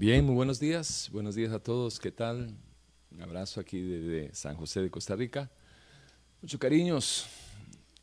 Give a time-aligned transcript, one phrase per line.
[0.00, 1.10] Bien, muy buenos días.
[1.12, 1.98] Buenos días a todos.
[1.98, 2.54] ¿Qué tal?
[3.10, 5.50] Un abrazo aquí desde San José de Costa Rica.
[6.40, 7.26] Muchos cariños.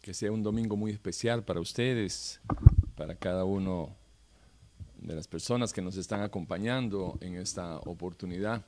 [0.01, 2.41] Que sea un domingo muy especial para ustedes,
[2.97, 3.95] para cada uno
[4.97, 8.65] de las personas que nos están acompañando en esta oportunidad.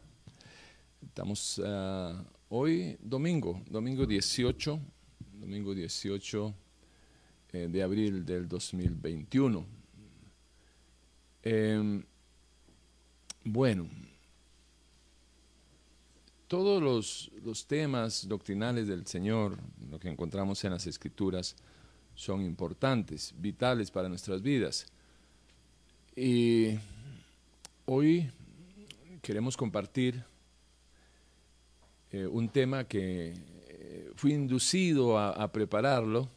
[1.05, 4.79] Estamos ah, hoy domingo, domingo 18,
[5.33, 6.55] domingo 18
[7.51, 9.65] eh, de abril del 2021.
[11.43, 12.05] Em,
[13.47, 13.87] bueno,
[16.49, 19.57] todos los, los, temas doctrinales del Señor,
[19.89, 21.55] lo que encontramos en las Escrituras,
[22.13, 24.85] son importantes, vitales para nuestras vidas.
[26.15, 26.77] Y
[27.85, 28.29] hoy
[29.21, 30.23] queremos compartir
[32.11, 33.33] eh, un tema que
[33.69, 36.29] eh, fui inducido a, prepararlo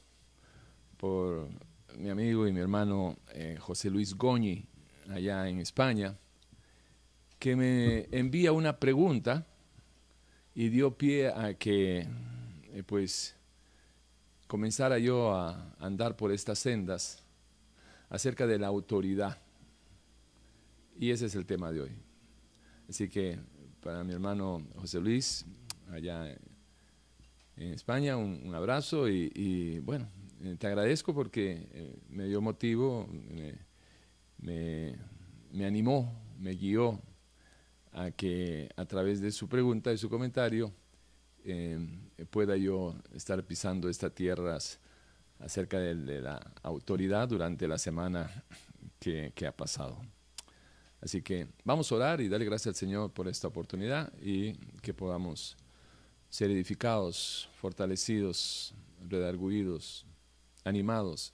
[0.97, 1.48] por
[1.97, 4.64] mi amigo y mi hermano eh, José Luis Goñi,
[5.08, 6.16] allá en España
[7.41, 9.47] que me envía una pregunta
[10.55, 12.06] y dio pie a que
[12.64, 13.34] eh, pues
[14.47, 17.25] comenzara yo a andar por estas sendas
[18.11, 19.41] acerca de la autoridad.
[20.98, 21.92] Y ese es el tema de hoy.
[22.91, 23.39] Así que
[23.81, 25.47] para mi hermano José Luis,
[25.91, 26.31] allá
[27.57, 30.11] en España, un, abrazo y, bueno,
[30.42, 33.09] eh, te agradezco porque eh, me dio motivo,
[34.36, 34.95] me,
[35.53, 37.01] me animó, me guió
[37.92, 40.72] a que a través de su pregunta y su comentario
[41.44, 44.78] em, pueda yo estar pisando estas tierras
[45.38, 48.44] acerca de, la autoridad durante la semana
[48.98, 49.98] que, ha pasado.
[51.00, 54.52] Así que vamos a orar y darle gracias al Señor por esta oportunidad y
[54.83, 55.56] que podamos
[56.28, 58.74] ser edificados, fortalecidos,
[59.08, 60.05] redarguidos,
[60.64, 61.33] animados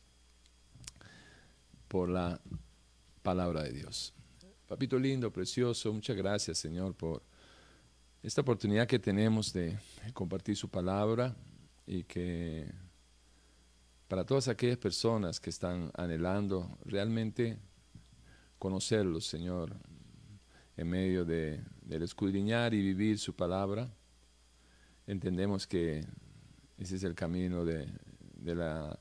[1.88, 2.40] por la
[3.22, 4.15] palabra de Dios.
[4.66, 7.22] Papito lindo, precioso, muchas gracias Señor por
[8.20, 9.78] esta oportunidad que tenemos de
[10.12, 11.36] compartir su palabra
[11.86, 12.68] y que
[14.08, 17.60] para todas aquellas personas que están anhelando realmente
[18.58, 19.76] conocerlo, Señor,
[20.76, 23.88] en medio de, del escudriñar y vivir su palabra,
[25.06, 26.04] entendemos que
[26.76, 27.86] ese es el camino de,
[28.42, 28.98] la,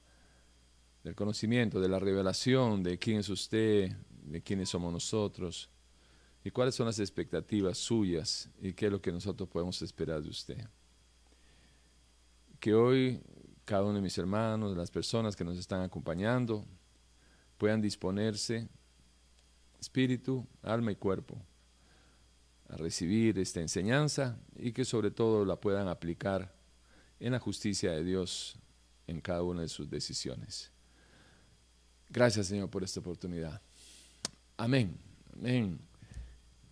[1.03, 3.91] del conocimiento, de la revelación de quién es usted,
[4.25, 5.69] de quiénes somos nosotros
[6.44, 10.30] y cuáles son las expectativas suyas y qué es lo que nosotros podemos esperar de
[10.30, 10.68] usted.
[12.59, 13.22] Que hoy
[13.66, 16.66] cada uno de mis hermanos, de las personas que nos están acompañando,
[17.58, 18.69] puedan disponerse,
[19.80, 21.42] espíritu, alma y cuerpo,
[22.69, 26.56] a recibir esta enseñanza y que sobre todo la puedan aplicar
[27.19, 28.57] en la justicia de Dios
[29.07, 30.72] en cada una de sus decisiones.
[32.09, 33.62] Gracias Señor por esta oportunidad.
[34.57, 34.97] Amén,
[35.35, 35.79] amén,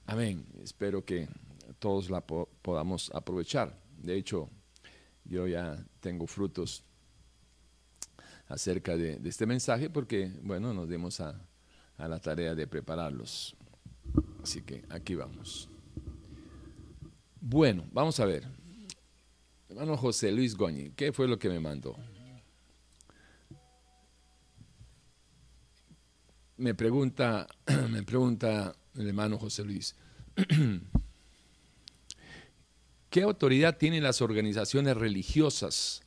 [0.05, 0.45] amén.
[0.63, 1.27] Espero que
[1.79, 3.77] todos la podamos aprovechar.
[3.97, 4.49] De hecho,
[5.25, 6.83] yo ya tengo frutos
[8.47, 11.45] acerca de, este mensaje porque, bueno, nos dimos a,
[11.97, 13.53] a la tarea de prepararlos.
[14.41, 15.69] Así que aquí vamos.
[17.41, 18.47] Bueno, vamos a ver.
[19.67, 21.97] Hermano José Luis Goñi, ¿qué fue lo que me mandó?
[26.63, 27.45] Me pregunta,
[27.89, 29.97] me pregunta el hermano José Luis,
[33.09, 36.03] ¿qué autoridad tienen las organizaciones religiosas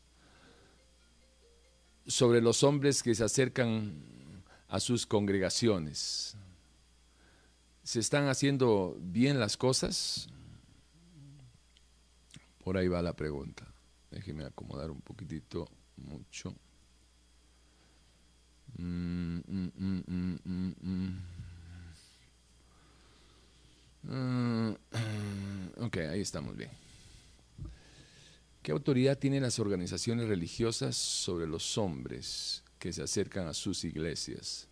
[2.06, 4.02] sobre los hombres que se acercan
[4.68, 6.38] a sus congregaciones?
[7.82, 10.26] ¿Se están haciendo bien las cosas?
[12.64, 13.70] Por ahí va la pregunta.
[14.10, 15.68] Déjeme acomodar un poquitito,
[15.98, 16.56] mucho.
[18.78, 20.36] Mm, mm,
[24.02, 24.74] mm,
[25.78, 26.70] ok, ahí estamos bien.
[28.62, 34.68] ¿Qué autoridad tienen las organizaciones religiosas sobre los hombres que se acercan a sus iglesias?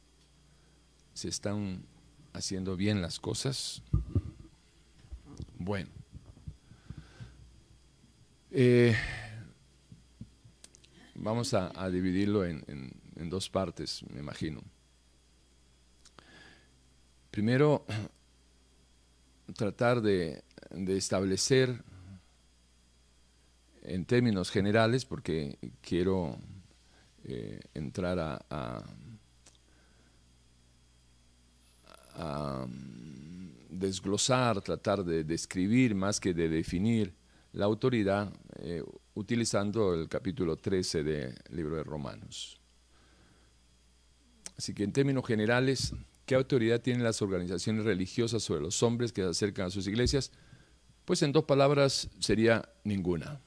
[1.14, 1.84] ¿Se están
[2.32, 3.82] haciendo bien las cosas?
[5.58, 5.90] Bueno.
[8.50, 8.96] Eh,
[11.14, 14.62] vamos a, dividirlo en en dos partes, me imagino.
[17.30, 17.84] Primero,
[19.56, 21.82] tratar de, establecer
[23.82, 26.38] en términos generales, porque quiero
[27.24, 28.84] eh, entrar a,
[32.14, 32.66] a,
[33.68, 37.12] desglosar, tratar de describir más que de definir
[37.52, 38.82] la autoridad, eh,
[39.14, 42.60] utilizando el capítulo 13 del libro de Romanos.
[44.56, 45.94] Así que en términos generales
[46.26, 50.30] ¿Qué autoridad tienen las organizaciones religiosas sobre los hombres que se acercan a sus iglesias?
[51.04, 53.40] Pues en dos palabras sería ninguna.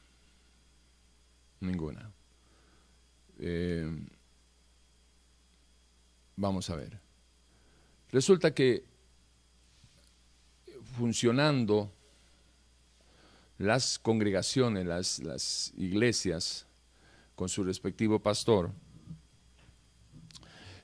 [1.59, 2.12] Ninguna.
[3.39, 3.89] Eh,
[6.36, 7.00] vamos a ver.
[8.12, 8.86] Resulta que
[10.98, 11.92] funcionando
[13.57, 16.68] las congregaciones, las, las iglesias,
[17.36, 18.71] con su respectivo pastor,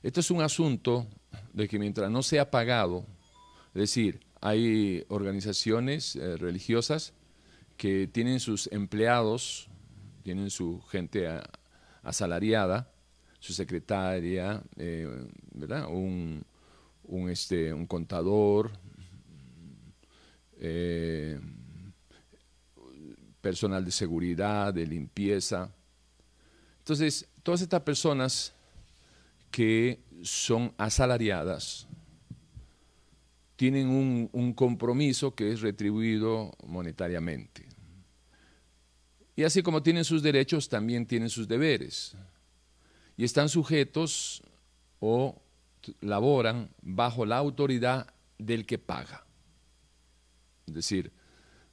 [0.03, 1.07] esto es un asunto
[1.53, 3.05] de que mientras no sea pagado,
[3.73, 7.13] es decir, hay organizaciones eh, religiosas
[7.77, 9.69] que tienen sus empleados,
[10.21, 11.27] tienen su gente
[12.03, 12.91] asalariada,
[13.39, 15.07] su secretaria, eh,
[15.53, 15.87] ¿verdad?
[15.89, 16.45] Un,
[17.29, 18.71] este, un contador,
[20.59, 21.39] eh,
[23.39, 25.73] personal de seguridad, de limpieza.
[26.79, 28.53] Entonces, todas estas personas
[29.53, 31.87] que son asalariadas
[33.55, 33.87] tienen
[34.33, 37.67] un, compromiso que es retribuido monetariamente.
[39.35, 42.17] Y así como tienen sus derechos, también tienen sus deberes.
[43.15, 44.41] Y están sujetos
[44.99, 45.39] o
[46.01, 49.23] laboran bajo la autoridad del que paga.
[50.65, 51.11] Es decir,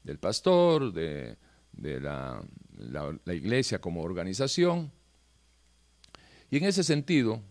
[0.05, 1.39] del pastor, de,
[1.73, 4.93] la iglesia como organización.
[6.51, 7.43] Y en ese sentido,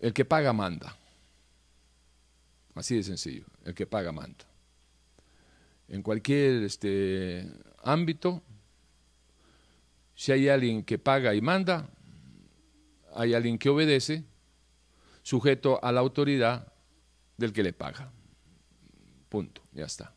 [0.00, 0.96] el que paga manda.
[2.74, 3.44] Así de sencillo.
[3.64, 4.44] El que paga manda.
[5.88, 7.50] En cualquier este,
[7.82, 8.42] ámbito,
[10.14, 11.88] si hay alguien que paga y manda,
[13.14, 14.24] hay alguien que obedece,
[15.22, 16.72] sujeto a la autoridad
[17.36, 18.10] del que le paga.
[19.28, 20.14] Punto, ya está.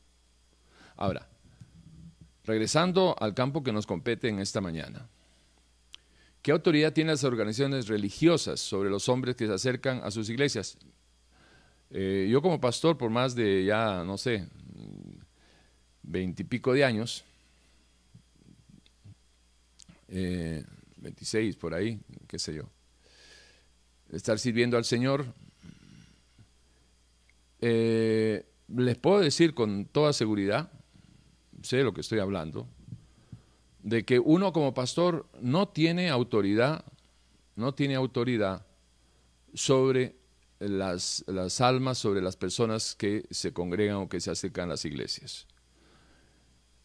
[0.95, 1.27] Ahora,
[2.43, 5.09] regresando al campo que nos compete en esta mañana.
[6.43, 10.77] ¿Qué autoridad tienen las organizaciones religiosas sobre los hombres que se acercan a sus iglesias?
[11.89, 14.45] Eh, yo como pastor por más de ya, no sé,
[16.01, 17.23] veintipico de años,
[20.09, 20.65] eh,
[20.97, 22.69] 26 por ahí, qué sé yo,
[24.11, 25.25] estar sirviendo al Señor,
[27.61, 30.73] eh, les puedo decir con toda seguridad,
[31.61, 32.67] sé lo que estoy hablando,
[33.83, 36.83] de que uno como pastor no tiene autoridad,
[37.55, 38.65] no tiene autoridad
[39.53, 40.15] sobre
[40.59, 44.85] las, las, almas, sobre las personas que se congregan o que se acercan a las
[44.85, 45.45] iglesias.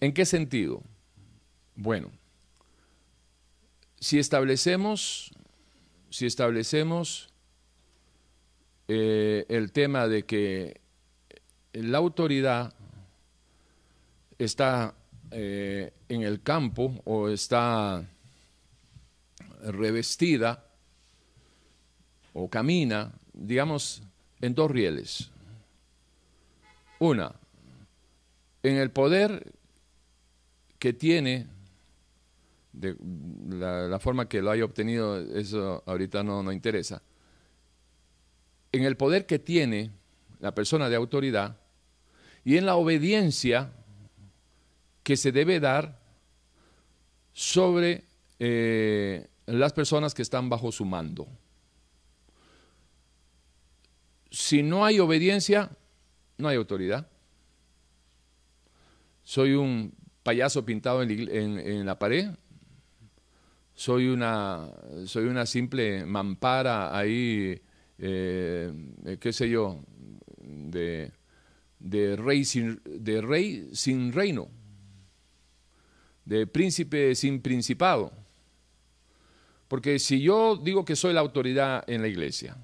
[0.01, 0.83] ¿En qué sentido?
[1.77, 2.11] Bueno,
[4.01, 5.33] si establecemos,
[6.11, 7.33] si establecemos
[8.89, 10.81] eh, el tema de que
[11.73, 12.75] la autoridad
[14.39, 14.98] está
[15.31, 18.05] eh, en el campo o está
[19.63, 20.65] revestida
[22.33, 24.03] o camina, digamos,
[24.41, 25.31] en dos rieles.
[26.99, 27.33] Una,
[28.63, 29.53] en el poder
[30.79, 31.47] que tiene,
[32.73, 32.97] de
[33.51, 37.03] la, forma que lo haya obtenido, eso ahorita no, no interesa,
[38.73, 39.91] en el poder que tiene
[40.41, 41.57] la persona de autoridad
[42.45, 43.73] y en la obediencia
[45.09, 45.99] que se debe dar
[47.33, 48.05] sobre
[48.39, 51.27] eh, las personas que están bajo su mando.
[54.31, 55.71] Si no hay obediencia,
[56.37, 57.09] no hay autoridad.
[59.23, 62.29] Soy un payaso pintado en, la pared,
[63.73, 64.71] soy una,
[65.07, 67.59] soy una simple mampara ahí,
[67.97, 69.83] eh, qué sé yo,
[70.37, 71.11] de,
[71.81, 72.45] rey
[72.85, 74.58] de rey sin reino
[76.29, 78.13] de príncipe sin principado.
[79.67, 82.55] Porque si yo digo que soy la autoridad en la iglesia,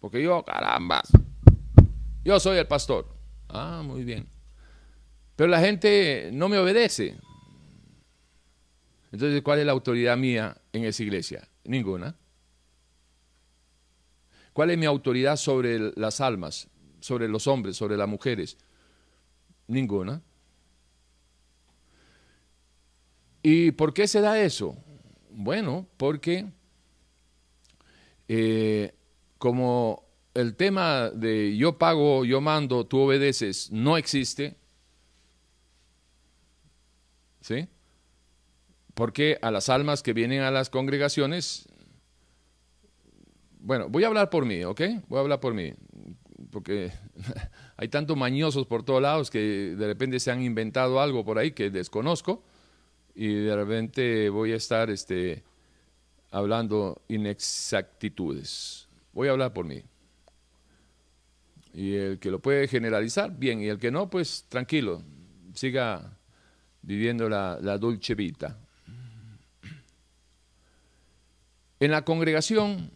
[0.00, 1.02] porque yo, caramba,
[2.24, 3.06] yo soy el pastor.
[3.48, 4.26] Ah, muy bien.
[5.36, 7.18] Pero la gente no me obedece.
[9.12, 11.46] Entonces, ¿cuál es la autoridad mía en esa iglesia?
[11.64, 12.16] Ninguna.
[14.54, 16.68] ¿Cuál es mi autoridad sobre las almas,
[17.00, 18.56] sobre los hombres, sobre las mujeres?
[19.66, 20.22] Ninguna.
[23.46, 24.74] ¿Y por qué se da eso?
[25.28, 26.46] Bueno, porque
[28.26, 28.94] eh,
[29.36, 34.56] como el tema de yo pago, yo mando, tú obedeces, no existe,
[37.42, 37.68] ¿sí?
[38.94, 41.68] Porque a las almas que vienen a las congregaciones,
[43.60, 44.80] bueno, voy a hablar por mí, ¿ok?
[45.06, 45.74] Voy a hablar por mí,
[46.50, 46.92] porque
[47.76, 51.50] hay tantos mañosos por todos lados que de repente se han inventado algo por ahí
[51.52, 52.42] que desconozco
[53.14, 55.42] y de repente voy a estar este,
[56.30, 58.88] hablando inexactitudes.
[59.12, 59.82] Voy a hablar por mí.
[61.72, 65.02] Y el que lo puede generalizar, bien, y el que no, pues tranquilo,
[65.54, 66.18] siga
[66.82, 68.58] viviendo la, dulce vita.
[71.80, 72.90] En la congregación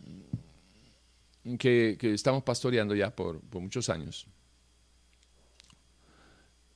[1.59, 4.27] que, estamos pastoreando ya por, muchos años,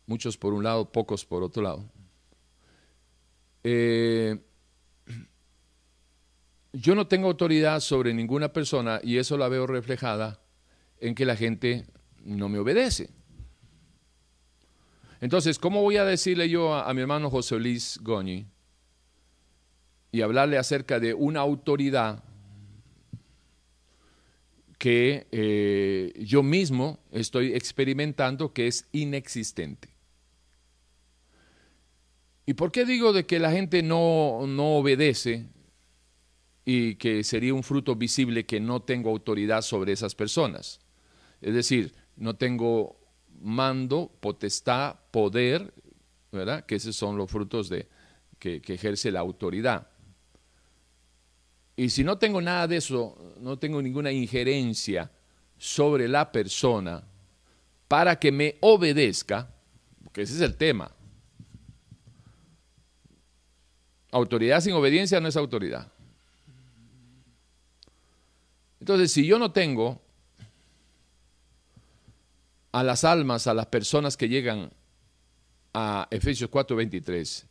[0.07, 1.85] muchos por un lado, pocos por otro lado,
[3.65, 4.39] eh,
[6.73, 10.41] yo no tengo autoridad sobre ninguna persona y eso la veo reflejada
[11.01, 11.87] en que la gente
[12.25, 13.11] no me obedece.
[15.21, 18.47] Entonces, ¿cómo voy a decirle yo a, mi hermano José Luis Goñi
[20.11, 22.25] y hablarle acerca de una autoridad
[24.79, 29.92] que eh, yo mismo estoy experimentando que es inexistente?
[32.47, 35.47] ¿Y por qué digo de que la gente no, no obedece
[36.65, 40.81] y que sería un fruto visible que no tengo autoridad sobre esas personas?
[41.41, 42.99] Es decir, no tengo
[43.41, 45.73] mando, potestad, poder,
[46.31, 46.65] ¿verdad?
[46.65, 47.89] Que esos son los frutos de,
[48.39, 49.87] que, ejerce la autoridad.
[51.77, 55.11] Y si no tengo nada de eso, no tengo ninguna injerencia
[55.57, 57.05] sobre la persona
[57.87, 59.55] para que me obedezca,
[60.03, 60.91] porque ese es el tema.
[64.13, 65.91] Autoridad sin obediencia no es autoridad.
[68.79, 70.01] Entonces, si yo no tengo
[72.73, 74.71] a las almas, a las personas que llegan
[75.75, 77.47] a Efesios 4:23,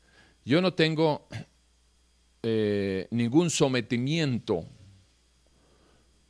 [0.45, 1.27] yo no tengo
[2.43, 4.65] eh, ningún sometimiento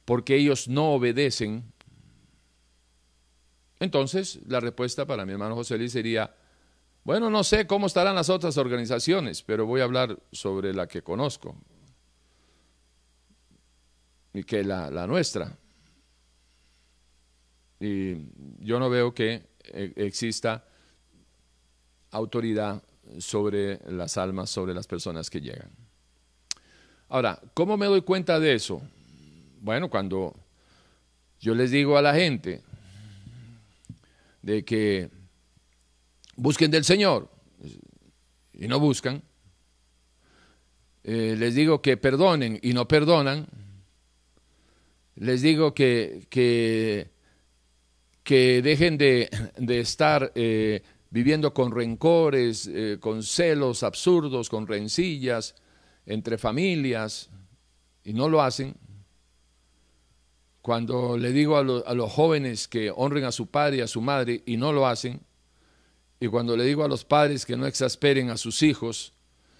[0.05, 1.63] porque ellos no obedecen,
[3.79, 6.35] entonces la respuesta para mi hermano José Luis sería,
[7.03, 11.01] bueno, no sé cómo estarán las otras organizaciones, pero voy a hablar sobre la que
[11.01, 11.55] conozco
[14.33, 15.57] y que es la nuestra.
[17.81, 18.15] Y
[18.59, 20.63] yo no veo que eh, exista
[22.11, 22.83] autoridad
[23.17, 25.71] sobre las almas, sobre las personas que llegan.
[27.09, 28.81] Ahora, ¿cómo me doy cuenta de eso?
[29.59, 30.35] Bueno, cuando
[31.39, 32.61] yo les digo a la gente
[34.43, 35.09] de que
[36.35, 37.29] busquen del Señor.
[38.53, 39.23] Y no buscan,
[41.03, 43.47] eh, les digo que perdonen y no perdonan,
[45.15, 47.11] les digo que, que
[48.23, 49.29] que dejen de,
[49.67, 55.55] estar eh, viviendo con rencores, eh, con celos absurdos, con rencillas
[56.05, 57.29] entre familias,
[58.03, 58.75] y no lo hacen.
[60.61, 64.01] Cuando le digo a, a los jóvenes que honren a su padre y a su
[64.01, 65.21] madre y no lo hacen,
[66.21, 69.11] y cuando le digo a los padres que no exasperen a sus hijos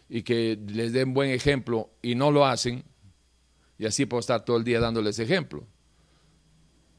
[0.08, 2.84] y que les den buen ejemplo y no lo hacen,
[3.80, 5.66] y así puedo estar todo el día dándoles ejemplo.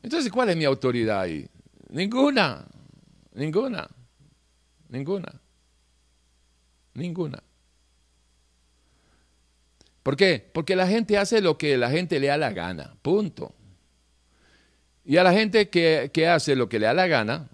[0.03, 1.49] Entonces, ¿cuál es mi autoridad ahí?
[1.91, 2.67] Ninguna,
[3.35, 3.89] ninguna,
[4.89, 5.41] ninguna,
[6.95, 7.41] ninguna.
[10.03, 10.51] ¿Por qué?
[10.53, 13.55] Porque la gente hace lo que la gente le da la gana, punto.
[15.05, 17.52] Y a la gente que, que hace lo que le da la gana,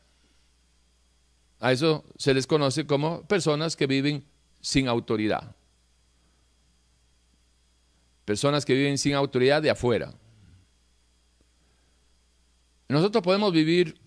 [1.61, 4.25] a eso se les conoce como personas que viven
[4.61, 5.55] sin autoridad.
[8.25, 10.15] Personas que viven sin autoridad de afuera.
[12.89, 14.01] Nosotros podemos vivir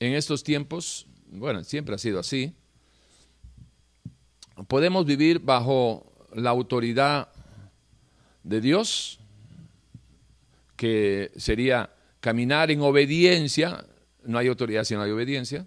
[0.00, 2.52] en estos tiempos, bueno, siempre ha sido así,
[4.68, 7.28] podemos vivir bajo la autoridad
[8.42, 9.20] de Dios,
[10.76, 13.86] que sería caminar en obediencia,
[14.24, 15.66] no hay autoridad si no hay obediencia,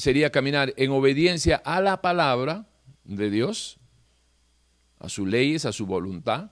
[0.00, 2.66] sería caminar en obediencia a la palabra
[3.04, 3.78] de Dios,
[4.98, 6.50] a sus leyes, a su voluntad.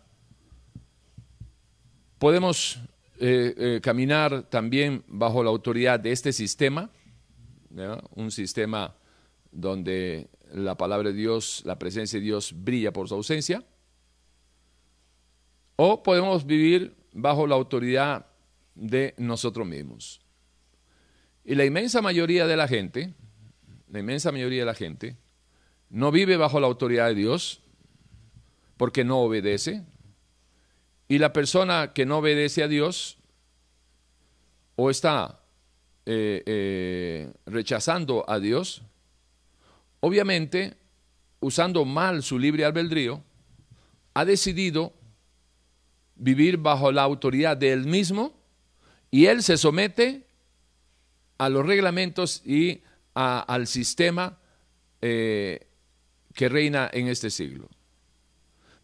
[2.18, 2.78] Podemos
[3.18, 6.90] eh, eh, caminar también bajo la autoridad de este sistema,
[8.14, 8.94] un sistema
[9.50, 13.64] donde la palabra de Dios, la presencia de Dios brilla por su ausencia,
[15.76, 18.26] o podemos vivir bajo la autoridad
[18.74, 20.20] de nosotros mismos.
[21.44, 23.14] Y la inmensa mayoría de la gente,
[23.90, 25.16] la inmensa mayoría de la gente,
[25.90, 27.62] no vive bajo la autoridad de Dios
[28.76, 29.84] porque no obedece,
[31.08, 33.18] y la persona que no obedece a Dios
[34.76, 35.40] o está
[36.06, 38.82] eh, eh, rechazando a Dios,
[40.00, 40.76] obviamente,
[41.40, 43.22] usando mal su libre albedrío,
[44.14, 44.92] ha decidido
[46.14, 48.34] vivir bajo la autoridad de él mismo
[49.10, 50.26] y él se somete
[51.38, 52.82] a los reglamentos y
[53.18, 54.38] al sistema
[55.02, 55.66] eh,
[56.34, 57.68] que reina en este siglo.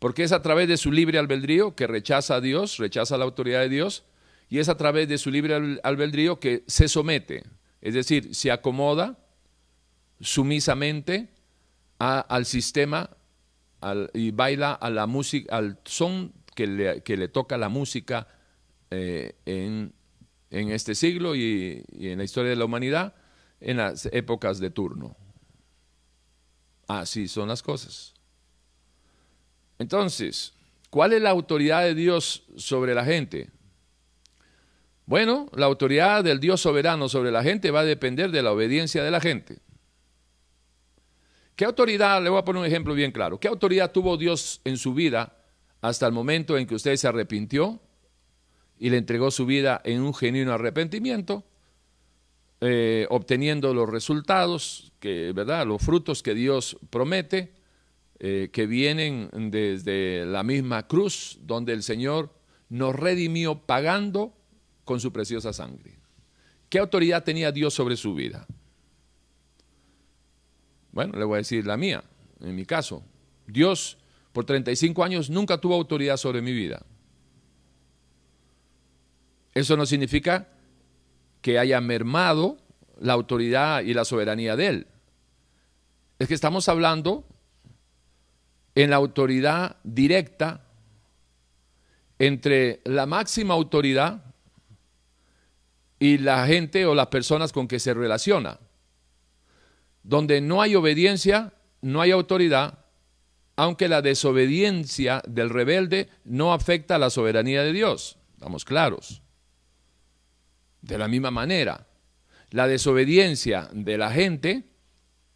[0.00, 3.60] Porque es a través de su libre albedrío que rechaza a Dios, rechaza la autoridad
[3.60, 4.04] de Dios,
[4.50, 7.44] y es a través de su libre albedrío que se somete,
[7.80, 9.18] es decir, se acomoda
[10.20, 11.28] sumisamente
[11.98, 13.10] al sistema
[14.12, 18.26] y baila a la música, al son que le, toca la música
[18.90, 19.92] eh, en,
[20.50, 23.14] este siglo y, en la historia de la humanidad
[23.60, 25.16] en las épocas de turno.
[26.86, 28.14] Así son las cosas.
[29.78, 30.52] Entonces,
[30.90, 33.50] ¿cuál es la autoridad de Dios sobre la gente?
[35.06, 39.02] Bueno, la autoridad del Dios soberano sobre la gente va a depender de la obediencia
[39.02, 39.58] de la gente.
[41.56, 44.76] ¿Qué autoridad, le voy a poner un ejemplo bien claro, qué autoridad tuvo Dios en
[44.76, 45.36] su vida
[45.80, 47.80] hasta el momento en que usted se arrepintió
[48.78, 51.44] y le entregó su vida en un genuino arrepentimiento,
[52.60, 55.66] eh, obteniendo los resultados, que, ¿verdad?
[55.66, 57.52] los frutos que Dios promete,
[58.18, 62.32] eh, que vienen desde la misma cruz donde el Señor
[62.68, 64.34] nos redimió pagando
[64.84, 65.98] con su preciosa sangre.
[66.68, 68.46] ¿Qué autoridad tenía Dios sobre su vida?
[70.92, 72.04] Bueno, le voy a decir la mía,
[72.40, 73.04] en mi caso.
[73.46, 73.98] Dios
[74.32, 76.84] por 35 años nunca tuvo autoridad sobre mi vida.
[79.54, 80.48] Eso no significa
[81.44, 82.56] que haya mermado
[82.98, 84.86] la autoridad y la soberanía de Él.
[86.18, 87.28] Es que estamos hablando
[88.74, 90.64] en la autoridad directa
[92.18, 94.24] entre la máxima autoridad
[95.98, 98.58] y la gente o las personas con que se relaciona.
[100.02, 102.86] Donde no hay obediencia, no hay autoridad,
[103.56, 108.16] aunque la desobediencia del rebelde no afecta a la soberanía de Dios.
[108.32, 109.20] Estamos claros.
[110.84, 111.86] De la misma manera,
[112.50, 114.64] la desobediencia de la gente,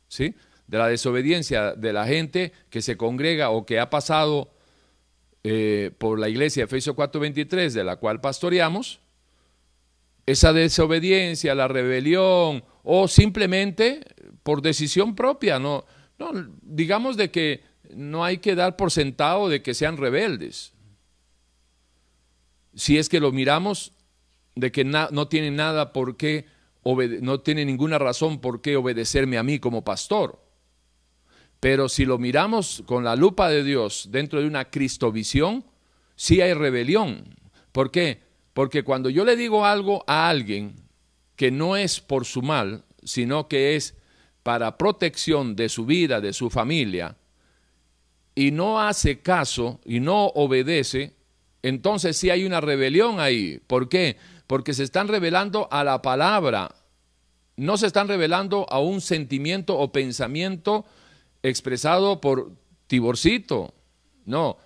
[0.09, 0.35] ¿sí?
[0.67, 4.53] De la desobediencia de la gente que se congrega o que ha pasado
[5.43, 9.01] eh, por la iglesia de Efesios 4:23, de la cual pastoreamos,
[10.27, 14.03] esa desobediencia, la rebelión o simplemente
[14.43, 15.87] por decisión propia, no,
[16.19, 17.63] no digamos de que
[17.95, 20.75] no hay que dar por sentado de que sean rebeldes.
[22.75, 23.95] Si es que lo miramos
[24.59, 26.47] de que no tiene nada por qué
[27.21, 30.41] no tiene ninguna razón por qué obedecerme a mí como pastor.
[31.61, 35.65] Pero si lo miramos con la lupa de Dios dentro de una cristovisión,
[36.17, 37.37] sí hay rebelión.
[37.73, 38.23] ¿Por qué?
[38.55, 40.77] Porque cuando yo le digo algo a alguien
[41.37, 43.95] que no es por su mal, sino que es
[44.43, 47.17] para protección de su vida, de su familia,
[48.35, 51.13] y no hace caso y no obedece,
[51.63, 53.61] entonces sí hay una rebelión ahí.
[53.67, 54.17] ¿Por qué?
[54.49, 56.75] Porque se están revelando a la palabra,
[57.57, 60.85] no se están revelando a un sentimiento o pensamiento
[61.45, 62.51] expresado por
[62.89, 63.73] Tiborcito.
[64.25, 64.59] No.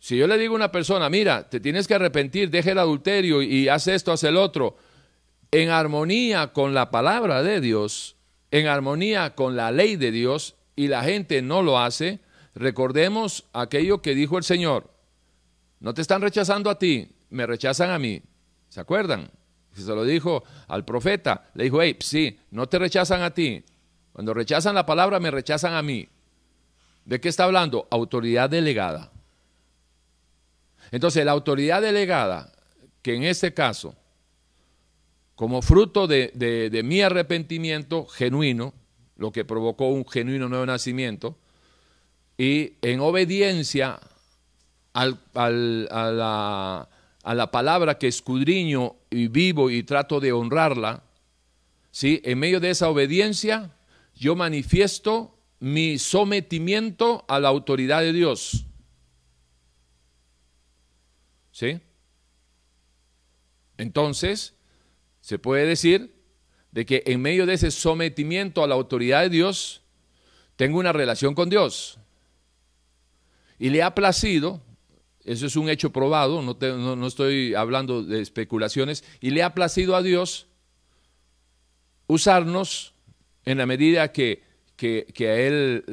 [0.00, 3.40] Si yo le digo a una persona, mira, te tienes que arrepentir, deja el adulterio
[3.40, 4.76] y haz esto, haz el otro,
[5.52, 8.16] en armonía con la palabra de Dios,
[8.50, 12.20] en armonía con la ley de Dios, y la gente no lo hace,
[12.58, 14.90] Recordemos aquello que dijo el Señor.
[15.78, 18.20] No te están rechazando a ti, me rechazan a mí.
[18.78, 19.28] ¿Se acuerdan?
[19.72, 21.50] Se lo dijo al profeta.
[21.54, 23.64] Le dijo, hey, sí, no te rechazan a ti.
[24.12, 26.08] Cuando rechazan la palabra, me rechazan a mí.
[27.04, 27.88] ¿De qué está hablando?
[27.90, 29.10] Autoridad delegada.
[30.92, 32.52] Entonces, la autoridad delegada,
[33.02, 33.96] que en este caso,
[35.34, 38.74] como fruto de, mi arrepentimiento genuino,
[39.16, 41.36] lo que provocó un genuino nuevo nacimiento,
[42.36, 43.98] y en obediencia
[44.94, 46.88] a, la,
[47.28, 51.04] a, la, palabra que escudriño y vivo y trato de honrarla,
[51.90, 52.22] ¿sí?
[52.24, 53.76] en medio de esa obediencia
[54.14, 58.64] yo manifiesto mi sometimiento a la autoridad de Dios.
[61.52, 61.80] ¿Sí?
[63.76, 64.54] Entonces,
[65.20, 66.14] se puede decir
[66.72, 69.82] de que en medio de ese sometimiento a la autoridad de Dios,
[70.56, 71.98] tengo una relación con Dios.
[73.58, 74.62] Y le ha placido,
[75.28, 80.02] eso es un hecho probado, no, estoy hablando de especulaciones, y le ha placido a
[80.02, 80.46] Dios
[82.06, 82.94] usarnos
[83.44, 84.42] en la medida que,
[84.82, 85.84] a Él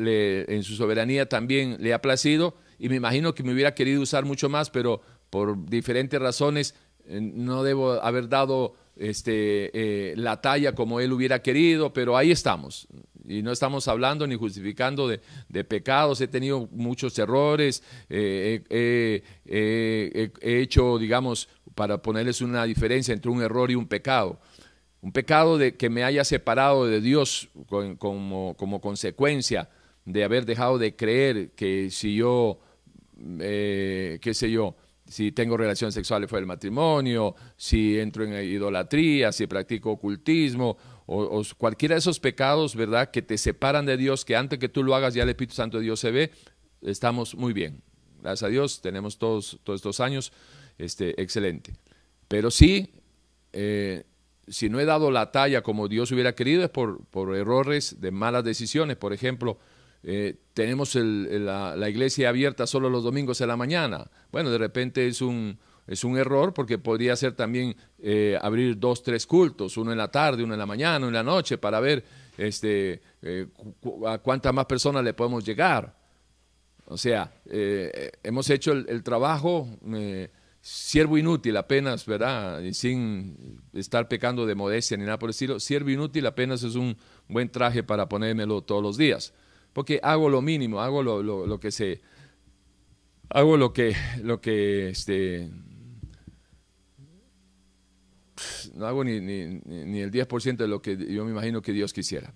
[0.48, 4.24] en su soberanía también le ha placido, y me imagino que me hubiera querido usar
[4.24, 10.74] mucho más, pero por diferentes razones eh, no debo haber dado este, eh, la talla
[10.74, 12.88] como Él hubiera querido, pero ahí estamos.
[13.28, 20.98] Y no estamos hablando ni justificando de, pecados, he tenido muchos errores, eh, he hecho,
[20.98, 24.40] digamos, para ponerles una diferencia entre un error y un pecado.
[25.02, 29.70] Un pecado de que me haya separado de Dios como, como consecuencia
[30.06, 32.60] de haber dejado de creer que si yo,
[33.40, 34.76] eh, qué sé yo,
[35.08, 41.44] si tengo relaciones sexuales fuera del matrimonio, si entro en idolatría, si practico ocultismo o,
[41.58, 43.12] cualquiera de esos pecados, ¿verdad?
[43.12, 45.78] Que te separan de Dios, que antes que tú lo hagas ya el Espíritu Santo
[45.78, 46.32] de Dios se ve,
[46.82, 47.82] estamos muy bien.
[48.22, 50.32] Gracias a Dios, tenemos todos, todos estos años,
[50.78, 51.74] este, excelente.
[52.28, 52.92] Pero sí,
[53.54, 54.04] eh,
[54.48, 58.12] si no he dado la talla como Dios hubiera querido, es por, por errores de
[58.12, 58.98] malas decisiones.
[58.98, 59.60] Por ejemplo,
[60.04, 64.10] eh, tenemos la, iglesia abierta solo los domingos en la mañana.
[64.32, 69.04] Bueno, de repente es un, es un error porque podría ser también eh, abrir dos,
[69.04, 71.80] tres cultos, uno en la tarde, uno en la mañana, uno en la noche, para
[71.80, 72.04] ver
[72.38, 73.48] este, eh,
[74.08, 75.96] a cuántas más personas le podemos llegar.
[76.88, 79.68] O sea, hemos hecho el, trabajo
[80.62, 82.62] siervo inútil apenas, ¿verdad?
[82.62, 85.60] Y sin estar pecando de modestia ni nada por el estilo.
[85.60, 86.96] Siervo inútil apenas es un
[87.28, 89.34] buen traje para ponérmelo todos los días
[89.76, 92.00] porque hago lo mínimo, hago lo, lo, que se,
[93.28, 93.94] hago lo que,
[94.24, 95.52] lo que, este,
[98.76, 101.94] no hago ni, ni, ni el 10% de lo que yo me imagino que Dios
[101.94, 102.34] quisiera.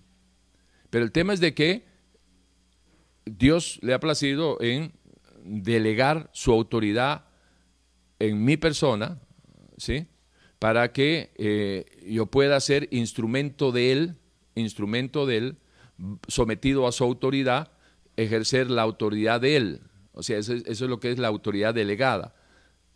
[0.90, 1.86] Pero el tema es de que
[3.26, 4.94] Dios le ha placido en
[5.44, 7.26] delegar su autoridad
[8.20, 9.20] en mi persona,
[9.78, 10.08] ¿sí?
[10.58, 14.16] Para que eh, yo pueda ser instrumento de Él,
[14.56, 15.58] instrumento de Él,
[16.28, 17.72] sometido a su autoridad,
[18.18, 19.82] ejercer la autoridad de Él.
[20.14, 22.36] O sea, eso, es lo que es la autoridad delegada.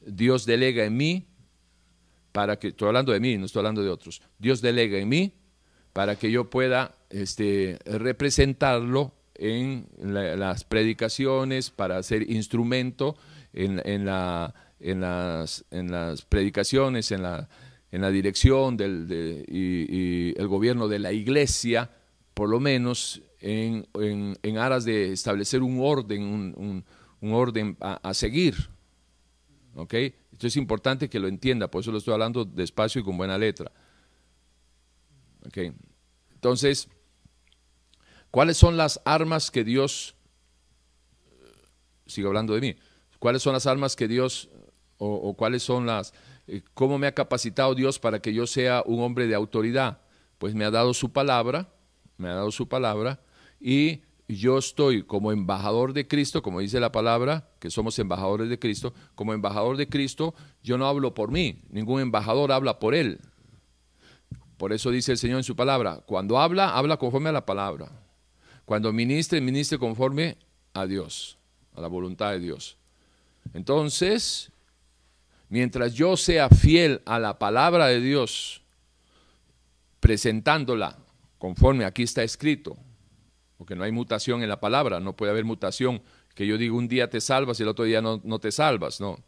[0.01, 1.27] Dios delega en mí
[2.33, 5.33] para que, estoy hablando de mí, no estoy hablando de otros, Dios delega en mí
[5.93, 13.15] para que yo pueda este, representarlo en las predicaciones, para ser instrumento
[13.53, 17.47] en, en, la, en, las, en las predicaciones, en la,
[17.91, 21.91] en la dirección del, y el gobierno de la iglesia,
[22.33, 23.87] por lo menos en,
[24.41, 26.85] en, aras de establecer un orden, un,
[27.21, 28.55] un, orden a, seguir.
[29.75, 29.93] ¿Ok?
[30.33, 33.37] Esto es importante que lo entienda, por eso lo estoy hablando despacio y con buena
[33.37, 33.71] letra.
[35.45, 35.57] ¿Ok?
[36.33, 36.89] Entonces,
[38.31, 40.15] ¿cuáles son las armas que Dios,
[42.07, 42.75] sigo hablando de mí,
[43.19, 44.49] cuáles son las armas que Dios,
[44.97, 46.13] o, cuáles son las,
[46.47, 50.01] eh, cómo me ha capacitado Dios para que yo sea un hombre de autoridad?
[50.39, 51.71] Pues me ha dado su palabra,
[52.17, 53.21] me ha dado su palabra
[53.59, 58.59] y yo estoy como embajador de Cristo, como dice la palabra, que somos embajadores de
[58.59, 60.33] Cristo, como embajador de Cristo,
[60.63, 63.19] yo no hablo por mí, ningún embajador habla por él.
[64.57, 67.91] Por eso dice el Señor en su palabra, cuando habla, habla conforme a la palabra.
[68.65, 70.37] Cuando ministre, ministre conforme
[70.73, 71.37] a Dios,
[71.75, 72.77] a la voluntad de Dios.
[73.53, 74.51] Entonces,
[75.49, 78.61] mientras yo sea fiel a la palabra de Dios,
[79.99, 80.97] presentándola
[81.37, 82.77] conforme aquí está escrito,
[83.63, 86.01] porque no hay mutación en la palabra, no puede haber mutación
[86.35, 89.23] que yo digo un día te salvas y el otro día no, te salvas, no.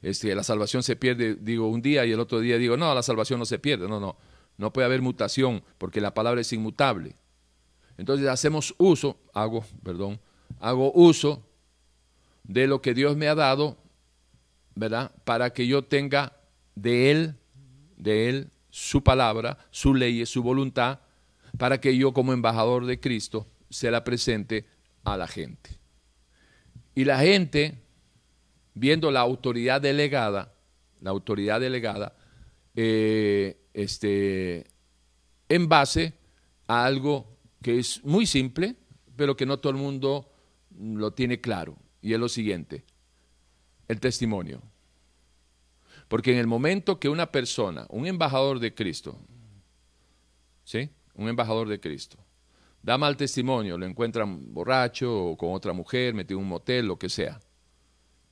[0.00, 3.02] Este, la salvación se pierde, digo un día y el otro día digo, no, la
[3.02, 4.16] salvación no se pierde, no, no,
[4.58, 7.16] no puede haber mutación porque la palabra es inmutable.
[7.98, 10.20] Entonces hacemos uso, hago, perdón,
[10.60, 11.44] hago uso
[12.44, 13.76] de lo que Dios me ha dado,
[14.76, 15.10] ¿verdad?
[15.24, 16.36] Para que yo tenga
[16.76, 17.34] de Él,
[17.96, 21.00] de Él, su palabra, su ley, su voluntad,
[21.60, 24.64] para que yo como embajador de Cristo se la presente
[25.04, 25.78] a la gente.
[26.94, 27.82] Y la gente,
[28.72, 30.54] viendo la autoridad delegada,
[31.02, 32.16] la autoridad delegada,
[32.74, 34.68] eh, este,
[35.50, 36.14] en base
[36.66, 38.76] a algo que es muy simple,
[39.14, 40.32] pero que no todo el mundo
[40.80, 42.84] lo tiene claro, y es lo siguiente,
[43.86, 44.62] el testimonio.
[46.08, 49.18] Porque en el momento que una persona, un embajador de Cristo,
[50.64, 50.88] ¿sí?
[51.20, 52.18] Un embajador de Cristo,
[52.82, 56.98] da mal testimonio, lo encuentran borracho o con otra mujer, metido en un motel, lo
[56.98, 57.38] que sea.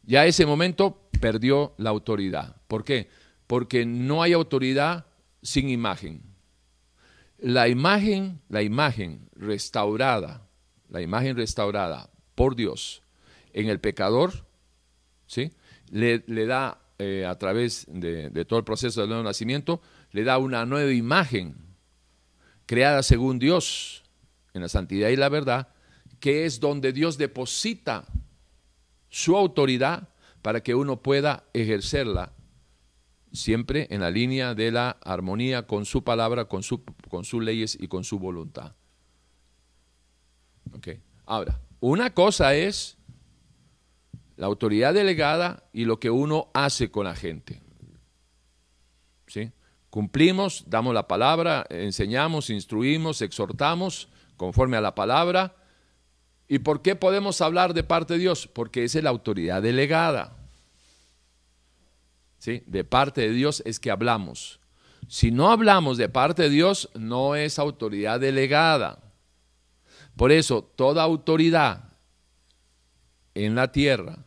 [0.03, 2.57] Ya ese momento perdió la autoridad.
[2.67, 3.11] ¿Por qué?
[3.47, 5.07] Porque no hay autoridad
[5.43, 6.23] sin imagen.
[7.39, 10.49] La imagen, la imagen restaurada,
[10.89, 13.03] la imagen restaurada por Dios
[13.53, 14.47] en el pecador,
[15.27, 15.53] ¿sí?
[15.91, 20.39] Le, le da eh, a través de, todo el proceso del nuevo nacimiento, le da
[20.39, 21.55] una nueva imagen,
[22.69, 24.05] creada según Dios,
[24.53, 25.69] en la santidad y la verdad,
[26.21, 28.05] que es donde Dios deposita
[29.09, 30.11] su autoridad
[30.43, 32.33] para que uno pueda ejercerla
[33.33, 37.77] siempre en la línea de la armonía con su palabra, con, su, con sus leyes
[37.81, 38.75] y con su voluntad.
[40.75, 41.01] Okay.
[41.25, 42.99] Ahora, una cosa es
[44.37, 47.63] la autoridad delegada y lo que uno hace con la gente.
[49.27, 49.53] ¿Sí?
[49.99, 54.07] Cumplimos, damos la palabra, enseñamos, instruimos, exhortamos
[54.37, 55.57] conforme a la palabra.
[56.47, 58.47] ¿Y por qué podemos hablar de parte de Dios?
[58.47, 60.37] Porque es la autoridad delegada.
[62.39, 62.63] ¿sí?
[62.67, 64.61] De parte de Dios es que hablamos.
[65.09, 69.01] Si no hablamos de parte de Dios, no es autoridad delegada.
[70.15, 71.93] Por eso, toda autoridad
[73.35, 74.25] en la tierra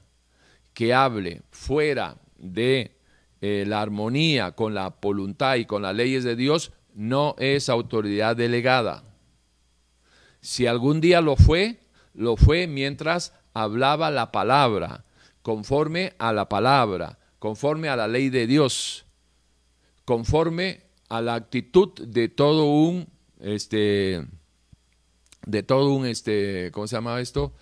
[0.73, 3.00] que hable fuera de
[3.41, 8.35] eh, la armonía con la voluntad y con las leyes de Dios, no es autoridad
[8.35, 9.03] delegada.
[10.41, 11.79] Si algún día lo fue,
[12.13, 15.05] lo fue mientras hablaba la palabra,
[15.41, 19.05] conforme a la palabra, conforme a la ley de Dios,
[20.05, 23.07] conforme a la actitud de todo un,
[23.39, 24.25] este,
[25.45, 27.53] de todo un, este, ¿cómo se llama esto?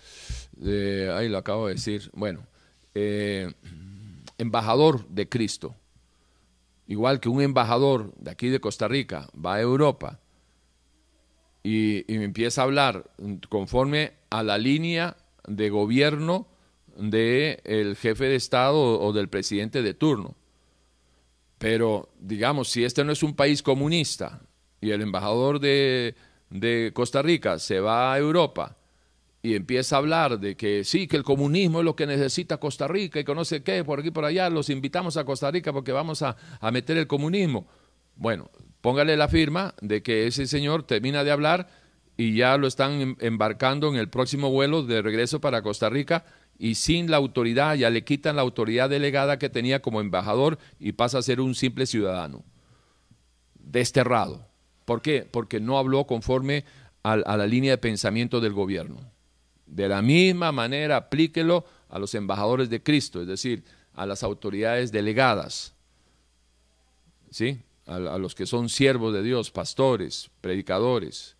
[0.62, 2.46] ahí lo acabo de decir, bueno,
[2.94, 3.50] eh,
[4.40, 5.76] embajador de Cristo.
[6.86, 10.20] Igual que un embajador de aquí de Costa Rica va a Europa
[11.62, 13.10] y, empieza a hablar
[13.48, 16.48] conforme a la línea de gobierno
[16.96, 20.34] del el jefe de Estado o del presidente de turno.
[21.58, 24.40] Pero, digamos, si este no es un país comunista
[24.80, 26.14] y el embajador de,
[26.48, 28.79] de Costa Rica se va a Europa
[29.42, 32.86] y empieza a hablar de que sí, que el comunismo es lo que necesita Costa
[32.86, 35.72] Rica y que no sé qué, por aquí por allá, los invitamos a Costa Rica
[35.72, 37.66] porque vamos a, a meter el comunismo.
[38.16, 38.50] Bueno,
[38.82, 41.68] póngale la firma de que ese señor termina de hablar
[42.18, 46.26] y ya lo están em, embarcando en el próximo vuelo de regreso para Costa Rica
[46.58, 50.92] y sin la autoridad, ya le quitan la autoridad delegada que tenía como embajador y
[50.92, 52.44] pasa a ser un simple ciudadano,
[53.54, 54.46] desterrado.
[54.84, 55.26] ¿Por qué?
[55.30, 56.66] Porque no habló conforme
[57.02, 59.00] a la línea de pensamiento del gobierno.
[59.70, 63.62] De la misma manera, aplíquelo a los embajadores de Cristo, es decir,
[63.94, 65.74] a las autoridades delegadas,
[67.30, 67.60] ¿sí?
[67.86, 71.36] a, los que son siervos de Dios, pastores, predicadores,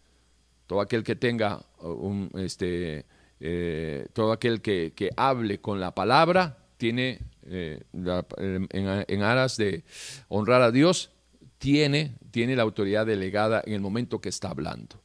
[0.66, 3.04] todo aquel que tenga un, este,
[3.40, 8.68] eh, todo aquel que, hable con la palabra, tiene, eh, en,
[9.08, 9.82] en, aras de
[10.28, 11.10] honrar a Dios,
[11.58, 15.00] tiene, tiene la autoridad delegada en el momento que está hablando,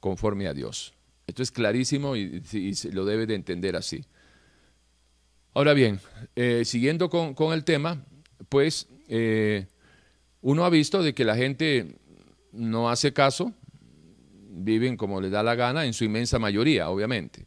[0.00, 0.95] conforme a Dios.
[1.26, 2.42] Esto es clarísimo y,
[2.74, 4.04] se lo debe de entender así.
[5.54, 6.00] Ahora bien,
[6.36, 8.04] eh, siguiendo con, el tema,
[8.48, 9.66] pues eh,
[10.40, 11.96] uno ha visto de que la gente
[12.52, 13.52] no hace caso,
[14.48, 17.46] viven como les da la gana, en su inmensa mayoría, obviamente.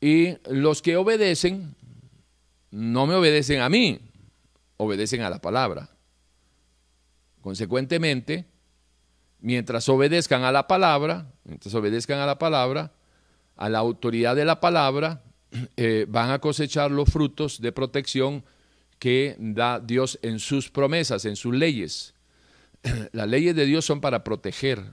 [0.00, 1.74] Y los que obedecen,
[2.70, 4.00] no me obedecen a mí,
[4.76, 5.90] obedecen a la palabra.
[7.40, 8.46] Consecuentemente,
[9.40, 12.92] mientras obedezcan a la palabra, mientras obedezcan a la palabra,
[13.56, 15.22] a la autoridad de la palabra,
[15.76, 18.44] eh, van a cosechar los frutos de protección
[18.98, 22.14] que da Dios en sus promesas, en sus leyes.
[23.12, 24.92] Las leyes de Dios son para proteger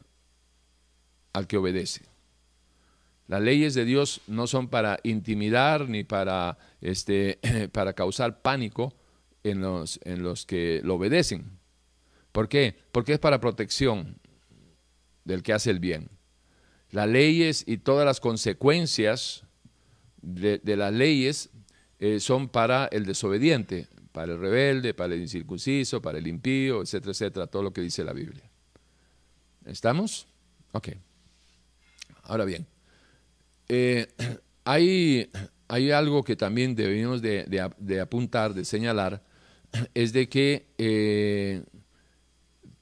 [1.33, 2.05] al que obedece.
[3.27, 7.39] Las leyes de Dios no son para intimidar ni para, este,
[7.73, 8.95] para causar pánico
[9.43, 11.57] en los, en los que lo obedecen.
[12.31, 12.77] ¿Por qué?
[12.91, 14.17] Porque es para protección
[15.27, 16.09] del que hace el bien.
[16.89, 19.43] Las leyes y todas las consecuencias
[20.21, 21.49] de, las leyes
[21.99, 27.11] eh, son para el desobediente, para el rebelde, para el incircunciso, para el impío, etcétera,
[27.11, 28.49] etcétera, todo lo que dice la Biblia.
[29.65, 30.27] ¿Estamos?
[30.71, 30.89] Ok.
[32.23, 32.65] Ahora bien,
[33.67, 34.07] eh,
[34.63, 35.29] hay,
[35.67, 39.21] hay, algo que también debemos de, apuntar, de señalar,
[39.93, 41.63] es de que eh,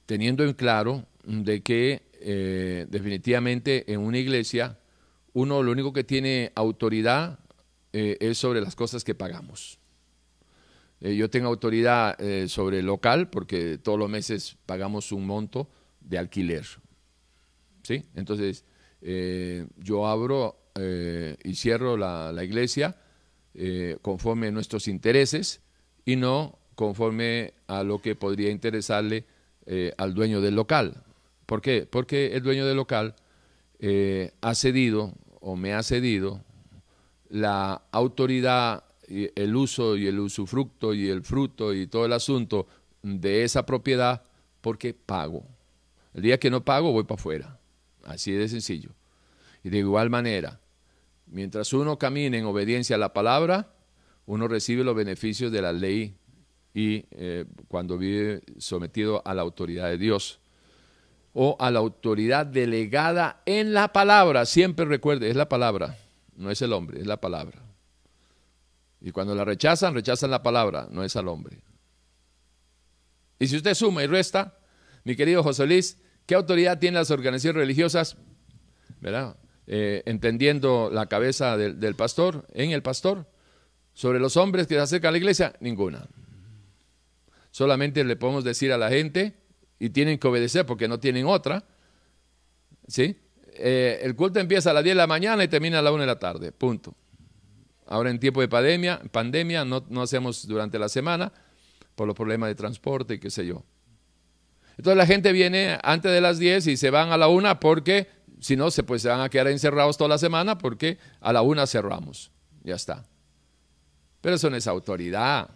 [0.06, 4.80] teniendo en claro de que eh, definitivamente en una iglesia
[5.32, 7.38] uno lo único que tiene autoridad
[7.92, 9.78] eh, es sobre las cosas que pagamos.
[11.00, 16.18] Eh, yo tengo autoridad sobre el local porque todos los meses pagamos un monto de
[16.18, 16.66] alquiler.
[17.84, 18.02] ¿Sí?
[18.16, 18.64] Entonces,
[19.76, 20.72] yo abro
[21.44, 22.96] y cierro la, la iglesia
[24.02, 25.60] conforme a nuestros intereses
[26.04, 29.26] y no conforme a lo que podría interesarle
[29.96, 31.05] al dueño del local.
[31.46, 31.86] ¿Por qué?
[31.88, 33.14] Porque el dueño del local
[33.78, 36.42] eh, ha cedido o me ha cedido
[37.28, 42.66] la autoridad, el uso y el usufructo y el fruto y todo el asunto
[43.02, 44.24] de esa propiedad
[44.60, 45.46] porque pago.
[46.14, 47.60] El día que no pago voy para afuera.
[48.04, 48.90] Así de sencillo.
[49.62, 50.60] Y de igual manera,
[51.26, 53.74] mientras uno camine en obediencia a la palabra,
[54.26, 56.16] uno recibe los beneficios de la ley
[56.74, 60.40] y eh, cuando vive sometido a la autoridad de Dios
[61.38, 64.46] o a la autoridad delegada en la palabra.
[64.46, 65.98] Siempre recuerde, es la palabra,
[66.34, 67.60] no es el hombre, es la palabra.
[69.02, 71.58] Y cuando la rechazan, rechazan la palabra, no es al hombre.
[73.38, 74.56] Y si usted suma y resta,
[75.04, 78.16] mi querido José Luis, ¿qué autoridad tienen las organizaciones religiosas?
[79.02, 79.36] ¿Verdad?
[79.66, 83.26] Eh, entendiendo la cabeza del, pastor, en el pastor,
[83.92, 86.06] sobre los hombres que se acercan a la iglesia, ninguna.
[87.50, 89.34] Solamente le podemos decir a la gente
[89.78, 91.64] y tienen que obedecer porque no tienen otra.
[92.86, 93.16] ¿Sí?
[93.58, 96.00] Eh, el culto empieza a las 10 de la mañana y termina a las 1
[96.00, 96.52] de la tarde.
[96.52, 96.94] Punto.
[97.86, 101.32] Ahora en tiempo de pandemia, pandemia no, no hacemos durante la semana
[101.94, 103.64] por los problemas de transporte y qué sé yo.
[104.76, 108.08] Entonces la gente viene antes de las 10 y se van a la 1 porque
[108.40, 111.42] si no, se, pues, se van a quedar encerrados toda la semana porque a la
[111.42, 112.30] 1 cerramos.
[112.62, 113.04] Ya está.
[114.20, 115.48] Pero eso no es autoridad.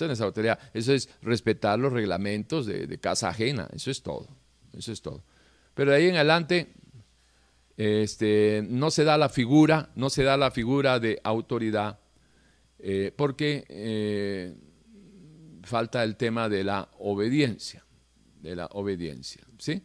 [0.00, 0.58] No es autoridad.
[0.72, 3.68] Eso es respetar los reglamentos de, de casa ajena.
[3.72, 4.28] Eso es todo.
[4.72, 5.22] Eso es todo.
[5.74, 6.72] Pero de ahí en adelante,
[7.76, 11.98] este, no se da la figura, no se da la figura de autoridad,
[12.78, 14.54] eh, porque eh,
[15.62, 17.84] falta el tema de la obediencia,
[18.40, 19.82] de la obediencia, ¿sí?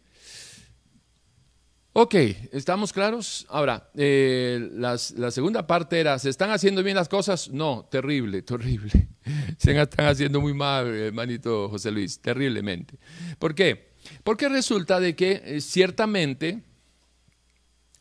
[1.92, 2.14] Ok,
[2.52, 3.46] ¿estamos claros?
[3.48, 7.50] Ahora, eh, la segunda parte era, ¿se están haciendo bien las cosas?
[7.50, 9.08] No, terrible, terrible.
[9.58, 12.98] Se están haciendo muy mal, hermanito José Luis, terriblemente.
[13.38, 13.90] ¿Por qué?
[14.22, 16.62] Porque resulta de que ciertamente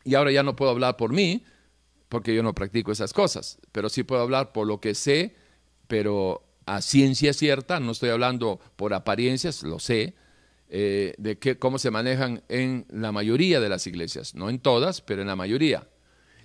[0.03, 1.43] y ahora ya no puedo hablar por mí,
[2.07, 5.35] porque yo no practico esas cosas, pero sí puedo hablar por lo que sé,
[5.87, 10.15] pero a ciencia cierta, no estoy hablando por apariencias, lo sé,
[10.69, 15.01] eh, de que, cómo se manejan en la mayoría de las iglesias, no en todas,
[15.01, 15.87] pero en la mayoría.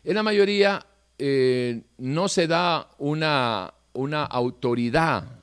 [0.03, 0.87] En la mayoría
[1.19, 5.43] eh, no se da una, una autoridad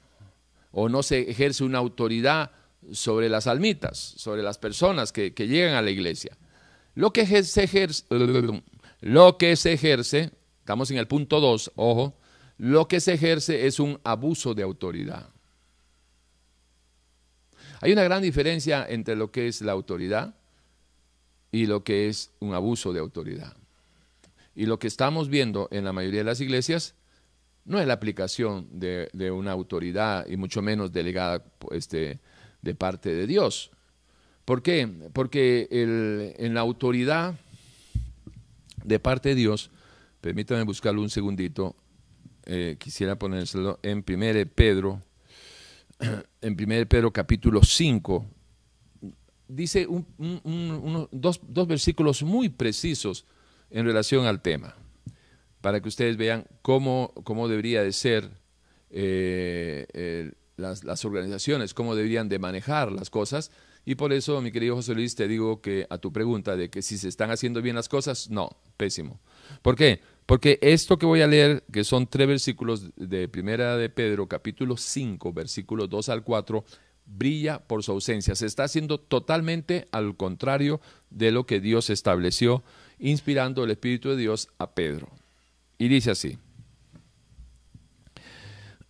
[0.72, 2.52] o no se ejerce una autoridad
[2.92, 6.38] sobre las almitas, sobre las personas que llegan a la iglesia.
[6.96, 8.06] Lo que se ejerce,
[9.02, 12.18] lo que se ejerce, estamos en el punto 2, ojo,
[12.58, 15.30] lo que se ejerce es un abuso de autoridad.
[17.82, 20.36] Hay una gran diferencia entre lo que es la autoridad
[21.52, 23.58] y lo que es un abuso de autoridad.
[24.56, 26.96] Y lo que estamos viendo en la mayoría de las iglesias
[27.66, 32.20] no es la aplicación de, una autoridad y mucho menos delegada este,
[32.62, 33.72] de parte de Dios.
[34.46, 34.88] ¿Por qué?
[35.14, 37.36] Porque en la autoridad
[38.84, 39.72] de parte de Dios,
[40.22, 41.76] permítame buscarlo un segundito,
[42.46, 45.02] eh, quisiera ponérselo en 1 Pedro,
[46.42, 48.26] en 1 Pedro capítulo 5,
[49.48, 49.88] dice
[51.12, 53.26] dos, versículos muy precisos
[53.70, 54.76] en relación al tema,
[55.62, 58.32] para que ustedes vean cómo, cómo debería de ser
[58.90, 63.52] eh, las, las organizaciones, cómo deberían de manejar las cosas,
[63.84, 66.82] y por eso, mi querido José Luis, te digo que a tu pregunta de que
[66.82, 69.20] si se están haciendo bien las cosas, no, pésimo.
[69.64, 70.02] ¿Por qué?
[70.32, 74.78] Porque esto que voy a leer, que son tres versículos de Primera de Pedro, capítulo
[74.78, 76.64] 5, versículos 2 al 4,
[77.06, 78.34] brilla por su ausencia.
[78.36, 82.64] Se está haciendo totalmente al contrario de lo que Dios estableció,
[82.98, 85.10] inspirando el Espíritu de Dios a Pedro.
[85.78, 86.38] Y dice así,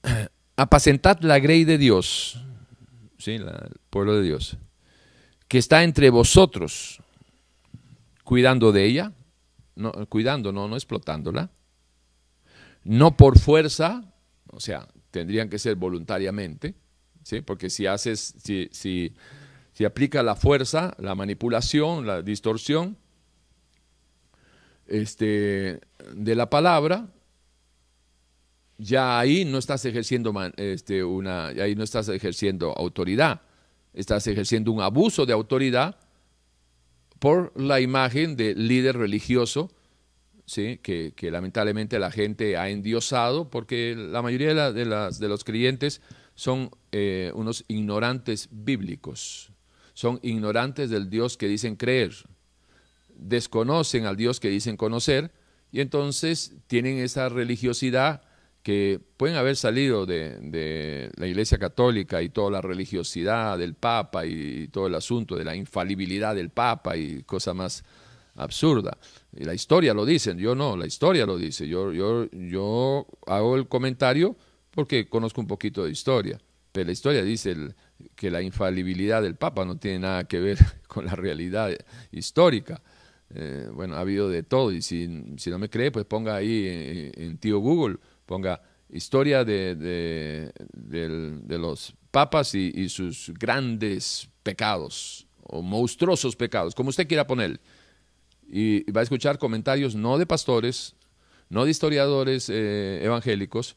[0.57, 2.39] apacentad la grey de Dios,
[3.17, 3.31] ¿sí?
[3.31, 3.47] el
[3.89, 4.57] pueblo de Dios
[5.47, 7.01] que está entre vosotros,
[8.23, 9.11] cuidando de ella,
[9.75, 11.49] no, cuidando, no, no explotándola,
[12.83, 14.03] no por fuerza,
[14.47, 16.75] o sea, tendrían que ser voluntariamente,
[17.23, 17.41] ¿sí?
[17.41, 19.13] porque si haces, si, si,
[19.73, 22.97] si aplica la fuerza, la manipulación, la distorsión
[24.87, 25.81] este,
[26.13, 27.07] de la palabra,
[28.77, 33.41] ya ahí no estás ejerciendo este, una, ahí no estás ejerciendo autoridad
[33.93, 35.97] estás ejerciendo un abuso de autoridad
[37.21, 39.69] por la imagen de líder religioso,
[40.47, 40.79] ¿sí?
[40.81, 44.85] que, lamentablemente la gente ha endiosado, porque la mayoría de,
[45.27, 46.01] los creyentes
[46.33, 49.51] son eh, unos ignorantes bíblicos,
[49.93, 52.11] son ignorantes del Dios que dicen creer,
[53.15, 55.31] desconocen al Dios que dicen conocer,
[55.71, 58.23] y entonces tienen esa religiosidad
[58.63, 64.67] que pueden haber salido de, la Iglesia Católica y toda la religiosidad del Papa y,
[64.67, 67.83] todo el asunto de la infalibilidad del Papa y cosa más
[68.35, 68.97] absurda.
[69.35, 71.67] Y la historia lo dice, yo no, la historia lo dice.
[71.67, 74.35] Yo, yo, yo hago el comentario
[74.69, 76.39] porque conozco un poquito de historia,
[76.71, 77.55] pero la historia dice
[78.15, 81.71] que la infalibilidad del Papa no tiene nada que ver con la realidad
[82.11, 82.81] histórica.
[83.33, 87.37] Eh, bueno, ha habido de todo y si, no me cree, pues ponga ahí en
[87.37, 90.51] tío Google ponga historia de,
[91.47, 97.59] los papas y, sus grandes pecados o monstruosos pecados, como usted quiera poner.
[98.47, 100.95] Y, va a escuchar comentarios no de pastores,
[101.49, 103.75] no de historiadores eh, evangélicos,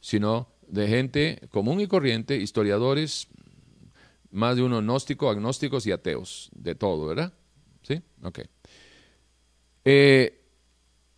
[0.00, 3.28] sino de gente común y corriente, historiadores,
[4.30, 7.32] más de uno gnóstico, agnósticos y ateos, de todo, ¿verdad?
[7.82, 8.02] ¿Sí?
[8.22, 8.40] Ok.
[9.84, 10.35] Eh,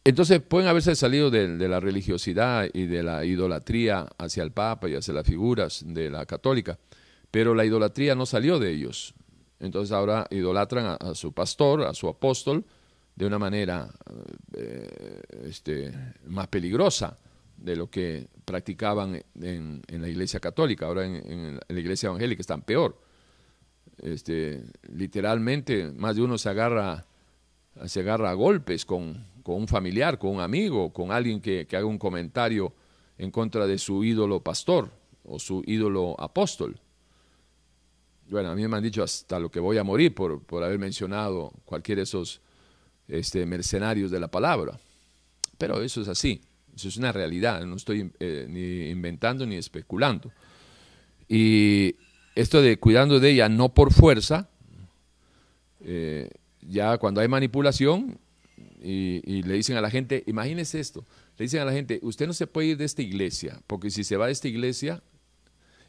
[0.04, 4.94] entonces pueden haberse salido de, la religiosidad y de la idolatría hacia el Papa y
[4.94, 6.78] hacia las figuras de la católica,
[7.30, 9.14] pero la idolatría no salió de ellos.
[9.60, 12.64] Entonces ahora idolatran a, su pastor, a su apóstol,
[13.14, 13.90] de una manera
[14.54, 15.92] eh, este,
[16.26, 17.18] más peligrosa
[17.56, 20.86] de lo que practicaban en, la iglesia católica.
[20.86, 22.96] Ahora en, la iglesia evangélica están peor.
[23.98, 27.04] Este, literalmente más de uno se agarra,
[27.86, 28.84] se agarra a golpes
[29.48, 32.74] con, un familiar, con un amigo, con alguien que, haga un comentario
[33.16, 34.90] en contra de su ídolo pastor
[35.24, 36.78] o su ídolo apóstol.
[38.28, 40.78] Bueno, a mí me han dicho hasta lo que voy a morir por, por haber
[40.78, 42.42] mencionado cualquiera de esos
[43.08, 44.78] este, mercenarios de la palabra.
[45.56, 46.42] Pero eso es así,
[46.76, 50.30] eso es una realidad, no estoy eh, ni inventando ni especulando.
[51.26, 51.96] Y
[52.34, 54.50] esto de cuidando de ella no por fuerza,
[55.80, 56.28] eh,
[56.60, 58.18] ya cuando hay manipulación
[58.80, 61.04] y, le dicen a la gente, imagínese esto,
[61.36, 64.04] le dicen a la gente, usted no se puede ir de esta iglesia, porque si
[64.04, 65.02] se va de esta iglesia,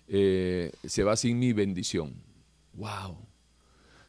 [0.08, 2.16] eh, se va sin mi bendición.
[2.74, 3.18] ¡Wow!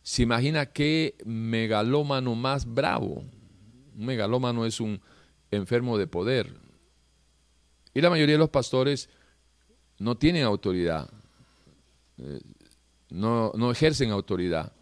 [0.02, 3.24] Se imagina qué megalómano más bravo.
[3.96, 5.00] Un megalómano es un
[5.50, 6.54] enfermo de poder.
[7.92, 9.10] Y la mayoría de los pastores
[9.98, 11.10] no tienen autoridad,
[12.18, 12.40] eh,
[13.10, 14.72] no, no ejercen autoridad,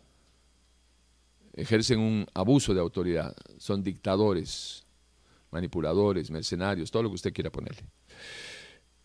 [1.58, 4.84] ejercen un abuso de autoridad, son dictadores,
[5.50, 7.82] manipuladores, mercenarios, todo lo que usted quiera ponerle.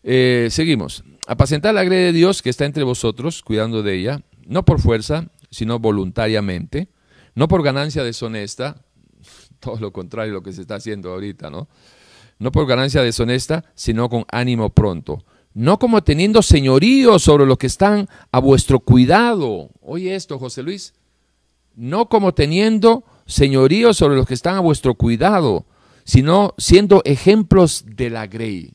[0.04, 1.02] Eh, seguimos.
[1.26, 5.30] Apacentar la grey de Dios que está entre vosotros, cuidando de ella, no por fuerza,
[5.50, 6.88] sino voluntariamente,
[7.34, 8.84] no por ganancia deshonesta,
[9.60, 11.68] todo lo contrario a lo que se está haciendo ahorita, ¿no?
[12.38, 15.24] No por ganancia deshonesta, sino con ánimo pronto.
[15.54, 19.70] No como teniendo señorío sobre los que están a vuestro cuidado.
[19.80, 20.94] Oye esto, José Luis.
[21.74, 25.66] No como teniendo señorío sobre los que están a vuestro cuidado,
[26.04, 28.74] sino siendo ejemplos de la grey.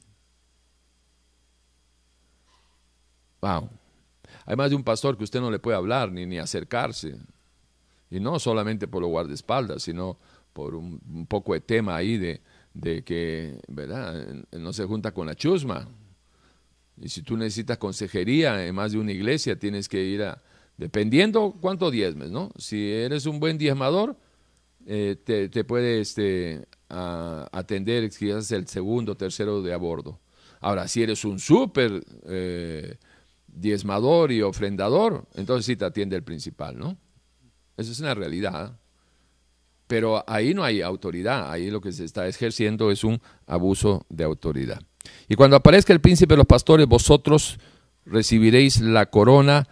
[3.42, 3.70] Wow.
[4.46, 7.18] Hay más de un pastor que usted no le puede hablar ni, ni acercarse.
[8.10, 10.18] Y no solamente por los guardaespaldas, sino
[10.54, 12.42] por un, poco de tema ahí de,
[12.74, 14.26] de, que, ¿verdad?
[14.52, 15.88] No se junta con la chusma.
[16.98, 20.42] Y si tú necesitas consejería en más de una iglesia, tienes que ir a,
[20.80, 22.52] dependiendo cuánto diezmes, ¿no?
[22.58, 24.16] Si eres un buen diezmador,
[24.86, 30.22] eh, te, te, puede este, atender quizás el segundo, tercero de a bordo.
[30.62, 32.96] Ahora, si eres un súper eh,
[33.46, 36.98] diezmador y ofrendador, entonces sí te atiende el principal, ¿no?
[37.76, 38.80] Esa es una realidad.
[39.86, 44.24] Pero ahí no hay autoridad, ahí lo que se está ejerciendo es un abuso de
[44.24, 44.82] autoridad.
[45.28, 47.60] Y cuando aparezca el príncipe de los pastores, vosotros
[48.06, 49.68] recibiréis la corona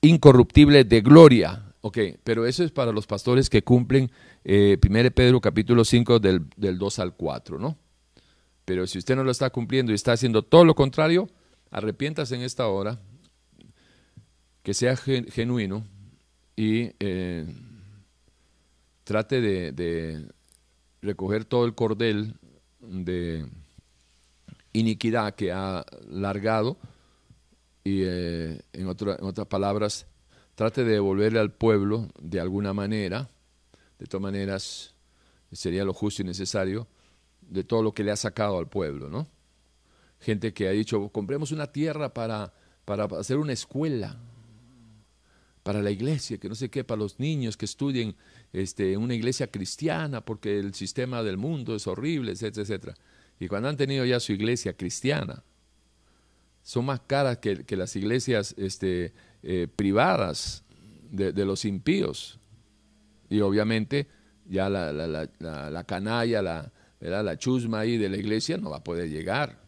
[0.00, 1.74] incorruptible de gloria.
[1.80, 4.10] Ok, pero eso es para los pastores que cumplen
[4.44, 7.76] eh, 1 Pedro capítulo 5 del, del 2 al 4, ¿no?
[8.64, 11.28] Pero si usted no lo está cumpliendo y está haciendo todo lo contrario,
[11.70, 13.00] arrepiéntase en esta hora,
[14.62, 15.86] que sea genuino
[16.56, 17.46] y eh,
[19.04, 20.26] trate de,
[21.02, 22.34] recoger todo el cordel
[22.80, 23.46] de
[24.72, 26.78] iniquidad que ha largado
[27.86, 30.08] y eh, en, en, otras palabras,
[30.56, 33.30] trate de devolverle al pueblo de alguna manera,
[34.00, 34.92] de todas maneras
[35.52, 36.88] sería lo justo y necesario,
[37.42, 39.28] de todo lo que le ha sacado al pueblo, ¿no?
[40.18, 42.52] Gente que ha dicho, compremos una tierra para,
[42.84, 44.18] para hacer una escuela,
[45.62, 48.16] para la iglesia, que no sé qué, para los niños que estudien
[48.52, 52.94] este, una iglesia cristiana, porque el sistema del mundo es horrible, etcétera, etcétera.
[53.38, 55.44] Y cuando han tenido ya su iglesia cristiana,
[56.66, 59.12] son más caras que, las iglesias este,
[59.44, 60.64] eh, privadas
[61.12, 62.40] de, los impíos.
[63.30, 64.08] Y obviamente
[64.46, 69.08] ya la, la, canalla, la, la chusma ahí de la iglesia no va a poder
[69.08, 69.60] llegar.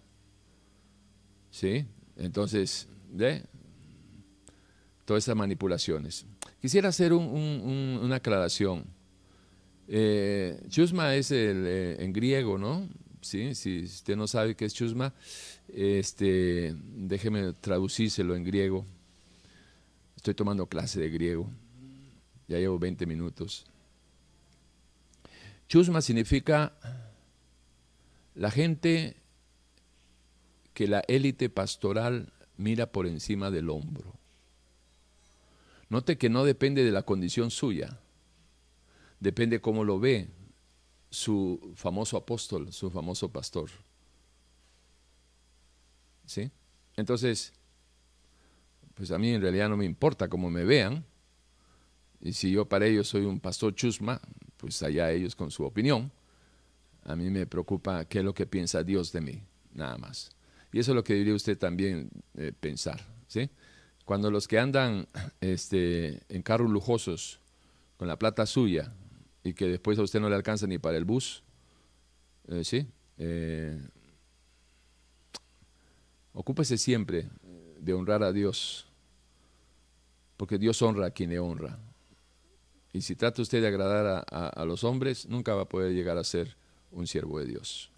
[1.53, 1.87] ¿Sí?
[2.17, 3.45] Entonces, ¿ve?
[5.05, 6.27] todas esas manipulaciones.
[6.61, 8.85] Quisiera hacer una aclaración.
[9.87, 12.89] Eh, chusma es el, eh, en griego, ¿no?
[13.29, 15.13] Si usted no sabe qué es chusma,
[15.69, 18.87] este, déjeme traducírselo en griego.
[20.17, 21.51] Estoy tomando clase de griego.
[22.47, 23.67] Ya llevo 20 minutos.
[25.69, 26.73] Chusma significa
[28.35, 29.17] la gente
[30.73, 34.15] que la élite pastoral mira por encima del hombro.
[35.91, 38.01] Note que no depende de la condición suya,
[39.21, 40.29] depende cómo lo ve
[41.11, 43.71] su famoso apóstol, su famoso pastor.
[46.27, 46.51] ¿Sí?
[46.97, 47.53] Entonces,
[48.95, 51.05] pues a mí en realidad no me importa cómo me vean,
[52.21, 54.21] y si yo para ellos soy un pastor chusma,
[54.57, 56.11] pues allá ellos con su opinión.
[57.05, 59.41] A mí me preocupa qué es lo que piensa Dios de mí,
[59.73, 60.31] nada más.
[60.73, 63.49] Y eso es lo que debería usted también eh, pensar, ¿sí?
[64.05, 65.07] Cuando los que andan
[65.41, 67.41] este, en carros lujosos
[67.97, 68.93] con la plata suya
[69.49, 71.43] y que después a usted no le alcanza ni para el bus,
[72.49, 72.87] eh, ¿sí?
[73.17, 73.81] Eh,
[76.35, 77.29] ocúpese siempre
[77.81, 78.87] de honrar a Dios,
[80.37, 81.79] porque Dios honra a quien le honra.
[82.93, 86.25] Y si trata usted de agradar a, los hombres, nunca va a poder llegar a
[86.25, 86.57] ser
[86.91, 87.91] un siervo de Dios.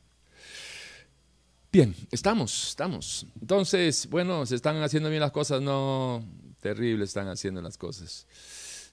[1.73, 3.27] Bien, estamos, estamos.
[3.41, 6.25] Entonces, bueno, se están haciendo bien las cosas, no,
[6.61, 8.27] terrible están haciendo las cosas.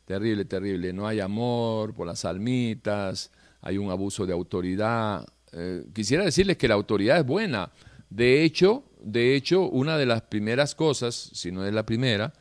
[0.07, 0.93] Terrible, terrible.
[0.93, 3.29] No hay amor por las almitas,
[3.59, 5.27] hay un abuso de autoridad.
[5.51, 7.73] Eh, quisiera decirles que la autoridad es buena.
[8.09, 12.31] De hecho, de hecho, una de las primeras cosas, si no es la primera,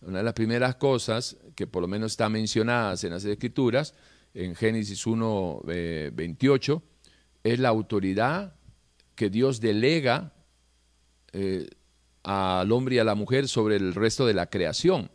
[0.00, 3.92] una de las primeras cosas que por lo menos están mencionadas en las escrituras,
[4.32, 5.60] en Génesis 1,
[6.14, 8.54] 28, eh, es la autoridad
[9.14, 10.32] que Dios delega
[11.34, 11.68] eh,
[12.22, 15.10] al hombre y a la mujer sobre el resto de la creación.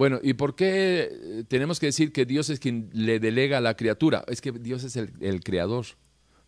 [0.00, 3.76] Bueno, ¿y por qué tenemos que decir que Dios es quien le delega a la
[3.76, 4.24] criatura?
[4.28, 5.84] Es que Dios es el, creador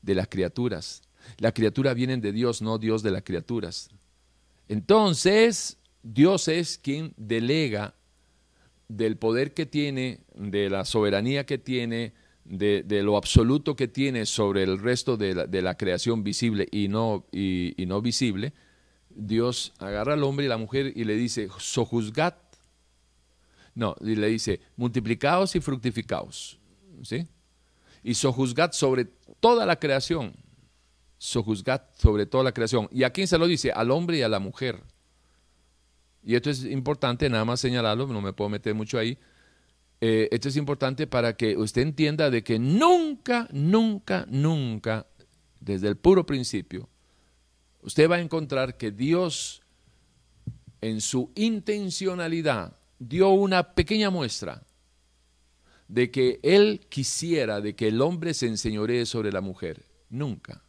[0.01, 1.03] de las criaturas.
[1.37, 3.91] Las criaturas vienen de Dios, no Dios de las criaturas.
[4.69, 7.95] Entonces, Dios es quien delega
[8.89, 12.15] del poder que tiene, de la soberanía que tiene,
[12.47, 17.75] de, lo absoluto que tiene sobre el resto de la, creación visible y no, y,
[17.87, 18.55] no visible,
[19.11, 22.42] Dios agarra al hombre y la mujer y le dice, sojuzgat.
[23.75, 26.59] No, y le dice, multiplicaos y fructificaos.
[27.03, 27.27] ¿Sí?
[28.03, 29.07] Y sojuzgat sobre
[29.41, 30.35] toda la creación.
[31.19, 32.89] Sojuzgat sobre toda la creación.
[32.93, 33.73] ¿Y a quién se lo dice?
[33.73, 34.83] Al hombre y a la mujer.
[36.23, 39.19] Y esto es importante, nada más señalarlo, no me puedo meter mucho ahí.
[40.01, 45.07] Eh, esto es importante para que usted entienda de que nunca, nunca, nunca,
[45.61, 46.89] desde el puro principio,
[47.83, 49.63] usted va a encontrar que Dios
[50.81, 52.77] en su intencionalidad
[53.09, 54.63] dio una pequeña muestra
[55.89, 59.85] de que Él quisiera de que el hombre se enseñoree sobre la mujer.
[60.09, 60.63] Nunca.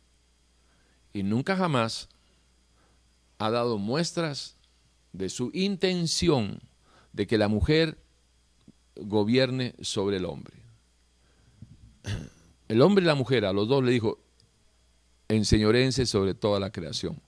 [1.14, 2.10] Y nunca jamás
[3.38, 4.58] ha dado muestras
[5.12, 6.60] de su intención
[7.12, 7.98] de que la mujer
[8.96, 10.56] gobierne sobre el hombre.
[12.68, 14.20] El hombre y la mujer, a los dos le dijo,
[15.28, 17.22] enseñorense sobre toda la creación.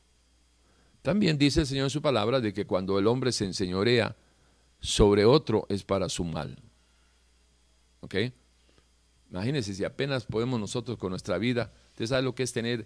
[1.02, 4.16] También dice el Señor en su palabra de que cuando el hombre se enseñorea
[4.86, 6.58] sobre otro es para su mal.
[8.02, 8.16] ¿Ok?
[9.32, 12.86] Imagínense si apenas podemos nosotros con nuestra vida, usted sabe lo que es tener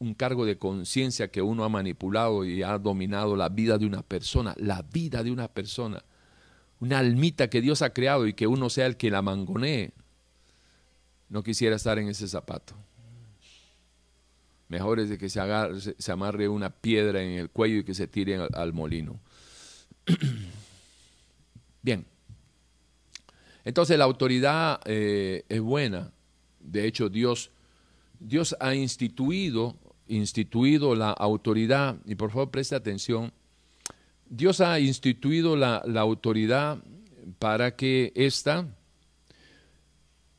[0.00, 4.02] un cargo de conciencia que uno ha manipulado y ha dominado la vida de una
[4.02, 6.04] persona, la vida de una persona,
[6.80, 9.92] una almita que Dios ha creado y que uno sea el que la mangonee.
[11.28, 12.74] No quisiera estar en ese zapato.
[14.68, 15.40] Mejor es de que se,
[15.98, 19.20] se, amarre una piedra en el cuello y que se tire al, molino.
[21.82, 22.06] Bien.
[23.64, 26.12] Entonces la autoridad eh, es buena.
[26.60, 27.50] De hecho, Dios,
[28.18, 29.76] Dios ha instituido
[30.08, 33.32] instituido la autoridad, y por favor preste atención,
[34.28, 36.78] Dios ha instituido la, autoridad
[37.38, 38.66] para que ésta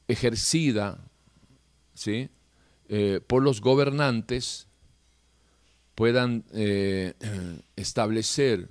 [0.07, 0.99] ejercida
[1.93, 2.29] ¿sí?
[2.87, 4.67] Eh, por los gobernantes
[5.95, 7.13] puedan eh,
[7.75, 8.69] establecer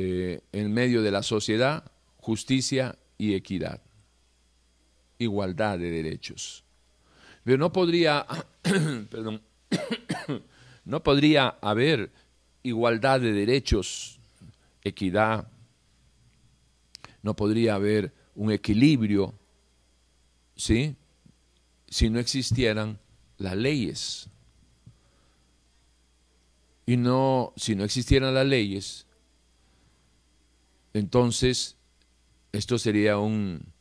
[0.00, 3.82] eh, en medio de la sociedad justicia y equidad,
[5.18, 6.62] igualdad de derechos.
[7.42, 8.24] Pero no podría,
[9.10, 9.42] perdón,
[10.84, 12.12] no podría haber
[12.62, 14.20] igualdad de derechos,
[14.84, 15.48] equidad,
[17.24, 19.34] no podría haber un equilibrio,
[20.54, 20.94] ¿sí?
[21.88, 23.00] Si no existieran
[23.36, 24.30] las leyes.
[26.86, 29.07] Y no, si no existieran las leyes,
[30.98, 31.76] entonces
[32.52, 33.72] esto sería un,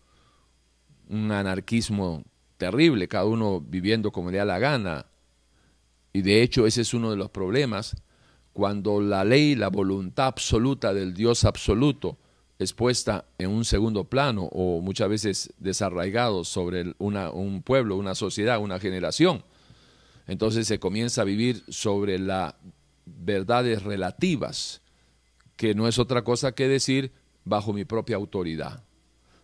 [1.09, 2.23] anarquismo
[2.57, 5.05] terrible, cada uno viviendo como le da la gana.
[6.13, 7.95] Y de hecho ese es uno de los problemas,
[8.53, 12.17] cuando la ley, la voluntad absoluta del Dios absoluto
[12.59, 18.59] es puesta en un segundo plano o muchas veces desarraigado sobre un pueblo, una sociedad,
[18.59, 19.43] una generación.
[20.25, 22.55] Entonces se comienza a vivir sobre las
[23.05, 24.81] verdades relativas,
[25.57, 27.11] que no es otra cosa que decir
[27.43, 28.83] bajo mi propia autoridad,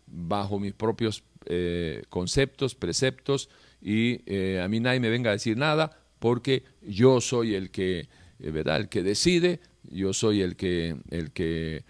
[0.05, 3.49] bajo mis propios eh, conceptos, preceptos,
[3.81, 8.07] y eh, a mí nadie me venga a decir nada porque yo soy el que,
[8.39, 8.77] eh, ¿verdad?
[8.77, 11.83] El que decide, yo soy el que, el que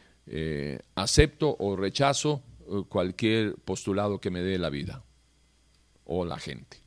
[0.95, 2.41] acepto o rechazo
[2.87, 5.03] cualquier postulado que me dé la vida
[6.05, 6.77] o la gente.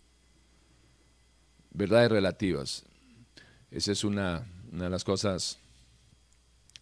[1.70, 2.86] Verdades relativas.
[3.70, 5.60] Esa es una, una de las cosas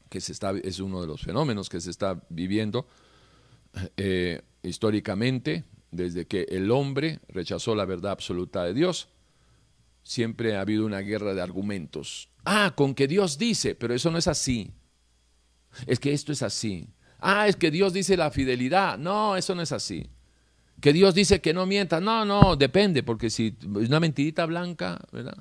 [0.09, 2.87] que se está, es uno de los fenómenos que se está viviendo
[3.97, 9.09] eh, históricamente, desde que el hombre rechazó la verdad absoluta de Dios,
[10.03, 12.29] siempre ha habido una guerra de argumentos.
[12.45, 14.71] Ah, con que Dios dice, pero eso no es así.
[15.87, 16.89] Es que esto es así.
[17.19, 18.99] Ah, es que Dios dice la fidelidad.
[18.99, 20.11] No, eso no es así.
[20.81, 22.01] Que Dios dice que no mienta.
[22.01, 25.39] No, no, depende, porque si una mentirita blanca, ¿verdad?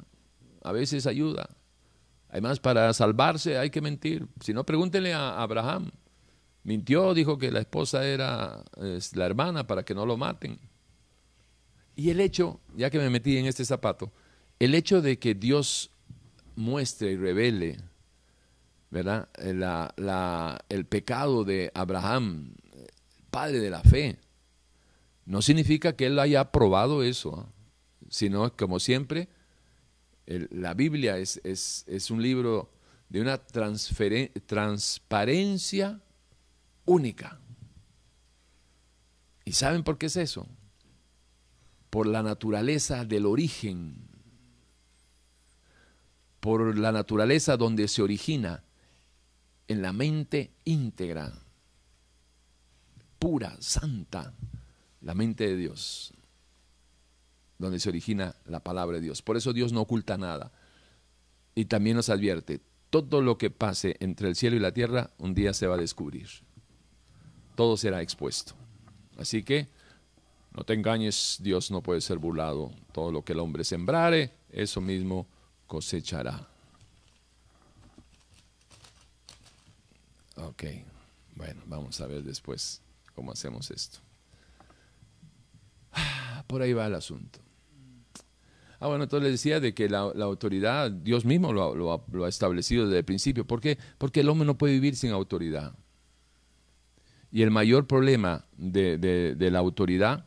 [0.63, 1.49] A veces ayuda.
[2.33, 4.27] Además, para salvarse hay que mentir.
[4.39, 5.91] Si no, pregúntenle a Abraham.
[6.63, 8.63] Mintió, dijo que la esposa era
[9.13, 10.57] la hermana para que no lo maten.
[11.95, 14.11] Y el hecho, ya que me metí en este zapato,
[14.57, 15.91] el hecho de que Dios
[16.55, 17.77] muestre y revele
[18.89, 19.29] ¿verdad?
[20.69, 22.55] el pecado de Abraham,
[23.29, 24.17] padre de la fe,
[25.27, 27.47] no significa que él haya aprobado eso, ¿ah?
[28.09, 29.29] sino como siempre,
[30.25, 32.71] la Biblia es, es, un libro
[33.09, 36.01] de una transparencia
[36.85, 37.39] única.
[39.45, 40.47] ¿Y saben por qué es eso?
[41.89, 43.95] Por la naturaleza del origen,
[46.39, 48.63] por la naturaleza donde se origina,
[49.67, 51.33] en la mente íntegra,
[53.19, 54.33] pura, santa,
[55.01, 56.13] la mente de Dios,
[57.63, 59.21] donde se origina la palabra de Dios.
[59.21, 60.51] Por eso Dios no oculta nada.
[61.55, 65.33] Y también nos advierte, todo lo que pase entre el cielo y la tierra un
[65.33, 66.27] día se va a descubrir
[67.55, 68.53] todo será expuesto.
[69.17, 69.67] Así que
[70.55, 72.71] no te engañes, Dios no puede ser burlado.
[72.91, 75.27] Todo lo que el hombre sembrare, eso mismo
[75.67, 76.47] cosechará.
[80.35, 80.63] Ok,
[81.35, 82.81] bueno, vamos a ver después
[83.15, 83.99] cómo hacemos esto.
[86.47, 87.39] Por ahí va el asunto.
[88.83, 92.83] Ah, bueno, entonces les decía de que la, autoridad, Dios mismo lo, lo, ha establecido
[92.83, 93.47] desde el principio.
[93.47, 93.77] ¿Por qué?
[93.97, 95.73] Porque el hombre no puede vivir sin autoridad.
[97.31, 100.25] Y el mayor problema de, la autoridad,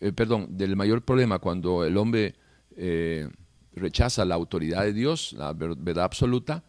[0.00, 2.34] eh, perdón, del mayor problema cuando el hombre
[2.76, 3.26] eh,
[3.72, 6.62] rechaza la autoridad de Dios, la verdad absoluta,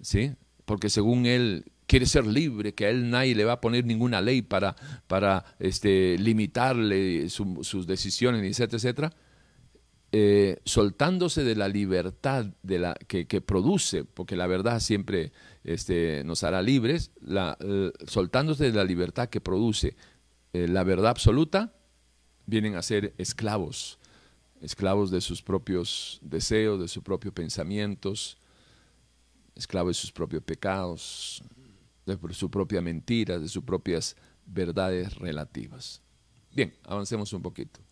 [0.00, 0.32] ¿sí?
[0.64, 4.20] porque según él quiere ser libre, que a él nadie le va a poner ninguna
[4.20, 4.76] ley para,
[5.08, 9.12] para este, limitarle sus decisiones, etcétera, etcétera,
[10.16, 12.46] eh, soltándose de la libertad
[13.08, 15.32] que, produce, porque la verdad siempre
[16.24, 19.96] nos hará libres, eh, soltándose de la libertad que produce
[20.52, 21.74] eh, la verdad absoluta,
[22.46, 23.98] vienen a ser esclavos,
[24.60, 28.38] esclavos de sus propios deseos, de sus propios pensamientos,
[29.56, 31.42] esclavos de sus propios pecados,
[32.06, 34.14] de su propia mentira, de sus propias
[34.46, 36.00] verdades relativas.
[36.52, 37.83] Bien, avancemos un poquito.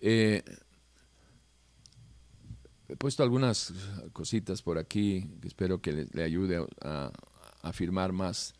[0.00, 0.42] Eh,
[2.88, 3.72] he puesto algunas
[4.12, 7.12] cositas por aquí que espero que le, ayude a,
[7.62, 8.54] afirmar más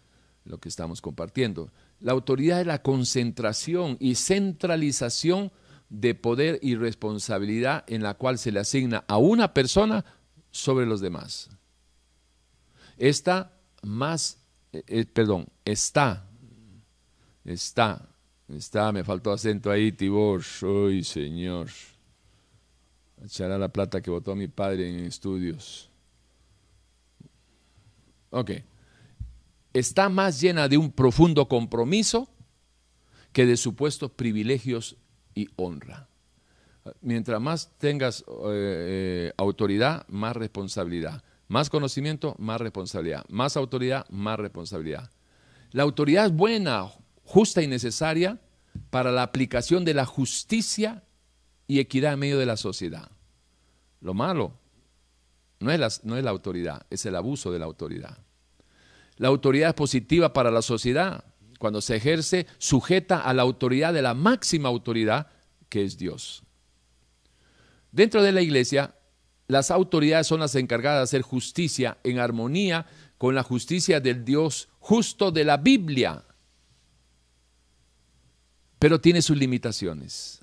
[0.45, 1.71] lo que estamos compartiendo.
[2.01, 5.53] La autoridad es la concentración y centralización
[5.89, 10.05] de poder y responsabilidad en la cual se le asigna a una persona
[10.51, 11.51] sobre los demás.
[12.97, 14.39] Esta más,
[14.73, 16.29] eh, eh, perdón, está,
[17.45, 18.16] está
[18.49, 20.43] Está, me faltó acento ahí, Tibor.
[20.63, 21.69] Uy, señor.
[23.25, 25.91] Echará la plata que votó mi padre en estudios.
[28.31, 28.53] Ok.
[29.73, 32.29] Está más llena de un profundo compromiso
[33.33, 34.97] que de supuestos privilegios
[35.35, 36.09] y honra.
[37.01, 41.23] Mientras más tengas eh, eh, autoridad, más responsabilidad.
[41.49, 43.25] Más conocimiento, más responsabilidad.
[43.29, 45.11] Más autoridad, más responsabilidad.
[45.73, 46.89] La autoridad es buena,
[47.27, 48.41] justa y necesaria
[48.91, 51.03] para la aplicación de la justicia
[51.67, 53.11] y equidad en medio de la sociedad.
[54.01, 54.59] Lo malo
[55.59, 58.19] no es, la, no es la autoridad, es el abuso de la autoridad.
[59.17, 61.25] La autoridad es positiva para la sociedad
[61.59, 65.29] cuando se ejerce sujeta a la autoridad de la máxima autoridad
[65.69, 66.43] que es Dios.
[67.91, 68.95] Dentro de la iglesia,
[69.49, 72.87] las autoridades son las encargadas de hacer justicia en armonía
[73.19, 76.26] con la justicia del Dios justo de la Biblia
[78.79, 80.41] pero tiene sus limitaciones.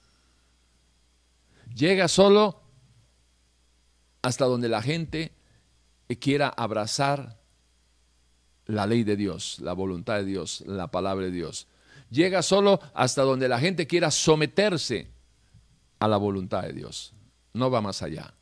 [1.76, 2.62] Llega solo
[4.22, 5.34] hasta donde la gente
[6.20, 7.40] quiera abrazar
[8.66, 11.68] la ley de Dios, la voluntad de Dios, la palabra de Dios.
[12.10, 15.10] Llega solo hasta donde la gente quiera someterse
[16.00, 17.14] a la voluntad de Dios.
[17.54, 18.34] No va más allá.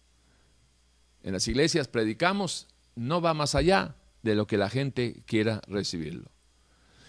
[1.24, 6.30] En las iglesias predicamos, no va más allá de lo que la gente quiera recibirlo.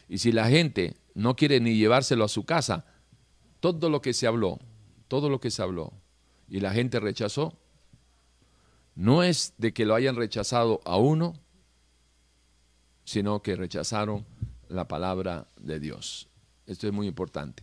[0.08, 2.84] Y si la gente no quiere ni llevárselo a su casa.
[3.60, 4.58] Todo lo que se habló,
[5.08, 5.92] todo lo que se habló
[6.48, 7.58] y la gente rechazó,
[8.94, 11.34] no es de que lo hayan rechazado a uno,
[13.04, 14.26] sino que rechazaron
[14.68, 16.28] la palabra de Dios.
[16.66, 17.62] Esto es muy importante.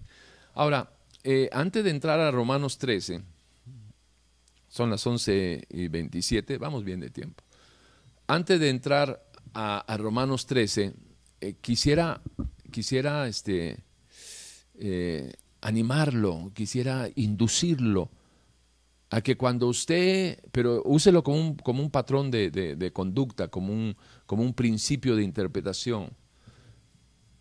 [0.54, 0.92] Ahora,
[1.24, 3.22] eh, antes de entrar a Romanos 13,
[4.68, 7.44] son las 11 y 27, vamos bien de tiempo.
[8.28, 9.24] Antes de entrar
[9.54, 10.94] a, Romanos 13,
[11.42, 12.22] eh, quisiera,
[12.70, 13.84] quisiera este,
[14.76, 18.10] eh, animarlo, quisiera inducirlo
[19.10, 23.96] a que cuando usted, pero úselo como un, como un patrón de, conducta, como un,
[24.26, 26.12] como un principio de interpretación.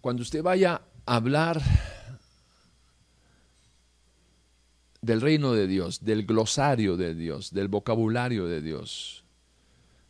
[0.01, 1.61] Cuando usted vaya a hablar
[5.03, 9.25] del reino de Dios, del glosario de Dios, del vocabulario de Dios,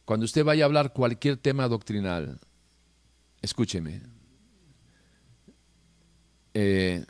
[0.05, 2.39] cuando usted vaya a hablar cualquier tema doctrinal,
[3.43, 4.01] escúcheme,
[6.61, 7.07] eh,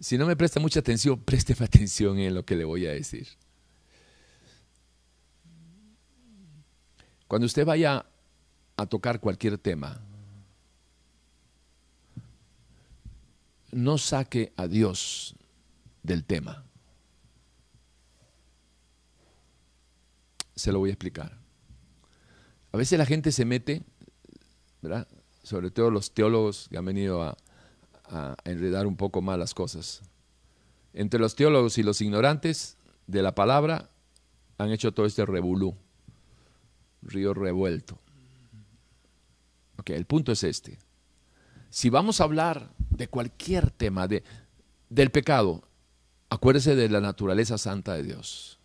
[0.00, 3.26] Si no me presta mucha atención, présteme atención en lo que le voy a decir.
[7.26, 8.04] Cuando usted vaya
[8.76, 9.98] a tocar cualquier tema,
[13.72, 15.34] no saque a Dios
[16.02, 16.64] del tema.
[20.54, 21.38] Se lo voy a explicar.
[22.72, 23.82] A veces la gente se mete,
[24.82, 25.08] ¿verdad?
[25.44, 27.36] Sobre todo los teólogos que han venido a,
[28.44, 30.02] enredar un poco más las cosas.
[30.92, 32.76] Entre los teólogos y los ignorantes
[33.06, 33.90] de la palabra
[34.58, 35.74] han hecho todo este revolú,
[37.02, 37.98] río revuelto.
[39.78, 40.78] Ok, el punto es este.
[41.70, 44.22] Si vamos a hablar de cualquier tema de,
[44.88, 45.62] del pecado,
[46.30, 48.58] acuérdese de la naturaleza santa de Dios.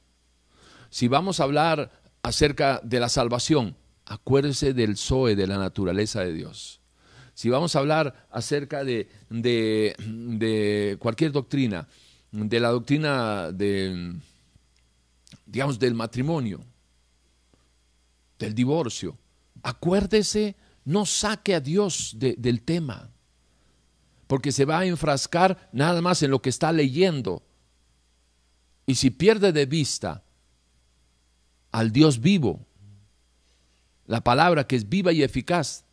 [0.90, 1.92] Si vamos a hablar
[2.24, 3.76] acerca de la salvación,
[4.10, 6.80] acuérdese del Zoe, de la naturaleza de Dios
[7.40, 9.08] si vamos a hablar acerca de,
[11.00, 11.88] cualquier doctrina,
[12.32, 14.20] de la doctrina de,
[15.46, 16.60] digamos, del matrimonio,
[18.38, 19.18] del divorcio,
[19.64, 23.10] acuérdese, no saque a Dios del tema,
[24.28, 27.42] porque se va a enfrascar nada más en lo que está leyendo.
[28.86, 30.26] Y si pierde de vista
[31.72, 32.68] al Dios vivo,
[34.10, 35.86] la palabra que es viva y eficaz,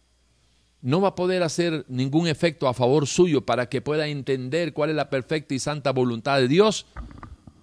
[0.81, 4.89] no va a poder hacer ningún efecto a favor suyo para que pueda entender cuál
[4.89, 6.87] es la perfecta y santa voluntad de Dios,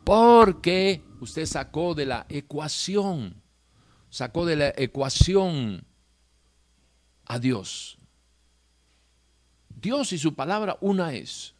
[0.03, 3.41] porque usted sacó de la ecuación,
[4.11, 5.85] sacó de la ecuación
[7.25, 7.97] a Dios.
[9.69, 11.55] Dios y su palabra una es.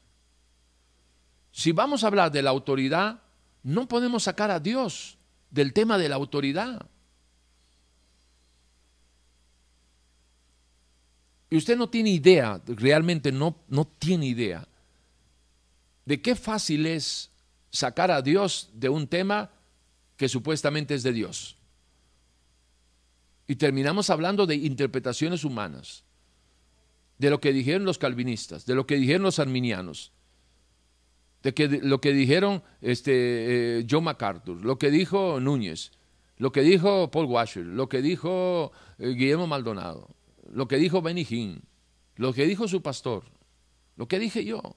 [1.52, 3.24] Si vamos a hablar de la autoridad,
[3.64, 5.18] no podemos sacar a Dios
[5.50, 6.86] del tema de la autoridad.
[11.54, 14.68] Y usted no tiene idea, realmente no, no tiene idea,
[16.04, 17.30] de qué fácil es
[17.70, 19.52] sacar a Dios de un tema
[20.18, 21.56] que supuestamente es de Dios.
[23.46, 26.04] Y terminamos hablando de interpretaciones humanas,
[27.20, 30.12] de lo que dijeron los calvinistas, de lo que dijeron los arminianos,
[31.44, 35.92] de que, lo que dijeron este, eh, John MacArthur, lo que dijo Núñez,
[36.40, 40.16] lo que dijo Paul Washer, lo que dijo eh, Guillermo Maldonado
[40.54, 41.62] lo que dijo Hinn,
[42.16, 43.24] lo que dijo su pastor,
[43.96, 44.76] lo que dije yo.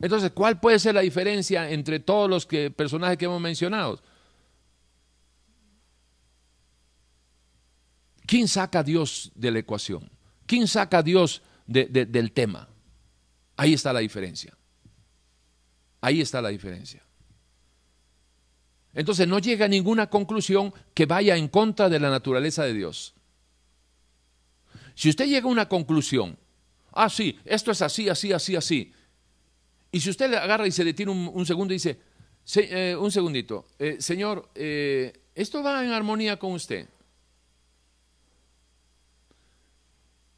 [0.00, 4.02] Entonces, ¿cuál puede ser la diferencia entre todos los personajes que hemos mencionado?
[8.26, 10.10] ¿Quién saca a Dios de la ecuación?
[10.46, 12.68] ¿Quién saca a Dios del tema?
[13.56, 14.56] Ahí está la diferencia.
[16.00, 17.02] Ahí está la diferencia.
[18.94, 23.14] Entonces no llega a ninguna conclusión que vaya en contra de la naturaleza de Dios.
[24.94, 26.38] Si usted llega a una conclusión,
[26.92, 28.92] ah, sí, esto es así, así, así, así,
[29.94, 32.00] y si usted le agarra y se detiene un, segundo y dice,
[32.56, 36.88] eh, un segundito, eh, señor, eh, ¿esto va en armonía con usted?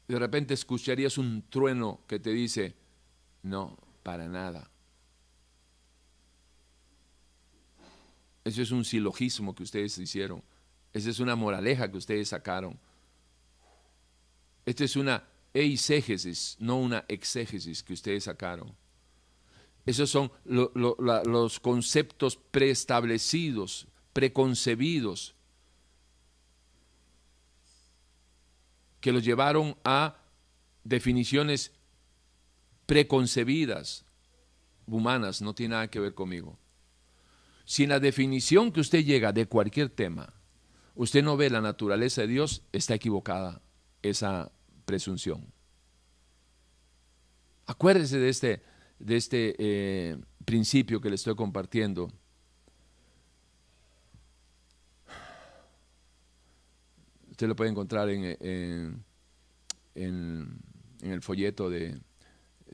[0.07, 2.75] De repente escucharías un trueno que te dice,
[3.41, 4.69] no, para nada.
[8.45, 10.43] Eso es un silogismo que ustedes hicieron.
[10.93, 12.79] Esa es una moraleja que ustedes sacaron.
[14.67, 18.75] Esta es una eisegesis, no una exégesis que ustedes sacaron.
[19.85, 25.35] Esos son los conceptos preestablecidos, preconcebidos,
[28.99, 30.17] que los llevaron a
[30.83, 31.71] definiciones
[32.85, 34.03] preconcebidas,
[34.85, 36.59] humanas, no tiene nada que ver conmigo.
[37.63, 40.33] Si en la definición que usted llega de cualquier tema,
[40.93, 43.61] usted no ve la naturaleza de Dios, está equivocada
[44.01, 44.51] esa
[44.87, 45.45] presunción.
[47.65, 48.61] Acuérdese de este,
[48.97, 52.09] de este eh, principio que le estoy compartiendo.
[57.29, 59.03] Usted lo puede encontrar en, en,
[59.93, 60.59] en,
[61.01, 61.99] en el folleto de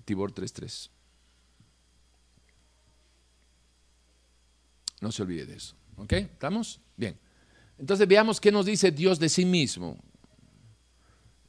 [0.05, 0.91] Tibor 33.
[5.01, 5.75] No se olvide de eso.
[5.97, 6.13] ¿Ok?
[6.13, 6.79] ¿Estamos?
[6.95, 7.17] Bien.
[7.79, 9.97] Entonces veamos qué nos dice Dios de sí mismo.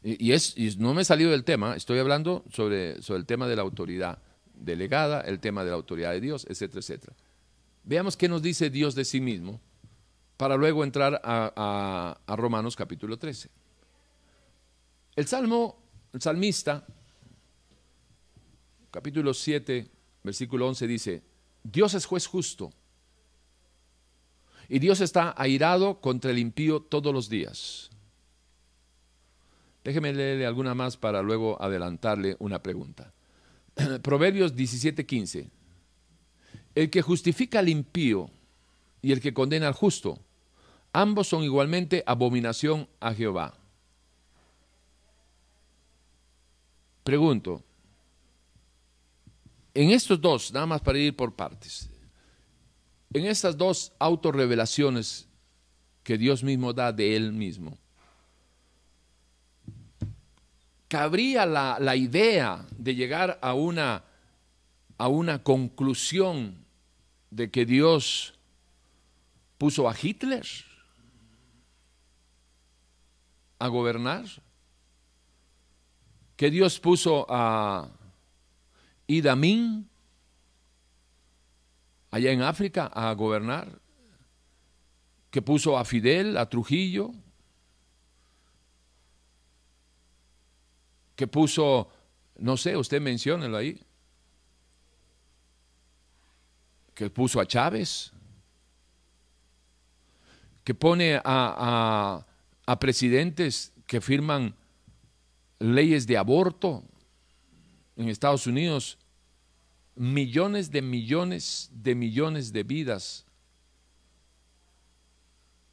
[0.07, 3.57] Y, es, no me he salido del tema, estoy hablando sobre, sobre el tema de
[3.57, 4.19] la autoridad
[4.53, 7.15] delegada, el tema de la autoridad de Dios, etcétera, etcétera.
[7.85, 9.63] Veamos qué nos dice Dios de sí mismo
[10.37, 13.49] para luego entrar a, a Romanos capítulo 13.
[15.17, 15.83] El Salmo,
[16.13, 16.87] el salmista,
[18.91, 19.91] capítulo 7,
[20.23, 21.23] versículo 11 dice,
[21.63, 22.75] Dios es juez justo
[24.69, 27.91] y Dios está airado contra el impío todos los días.
[29.85, 33.13] Déjeme leerle alguna más para luego adelantarle una pregunta.
[34.03, 35.51] Proverbios 17:15.
[36.75, 38.31] El que justifica al impío
[39.03, 40.19] y el que condena al justo,
[40.93, 43.55] ambos son igualmente abominación a Jehová.
[47.05, 47.63] Pregunto,
[49.75, 51.91] en estos dos, nada más para ir por partes,
[53.13, 55.29] en estas dos autorrevelaciones
[56.03, 57.77] que Dios mismo da de Él mismo,
[60.95, 64.05] cabría la, la idea de llegar a una,
[64.97, 66.65] a una conclusión
[67.31, 68.39] de que Dios
[69.59, 70.47] puso a Hitler
[73.59, 74.25] a gobernar,
[76.37, 77.91] que Dios puso a
[79.09, 79.91] Idi Amin
[82.13, 83.81] allá en África a gobernar,
[85.33, 87.11] que puso a Fidel, a Trujillo,
[91.17, 91.89] que puso,
[92.37, 93.81] no sé, usted menciónelo ahí,
[96.95, 98.13] que puso a Chávez,
[100.63, 102.25] que pone a,
[102.67, 104.55] a presidentes que firman
[105.59, 106.83] leyes de aborto
[107.97, 108.99] en Estados Unidos.
[109.97, 113.27] Millones de millones de millones de vidas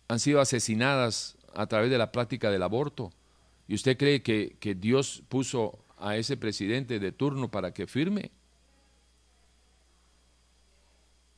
[0.08, 3.12] han sido asesinadas a través de la práctica del aborto.
[3.72, 8.30] ¿Y usted cree que, que Dios puso a ese presidente de turno para que firme?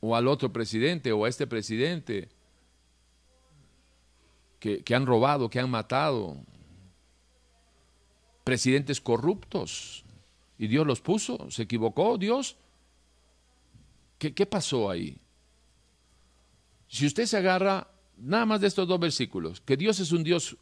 [0.00, 2.28] ¿O al otro presidente o a este presidente
[4.58, 6.38] que, que han robado, que han matado?
[8.42, 10.04] Presidentes corruptos.
[10.58, 11.48] Y Dios los puso.
[11.52, 12.56] ¿Se equivocó Dios?
[14.18, 15.20] ¿Qué, pasó ahí?
[16.88, 20.56] Si usted se agarra nada más de estos dos versículos, que Dios es un Dios,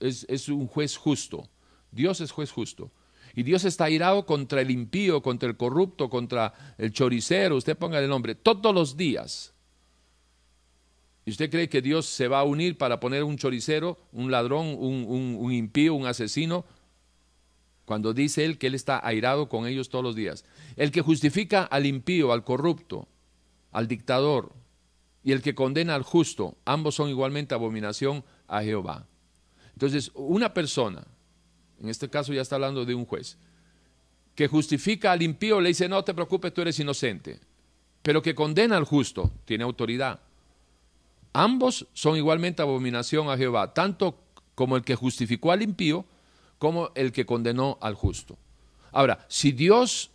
[0.00, 1.48] es, un juez justo,
[1.92, 2.90] Dios es juez justo.
[3.34, 8.00] Y Dios está airado contra el impío, contra el corrupto, contra el choricero, usted ponga
[8.00, 9.54] el nombre, todos los días.
[11.24, 14.74] ¿Y usted cree que Dios se va a unir para poner un choricero, un ladrón,
[14.76, 16.64] un, un impío, un asesino
[17.84, 20.44] cuando dice él que él está airado con ellos todos los días.
[20.76, 23.08] El que justifica al impío, al corrupto,
[23.72, 24.52] al dictador,
[25.24, 29.06] y el que condena al justo, ambos son igualmente abominación a Jehová.
[29.80, 31.02] Entonces, una persona,
[31.82, 33.38] en este caso ya está hablando de un juez,
[34.34, 37.40] que justifica al impío le dice, no te preocupes, tú eres inocente,
[38.02, 40.20] pero que condena al justo, tiene autoridad.
[41.32, 44.18] Ambos son igualmente abominación a Jehová, tanto
[44.54, 46.04] como el que justificó al impío,
[46.58, 48.36] como el que condenó al justo.
[48.92, 50.10] Ahora, si Dios,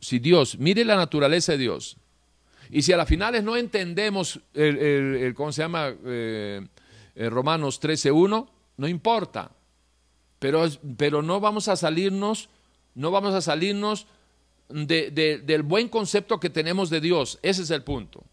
[0.00, 1.96] si Dios, mire la naturaleza de Dios,
[2.70, 5.94] y si a las finales no entendemos el, ¿cómo se llama?
[6.04, 6.66] Eh,
[7.14, 9.52] eh, Romanos 13.1, no importa,
[10.38, 10.64] pero,
[10.96, 12.48] pero no vamos a salirnos,
[12.94, 14.06] no vamos a salirnos
[14.68, 18.24] del buen concepto que tenemos de Dios, ese es el punto.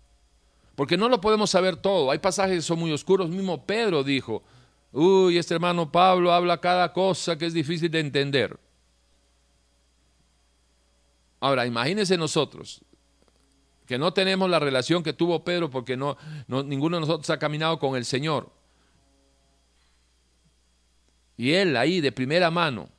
[0.76, 4.44] Porque no lo podemos saber todo, hay pasajes que son muy oscuros, mismo Pedro dijo,
[4.94, 8.60] Uy, este hermano Pablo habla cada cosa que es difícil de entender.
[11.40, 12.82] Ahora, imagínense nosotros,
[13.88, 16.16] que no tenemos la relación que tuvo Pedro porque no,
[16.48, 18.52] ninguno de nosotros ha caminado con el Señor.
[21.38, 22.90] Y él ahí de primera mano,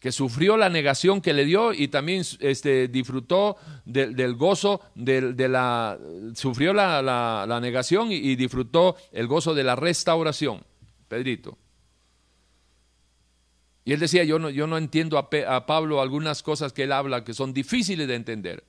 [0.00, 5.98] que sufrió la negación que le dio y también este, disfrutó del gozo de, la,
[6.34, 10.62] sufrió la, negación y, disfrutó el gozo de la restauración,
[11.08, 11.58] Pedrito.
[13.84, 17.24] Y él decía, yo no, yo no entiendo a, Pablo algunas cosas que él habla
[17.24, 18.62] que son difíciles de entender.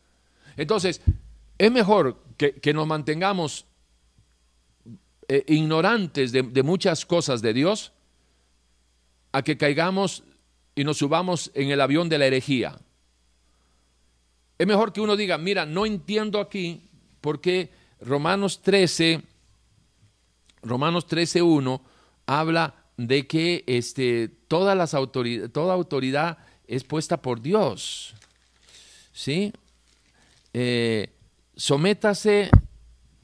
[0.56, 1.02] Entonces,
[1.58, 3.66] es mejor que, nos mantengamos
[5.32, 7.94] eh, ignorantes de, muchas cosas de Dios
[9.32, 10.24] a que caigamos
[10.74, 12.80] y nos subamos en el avión de la herejía.
[14.58, 16.90] Es mejor que uno diga, mira, no entiendo aquí
[17.22, 17.72] por qué
[18.02, 19.22] Romanos 13,
[20.64, 21.82] Romanos 13, 1
[22.26, 28.16] habla de que este, todas las autoridad, toda autoridad es puesta por Dios.
[29.14, 29.54] ¿Sí?
[30.54, 31.14] Eh,
[31.56, 32.50] sométase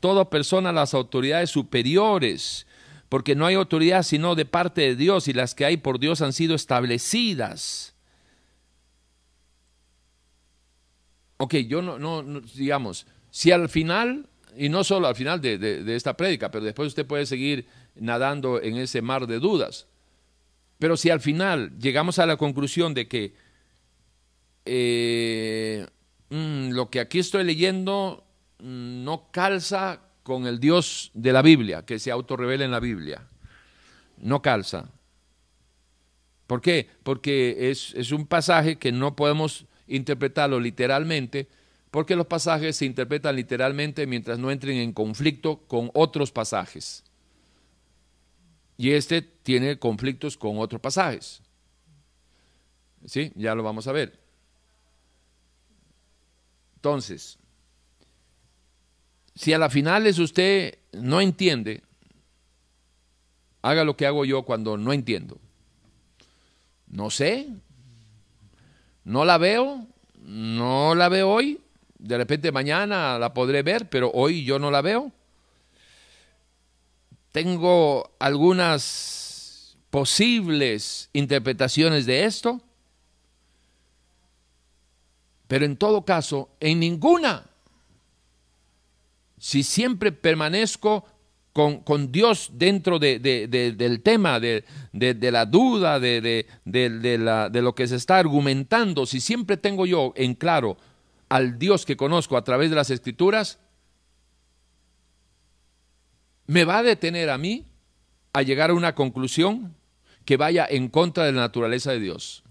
[0.06, 2.68] toda persona las autoridades superiores,
[3.10, 6.22] porque no hay autoridad sino de parte de Dios y las que hay por Dios
[6.22, 7.96] han sido establecidas.
[11.38, 12.22] Ok, yo no,
[12.54, 17.08] digamos, si al final, y no solo al final de, esta prédica, pero después usted
[17.08, 19.88] puede seguir nadando en ese mar de dudas,
[20.78, 23.34] pero si al final llegamos a la conclusión de que
[24.66, 25.88] eh,
[26.30, 28.25] mm, lo que aquí estoy leyendo
[28.60, 33.28] no calza con el Dios de la Biblia, que se autorrevela en la Biblia.
[34.18, 34.90] No calza.
[36.48, 36.90] ¿Por qué?
[37.04, 41.48] Porque es, es un pasaje que no podemos interpretarlo literalmente,
[41.92, 47.04] porque los pasajes se interpretan literalmente mientras no entren en conflicto con otros pasajes.
[48.78, 51.42] Y este tiene conflictos con otros pasajes.
[53.06, 53.32] ¿Sí?
[53.36, 54.20] Ya lo vamos a ver.
[56.76, 57.40] Entonces,
[59.36, 61.84] si a la final es usted no entiende,
[63.62, 65.38] haga lo que hago yo cuando no entiendo.
[66.88, 67.50] No sé,
[69.04, 69.86] no la veo,
[70.22, 71.60] no la veo hoy,
[72.00, 75.12] de repente mañana la podré ver, pero hoy yo no la veo.
[77.32, 82.62] Tengo algunas posibles interpretaciones de esto,
[85.48, 87.50] pero en todo caso, en ninguna
[89.46, 91.06] si siempre permanezco
[91.54, 99.06] con, Dios dentro de, del tema, de, la duda, de lo que se está argumentando,
[99.06, 100.78] si siempre tengo yo en claro
[101.30, 103.60] al Dios que conozco a través de las escrituras,
[106.48, 107.68] me va a detener a mí
[108.34, 109.76] a llegar a una conclusión
[110.26, 112.45] que vaya en contra de la naturaleza de Dios.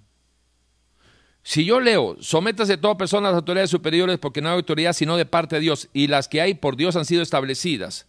[1.47, 5.15] Si yo leo, sométase toda persona a las autoridades superiores porque no hay autoridad sino
[5.19, 8.07] de parte de Dios y las que hay por Dios han sido establecidas.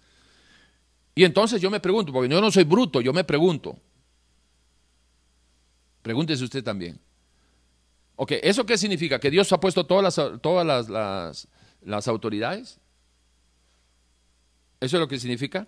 [1.13, 3.77] Y entonces yo me pregunto, porque yo no soy bruto, yo me pregunto.
[6.01, 6.97] Pregúntese usted también.
[8.15, 9.19] Ok, ¿eso qué significa?
[9.19, 11.47] ¿Que Dios ha puesto todas las, todas las, las,
[11.81, 12.79] las autoridades?
[14.79, 15.67] ¿Eso es lo que significa?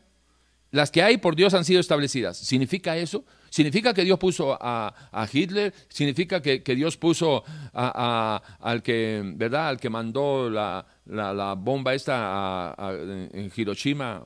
[0.72, 2.38] Las que hay por Dios han sido establecidas.
[2.38, 3.26] ¿Significa eso?
[3.50, 4.94] ¿Significa que Dios puso a,
[5.32, 5.74] Hitler?
[5.88, 7.44] ¿Significa que, Dios puso
[7.74, 9.70] al que, ¿verdad?
[9.70, 14.26] Al que mandó la, bomba esta en Hiroshima,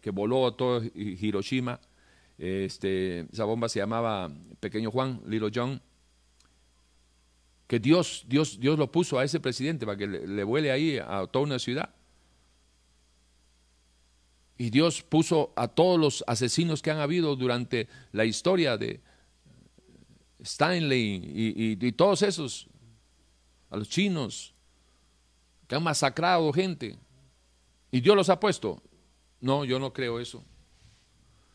[0.00, 1.80] que voló todo Hiroshima.
[2.38, 5.80] Este, esa bomba se llamaba Pequeño Juan, Little John.
[7.66, 11.26] Que Dios, Dios, Dios lo puso a ese presidente para que le vuele ahí a
[11.26, 11.90] toda una ciudad.
[14.58, 19.00] Y Dios puso a todos los asesinos que han habido durante la historia de
[20.40, 22.66] Stanley y, todos esos,
[23.70, 24.54] a los chinos,
[25.68, 26.98] que han masacrado gente.
[27.92, 28.82] Y Dios los ha puesto.
[29.40, 30.44] No, yo no creo eso.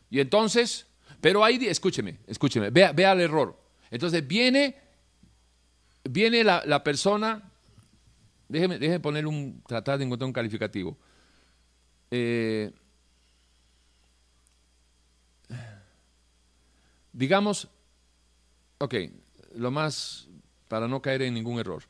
[0.08, 0.86] Y entonces,
[1.20, 3.60] pero ahí, escúcheme, escúcheme, vea, vea el error.
[3.90, 4.76] Entonces viene,
[6.04, 7.52] viene la, persona,
[8.48, 10.96] déjeme, déjeme poner un, tratar de encontrar un calificativo.
[12.10, 12.72] Eh,
[17.14, 17.68] Digamos,
[18.78, 18.94] ok,
[19.54, 20.28] lo más
[20.68, 21.84] para no caer en ningún error.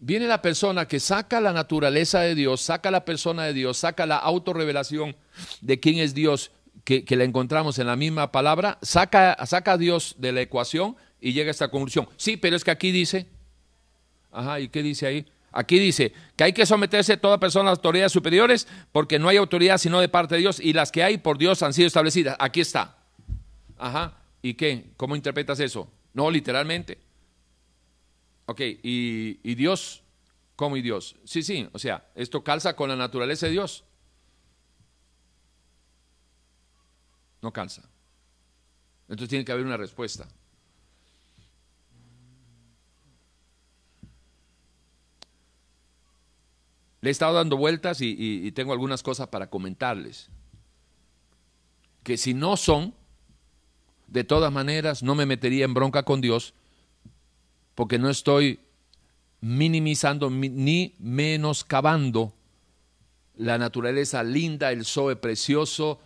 [0.00, 4.06] Viene la persona que saca la naturaleza de Dios, saca la persona de Dios, saca
[4.06, 5.14] la autorrevelación
[5.60, 6.50] de quién es Dios,
[6.84, 11.32] que, la encontramos en la misma palabra, saca, saca a Dios de la ecuación y
[11.34, 12.08] llega a esta conclusión.
[12.16, 13.26] Sí, pero es que aquí dice,
[14.32, 15.26] ajá, ¿y qué dice ahí?
[15.52, 19.36] Aquí dice que hay que someterse toda persona a las autoridades superiores porque no hay
[19.36, 22.36] autoridad sino de parte de Dios y las que hay por Dios han sido establecidas.
[22.40, 23.03] Aquí está.
[23.78, 24.18] Ajá.
[24.42, 24.92] ¿Y qué?
[24.96, 25.90] ¿Cómo interpretas eso?
[26.12, 26.98] No, literalmente.
[28.46, 30.02] Ok, ¿y, y Dios?
[30.56, 31.16] ¿Cómo y Dios?
[31.24, 33.84] Sí, sí, o sea, esto calza con la naturaleza de Dios.
[37.42, 37.82] No calza.
[39.08, 40.28] Entonces tiene que haber una respuesta.
[47.02, 50.30] Le he estado dando vueltas y, y, tengo algunas cosas para comentarles.
[52.02, 52.94] Que si no son,
[54.06, 56.54] de todas maneras no me metería en bronca con Dios
[57.74, 58.60] porque no estoy
[59.40, 62.32] minimizando ni menoscabando
[63.36, 66.00] la naturaleza linda, el Zoe precioso,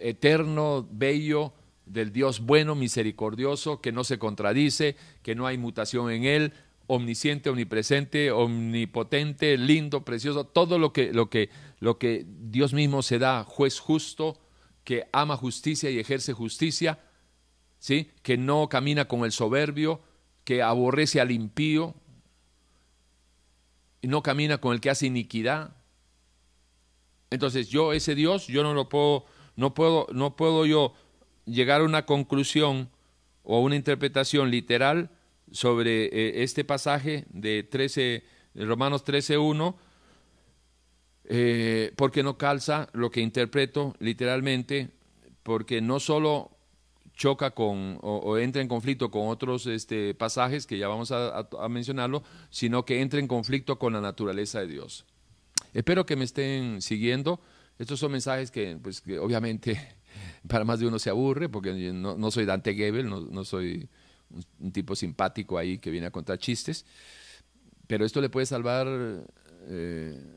[0.00, 1.52] eterno, bello
[1.86, 6.52] del Dios bueno, misericordioso, que no se contradice, que no hay mutación en él,
[6.86, 13.18] omnisciente, omnipresente, omnipotente, lindo, precioso, todo lo que, lo que, lo que Dios mismo se
[13.18, 14.38] da, juez justo,
[14.84, 16.98] que ama justicia y ejerce justicia,
[17.78, 18.10] ¿sí?
[18.22, 20.00] que no camina con el soberbio,
[20.44, 21.94] que aborrece al impío,
[24.00, 25.76] y no camina con el que hace iniquidad.
[27.30, 29.24] Entonces yo, ese Dios, yo no lo puedo,
[29.56, 30.94] no puedo, no puedo yo
[31.44, 32.90] llegar a una conclusión
[33.42, 35.10] o una interpretación literal
[35.50, 38.24] sobre eh, este pasaje de 13,
[38.54, 39.74] Romanos 13.1,
[41.24, 44.90] eh, porque no calza lo que interpreto literalmente,
[45.42, 46.57] porque no solo
[47.18, 52.22] choca con o, entra en conflicto con otros este, pasajes que ya vamos a, mencionarlo,
[52.48, 55.04] sino que entra en conflicto con la naturaleza de Dios.
[55.74, 57.40] Espero que me estén siguiendo.
[57.78, 59.96] Estos son mensajes que, pues, que obviamente
[60.48, 63.88] para más de uno se aburre, porque no, soy Dante Gebel, no, soy
[64.60, 66.86] un, tipo simpático ahí que viene a contar chistes,
[67.88, 68.86] pero esto le puede salvar
[69.66, 70.36] eh,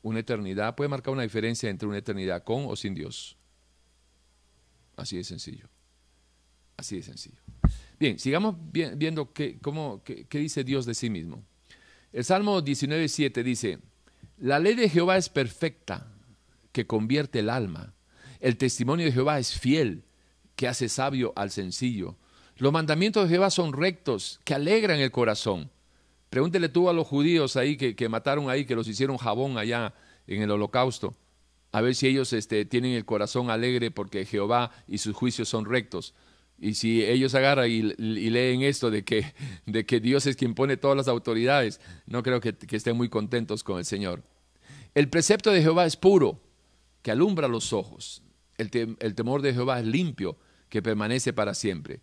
[0.00, 3.36] una eternidad, puede marcar una diferencia entre una eternidad con o sin Dios.
[4.96, 5.73] Así de sencillo.
[6.76, 7.38] Así de sencillo.
[7.98, 11.44] Bien, sigamos viendo qué, cómo, qué, dice Dios de sí mismo.
[12.12, 13.78] El Salmo 19.7 dice,
[14.38, 16.12] la ley de Jehová es perfecta,
[16.72, 17.94] que convierte el alma.
[18.40, 20.04] El testimonio de Jehová es fiel,
[20.56, 22.16] que hace sabio al sencillo.
[22.56, 25.70] Los mandamientos de Jehová son rectos, que alegran el corazón.
[26.30, 29.94] Pregúntele tú a los judíos ahí que, que mataron ahí, que los hicieron jabón allá
[30.26, 31.14] en el holocausto,
[31.74, 35.64] a ver si ellos este, tienen el corazón alegre porque Jehová y sus juicios son
[35.64, 36.14] rectos.
[36.58, 41.08] Y si ellos agarran y, leen esto de que, Dios es quien pone todas las
[41.08, 44.22] autoridades, no creo que, estén muy contentos con el Señor.
[44.94, 46.40] El precepto de Jehová es puro,
[47.02, 48.22] que alumbra los ojos.
[48.56, 50.38] El, el temor de Jehová es limpio,
[50.68, 52.00] que permanece para siempre.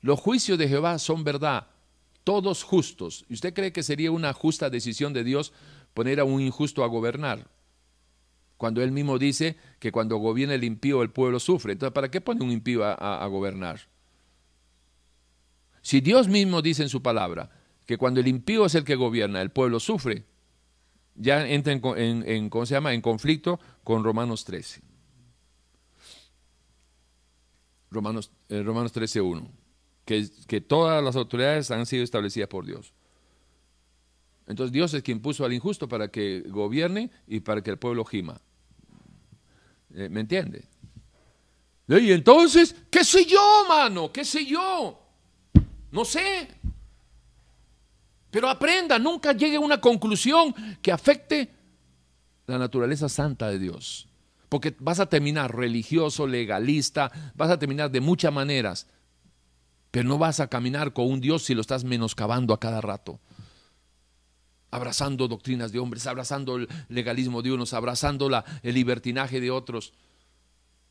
[0.00, 1.68] Los juicios de Jehová son verdad,
[2.24, 3.24] todos justos.
[3.28, 5.52] ¿Y usted cree que sería una justa decisión de Dios
[5.94, 7.48] poner a un injusto a gobernar?
[8.58, 11.72] Cuando él mismo dice que cuando gobierna el impío el pueblo sufre.
[11.72, 13.93] Entonces, ¿para qué pone un impío a gobernar?
[15.84, 17.50] Si Dios mismo dice en su palabra
[17.84, 20.24] que cuando el impío es el que gobierna, el pueblo sufre,
[21.14, 22.94] ya entra en, ¿cómo se llama?
[22.94, 24.80] en conflicto con Romanos 13.
[27.90, 29.46] Romanos, eh, Romanos 13.1,
[30.06, 32.94] que, que todas las autoridades han sido establecidas por Dios.
[34.46, 38.06] Entonces Dios es quien puso al injusto para que gobierne y para que el pueblo
[38.06, 38.40] gima.
[39.94, 40.64] Eh, ¿Me entiende?
[41.88, 44.10] Y entonces, ¿qué sé yo, mano?
[44.10, 45.03] ¿Qué sé yo?
[45.94, 46.48] No sé.
[48.32, 51.54] Pero aprenda, nunca llegue a una conclusión que afecte
[52.46, 54.08] la naturaleza santa de Dios.
[54.48, 58.88] Porque vas a terminar religioso, legalista, vas a terminar de muchas maneras,
[59.92, 63.20] pero no vas a caminar con un Dios si lo estás menoscabando a cada rato.
[64.72, 69.92] Abrazando doctrinas de hombres, abrazando el legalismo de unos, abrazando la, el libertinaje de otros,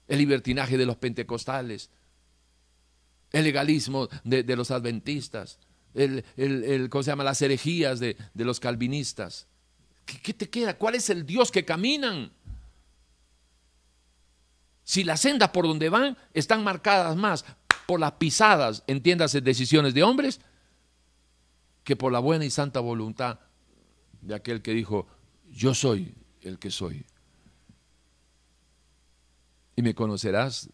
[0.08, 1.90] el libertinaje de los pentecostales,
[3.34, 5.60] el legalismo de, los adventistas,
[5.96, 7.24] el, el, ¿cómo se llama?
[7.24, 9.48] las herejías de, los calvinistas.
[10.06, 10.78] ¿Qué, te queda?
[10.78, 12.32] ¿Cuál es el Dios que caminan?
[14.84, 17.44] Si la senda por donde van están marcadas más
[17.88, 20.40] por las pisadas, entiéndase, decisiones de hombres,
[21.84, 23.40] que por la buena y santa voluntad
[24.22, 25.08] de aquel que dijo,
[25.52, 27.06] yo soy el que soy.
[29.76, 30.70] Y me conocerás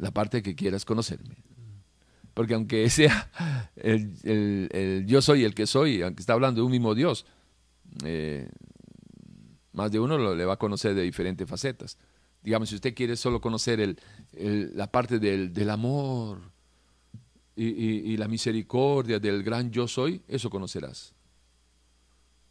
[0.00, 1.36] la parte que quieras conocerme.
[2.34, 3.30] Porque aunque sea
[3.76, 7.26] el, yo soy el que soy, aunque está hablando de un mismo Dios,
[8.04, 8.48] eh,
[9.72, 11.96] más de uno lo, le va a conocer de diferentes facetas.
[12.42, 13.98] Digamos, si usted quiere solo conocer el,
[14.74, 16.40] la parte del, del amor
[17.54, 21.12] y, y, la misericordia del gran yo soy, eso conocerás.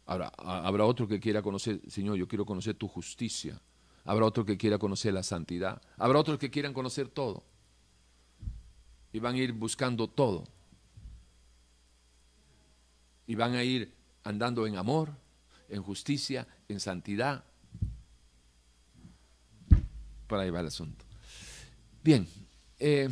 [0.06, 3.60] Ahora, habrá otro que quiera conocer, Señor, yo quiero conocer tu justicia.
[4.04, 5.80] Habrá otro que quiera conocer la santidad.
[5.96, 7.44] Habrá otros que quieran conocer todo.
[9.12, 10.44] Y van a ir buscando todo.
[13.26, 13.94] Y van a ir
[14.24, 15.10] andando en amor,
[15.68, 17.44] en justicia, en santidad.
[20.26, 21.04] Por ahí va el asunto.
[22.02, 22.26] Bien,
[22.78, 23.10] eh,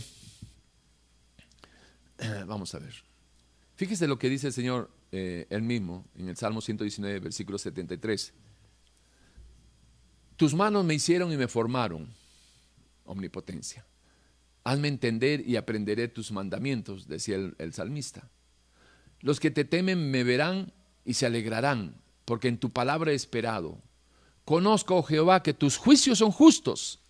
[2.47, 2.94] vamos a ver.
[3.77, 8.32] Fíjese lo que dice el Señor eh, él mismo en el Salmo 119, versículo 73.
[10.39, 12.06] Tus manos me hicieron y me formaron,
[13.05, 13.85] omnipotencia.
[14.62, 18.31] Hazme entender y aprenderé tus mandamientos, decía el, salmista.
[19.20, 20.73] Los que te temen me verán
[21.05, 23.82] y se alegrarán, porque en tu palabra he esperado.
[24.44, 27.01] Conozco, oh Jehová, que tus juicios son justos.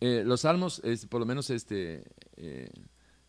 [0.00, 2.04] Eh, los salmos, por lo menos este,
[2.36, 2.70] eh,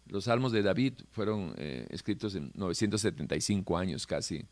[0.05, 4.45] los salmos de David fueron eh, escritos en 975 años casi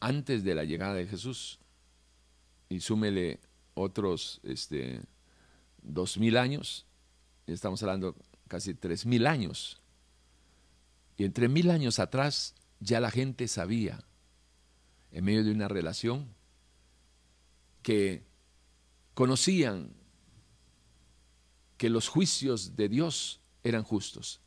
[0.00, 1.58] antes de la llegada de Jesús
[2.68, 3.40] y súmele
[3.74, 5.00] otros este,
[5.82, 6.86] dos mil años,
[7.46, 8.16] estamos hablando
[8.48, 9.80] casi tres mil años.
[11.16, 14.04] Y entre mil años atrás ya la gente sabía,
[15.10, 16.28] en medio de una relación,
[17.82, 18.22] que
[19.14, 19.92] conocían
[21.76, 24.40] que los juicios de Dios eran justos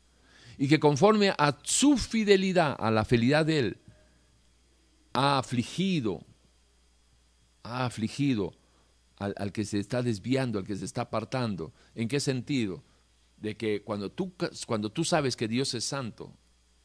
[0.58, 3.81] y que conforme a su fidelidad, a la fidelidad de Él,
[5.12, 6.24] ha afligido,
[7.62, 8.52] ha afligido
[9.18, 11.72] al, que se está desviando, al que se está apartando.
[11.94, 12.82] ¿En qué sentido?
[13.36, 14.32] De que cuando tú,
[14.66, 16.32] cuando tú sabes que Dios es santo,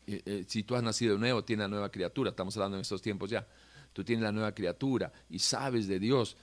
[0.05, 3.01] eh, eh, si tú has nacido nuevo, tienes la nueva criatura, estamos hablando en estos
[3.01, 3.47] tiempos ya,
[3.93, 6.37] tú tienes la nueva criatura y sabes de Dios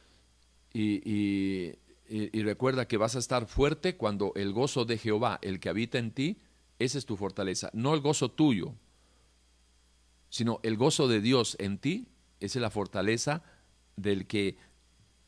[0.73, 1.73] y,
[2.09, 5.98] y recuerda que vas a estar fuerte cuando el gozo de Jehová, el que habita
[5.98, 6.39] en ti,
[6.81, 8.74] esa es tu fortaleza, no el gozo tuyo,
[10.35, 12.09] sino el gozo de Dios en ti,
[12.40, 13.44] es la fortaleza
[13.94, 14.56] del que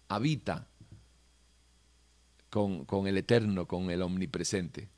[0.08, 0.66] habita
[2.50, 4.88] con, con el eterno, con el omnipresente.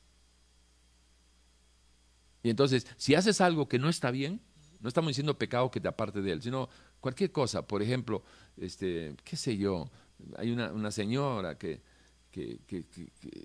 [2.42, 4.40] Y entonces, si haces algo que no está bien,
[4.80, 6.70] no estamos diciendo pecado que te aparte de él, sino
[7.00, 7.66] cualquier cosa.
[7.66, 8.22] Por ejemplo,
[8.56, 9.90] este, qué sé yo,
[10.38, 11.82] hay una, una señora que,
[12.30, 12.60] que,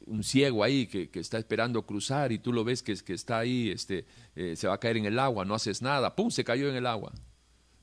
[0.07, 3.69] un ciego ahí que, está esperando cruzar y tú lo ves que, que está ahí,
[3.69, 4.05] este,
[4.35, 6.29] eh, se va a caer en el agua, no haces nada, ¡pum!
[6.29, 7.13] se cayó en el agua.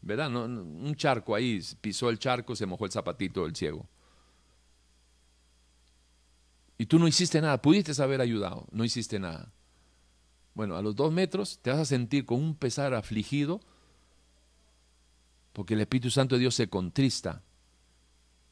[0.02, 0.34] ¿verdad?
[0.34, 3.86] un charco ahí, pisó el charco, se mojó el zapatito del ciego.
[6.78, 9.52] Y tú no hiciste nada, pudiste haber ayudado, no hiciste nada.
[10.54, 13.60] Bueno, a los dos metros te vas a sentir con un pesar afligido,
[15.52, 17.42] porque el Espíritu Santo de Dios se contrista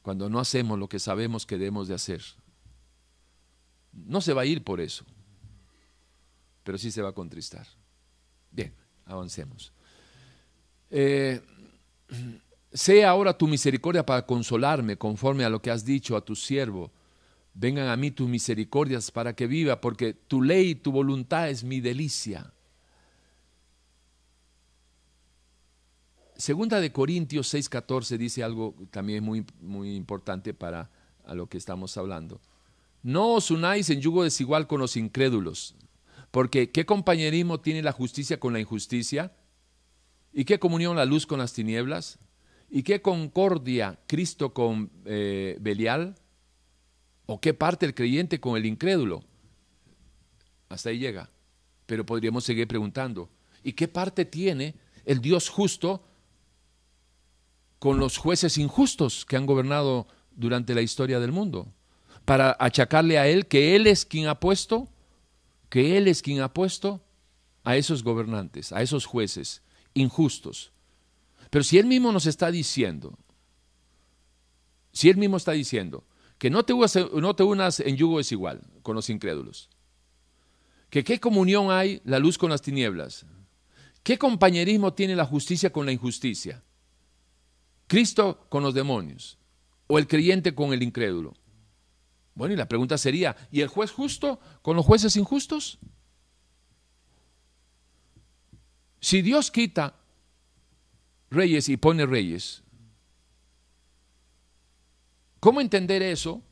[0.09, 2.23] cuando no hacemos lo que sabemos que debemos de hacer.
[3.93, 5.05] No se va a ir por eso,
[6.65, 7.67] pero sí se va a contristar.
[8.51, 8.73] Bien,
[9.05, 9.71] avancemos.
[10.89, 11.43] Eh,
[12.73, 16.91] sea ahora tu misericordia para consolarme conforme a lo que has dicho a tu siervo.
[17.53, 21.65] Vengan a mí tus misericordias para que viva, porque tu ley y tu voluntad es
[21.65, 22.51] mi delicia.
[26.39, 30.89] Segunda de Corintios 6:14 dice algo también muy, muy importante para
[31.25, 32.41] a lo que estamos hablando.
[33.03, 35.75] No os unáis en yugo desigual con los incrédulos,
[36.31, 39.33] porque ¿qué compañerismo tiene la justicia con la injusticia?
[40.33, 42.21] ¿Y qué comunión la luz con las tinieblas?
[42.71, 46.15] ¿Y qué concordia Cristo con eh, Belial?
[47.27, 49.25] ¿O qué parte el creyente con el incrédulo?
[50.69, 51.31] Hasta ahí llega.
[51.87, 53.29] Pero podríamos seguir preguntando.
[53.65, 56.05] ¿Y qué parte tiene el Dios justo
[57.79, 61.73] con los jueces injustos que han gobernado durante la historia del mundo?
[62.25, 64.89] Para achacarle a Él que Él es quien ha puesto,
[65.69, 67.01] que Él es quien ha puesto
[67.65, 69.63] a esos gobernantes, a esos jueces
[69.95, 70.73] injustos.
[71.51, 73.19] Pero si Él mismo nos está diciendo,
[74.93, 76.05] si Él mismo está diciendo
[76.39, 79.69] que no te, no te unas en yugo desigual con los incrédulos,
[80.91, 83.27] que qué comunión hay la luz con las tinieblas,
[84.03, 86.63] qué compañerismo tiene la justicia con la injusticia,
[87.89, 89.39] Cristo con los demonios
[89.89, 91.35] o el creyente con el incrédulo.
[92.35, 95.79] Bueno, y la pregunta sería, ¿y el juez justo con los jueces injustos?
[99.01, 99.97] Si Dios quita
[101.31, 102.63] reyes y pone reyes,
[105.41, 106.43] ¿cómo entender eso?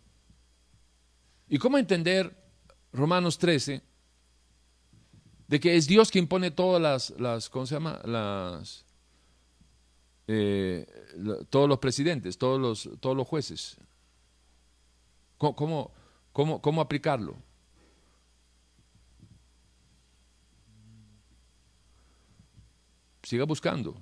[1.48, 2.36] ¿Y cómo entender
[2.92, 3.82] Romanos 13?
[5.48, 8.00] De que es Dios quien pone todas las, las ¿cómo se llama?
[8.04, 8.85] Las,
[10.28, 10.86] eh,
[11.50, 13.78] todos los presidentes, todos los, todos los jueces.
[15.38, 15.92] ¿Cómo,
[16.32, 17.36] cómo, cómo aplicarlo?
[23.26, 23.96] siga buscando,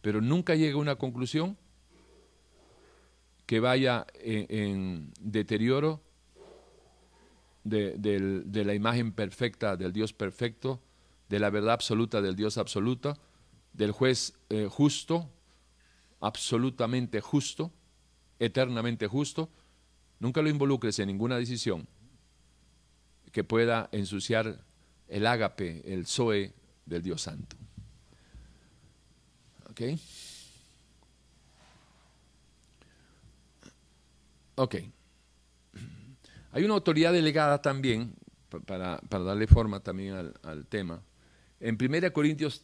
[0.00, 1.56] pero nunca llegue a una conclusión
[3.46, 6.00] que vaya en, deterioro
[7.62, 10.80] de, la imagen perfecta del Dios perfecto,
[11.28, 13.16] de la verdad absoluta del Dios absoluto,
[13.72, 15.30] del juez eh, justo,
[16.20, 17.72] absolutamente justo,
[18.38, 19.50] eternamente justo.
[20.18, 21.88] Nunca lo involucres en ninguna decisión
[23.32, 24.64] que pueda ensuciar
[25.08, 26.52] el ágape, el zoe
[26.86, 27.56] del Dios Santo.
[29.70, 29.80] ¿Ok?
[34.56, 34.76] Ok.
[36.52, 38.14] Hay una autoridad delegada también,
[38.66, 41.02] para, darle forma también al, tema.
[41.58, 42.62] En 1 Corintios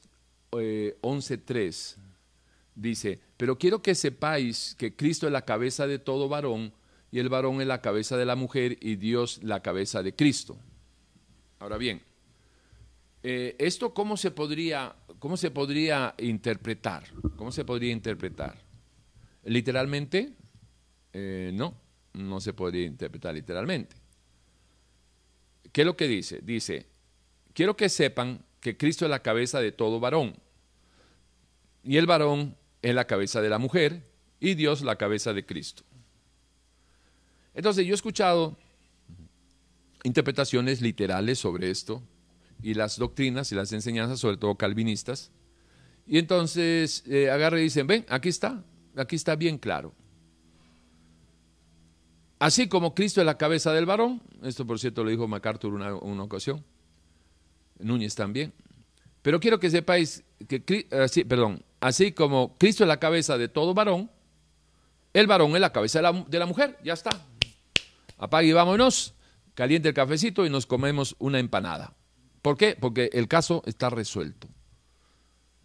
[0.50, 2.00] 11.3 eh,
[2.74, 6.72] dice, pero quiero que sepáis que Cristo es la cabeza de todo varón
[7.10, 10.58] y el varón es la cabeza de la mujer y Dios la cabeza de Cristo.
[11.58, 12.02] Ahora bien,
[13.22, 17.04] eh, ¿Esto cómo se, podría, cómo se podría interpretar?
[17.36, 18.56] ¿Cómo se podría interpretar?
[19.44, 20.34] Literalmente,
[21.14, 21.74] Eh, no,
[22.12, 23.96] no se podría interpretar literalmente.
[25.72, 26.40] ¿Qué es lo que dice?
[26.42, 26.86] Dice,
[27.54, 30.36] quiero que sepan que Cristo es la cabeza de todo varón.
[31.84, 34.02] Y el varón es la cabeza de la mujer
[34.40, 35.82] y Dios la cabeza de Cristo.
[37.54, 38.56] Entonces yo he escuchado
[40.04, 42.02] interpretaciones literales sobre esto
[42.62, 45.30] y las doctrinas y las enseñanzas, sobre todo calvinistas.
[46.06, 48.64] Y entonces eh, agarre y dicen, ven, aquí está,
[48.96, 49.92] aquí está bien claro.
[52.38, 56.22] Así como Cristo es la cabeza del varón, esto por cierto lo dijo MacArthur una
[56.22, 56.64] ocasión,
[57.78, 58.52] Núñez también,
[59.22, 63.74] pero quiero que sepáis que, así, perdón, así como Cristo es la cabeza de todo
[63.74, 64.10] varón,
[65.12, 67.10] el varón es la cabeza de la, mujer, ya está.
[68.18, 69.14] Apague y vámonos,
[69.54, 71.94] caliente el cafecito y nos comemos una empanada.
[72.42, 72.76] ¿Por qué?
[72.78, 74.48] Porque el caso está resuelto.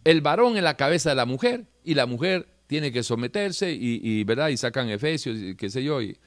[0.02, 4.24] El varón es la cabeza de la mujer y la mujer tiene que someterse y,
[4.24, 4.48] ¿verdad?
[4.48, 6.18] y sacan Efesios, y qué sé yo, y,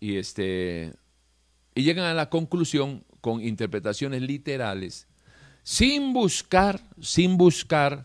[0.00, 0.92] este,
[1.74, 5.06] y llegan a la conclusión con interpretaciones literales,
[5.62, 8.02] sin buscar, sin buscar,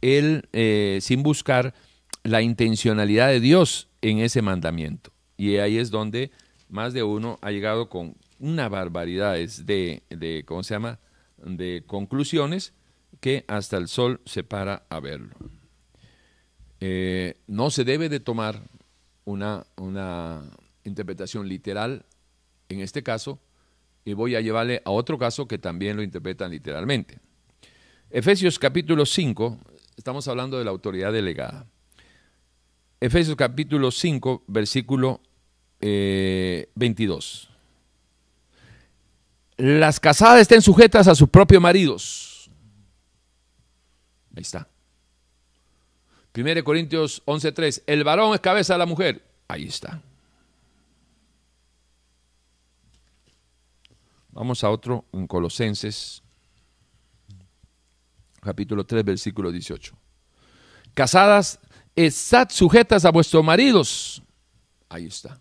[0.00, 1.74] el, eh, sin buscar
[2.22, 5.12] la intencionalidad de Dios en ese mandamiento.
[5.36, 6.30] Y ahí es donde
[6.68, 10.98] más de uno ha llegado con una barbaridad de, de ¿cómo se llama?,
[11.38, 12.72] de conclusiones
[13.20, 15.34] que hasta el sol se para a verlo.
[16.80, 18.62] Eh, no se debe de tomar
[19.24, 20.42] una, una
[20.84, 22.04] interpretación literal
[22.68, 23.40] en este caso
[24.04, 27.18] y voy a llevarle a otro caso que también lo interpretan literalmente.
[28.10, 29.58] Efesios capítulo 5,
[29.96, 31.66] estamos hablando de la autoridad delegada.
[33.00, 35.20] Efesios capítulo 5, versículo
[35.80, 37.48] 22.
[37.50, 37.54] Eh,
[39.56, 42.50] Las casadas estén sujetas a sus propios maridos.
[44.36, 44.68] Ahí está.
[46.34, 47.82] 1 Corintios 11:3.
[47.86, 49.22] El varón es cabeza de la mujer.
[49.48, 50.02] Ahí está.
[54.34, 56.20] Vamos a otro en Colosenses,
[58.40, 59.96] capítulo 3, versículo 18.
[60.92, 61.60] Casadas,
[61.94, 64.20] estad sujetas a vuestros maridos.
[64.88, 65.40] Ahí está.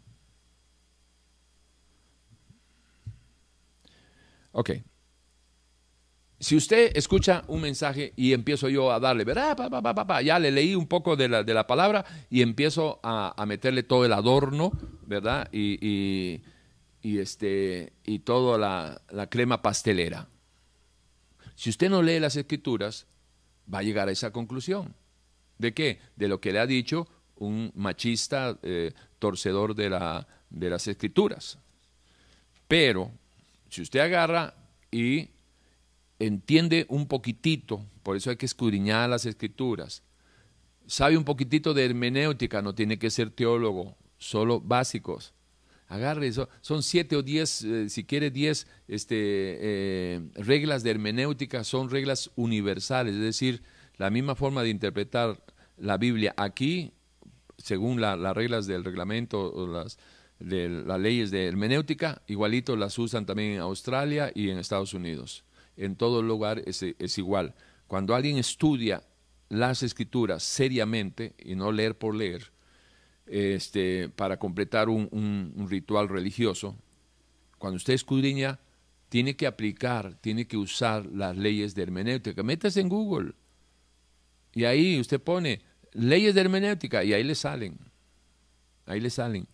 [4.51, 4.73] Ok.
[6.39, 9.57] Si usted escucha un mensaje y empiezo yo a darle, ¿verdad?
[10.21, 14.05] ya le leí un poco de la, de la palabra y empiezo a, meterle todo
[14.05, 14.71] el adorno,
[15.07, 15.49] ¿verdad?
[15.51, 16.41] Y,
[17.03, 20.29] este, y toda la, la, crema pastelera.
[21.55, 23.07] Si usted no lee las escrituras,
[23.71, 24.95] va a llegar a esa conclusión.
[25.57, 25.99] ¿De qué?
[26.15, 31.57] De lo que le ha dicho un machista eh, torcedor de, la, de las escrituras.
[32.67, 33.11] Pero
[33.69, 34.53] si usted agarra
[34.91, 35.29] y
[36.19, 40.03] entiende un poquitito, por eso hay que escudriñar las escrituras,
[40.87, 45.33] sabe un poquitito de hermenéutica, no tiene que ser teólogo, solo básicos.
[45.93, 51.63] Agarre eso, son siete o diez, eh, si quiere diez este, eh, reglas de hermenéutica,
[51.63, 53.61] son reglas universales, es decir,
[53.97, 55.43] la misma forma de interpretar
[55.77, 56.93] la Biblia aquí,
[57.59, 59.99] según las reglas del reglamento o las,
[60.39, 65.43] de las leyes de hermenéutica, igualito las usan también en Australia y en Estados Unidos.
[65.77, 67.53] En todo lugar es, es igual.
[67.85, 69.03] Cuando alguien estudia
[69.49, 72.51] las escrituras seriamente y no leer por leer,
[73.27, 76.75] este, para completar un, ritual religioso,
[77.57, 78.59] cuando usted escudriña,
[79.09, 82.43] tiene que aplicar, tiene que usar las leyes de hermenéutica.
[82.43, 83.33] Métase en Google
[84.53, 87.77] y ahí usted pone leyes de hermenéutica y ahí le salen.
[88.85, 89.47] Ahí le salen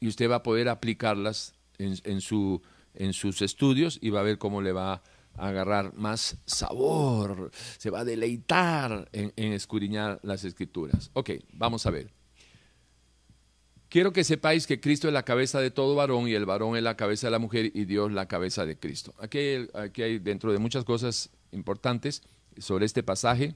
[0.00, 2.62] y usted va a poder aplicarlas en, su,
[2.94, 5.02] en sus estudios y va a ver cómo le va a
[5.36, 11.10] agarrar más sabor, se va a deleitar en, en escudriñar las escrituras.
[11.14, 12.17] Ok, vamos a ver.
[13.88, 16.82] Quiero que sepáis que Cristo es la cabeza de todo varón y el varón es
[16.82, 19.14] la cabeza de la mujer y Dios la cabeza de Cristo.
[19.18, 22.22] Aquí hay, aquí hay dentro de muchas cosas importantes
[22.58, 23.54] sobre este pasaje.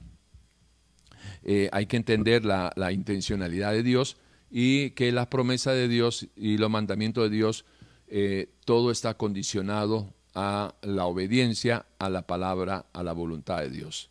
[1.44, 4.16] Eh, hay que entender la, intencionalidad de Dios
[4.50, 7.64] y que la promesa de Dios y los mandamientos de Dios,
[8.08, 14.10] eh, todo está condicionado a la obediencia a la palabra, a la voluntad de Dios.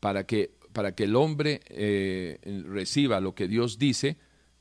[0.00, 2.38] Para que, para que el hombre eh,
[2.68, 4.16] reciba lo que Dios dice,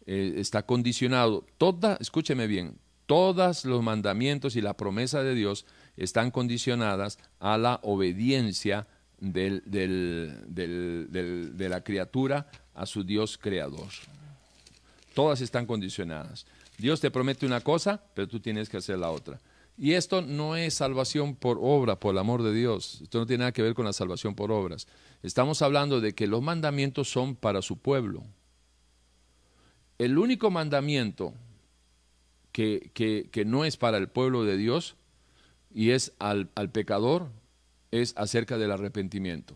[0.05, 5.65] eh, está condicionado, toda, escúcheme bien, todos los mandamientos y la promesa de Dios
[5.97, 8.87] están condicionadas a la obediencia
[9.19, 9.61] de
[11.69, 13.89] la criatura a su Dios creador.
[15.13, 16.45] Todas están condicionadas.
[16.77, 19.39] Dios te promete una cosa, pero tú tienes que hacer la otra.
[19.77, 22.99] Y esto no es salvación por obra, por el amor de Dios.
[23.01, 24.87] Esto no tiene nada que ver con la salvación por obras.
[25.21, 28.23] Estamos hablando de que los mandamientos son para su pueblo.
[29.97, 31.33] El único mandamiento
[32.51, 34.95] que, que, no es para el pueblo de Dios
[35.73, 37.29] y es al, al pecador,
[37.91, 39.55] es acerca del arrepentimiento.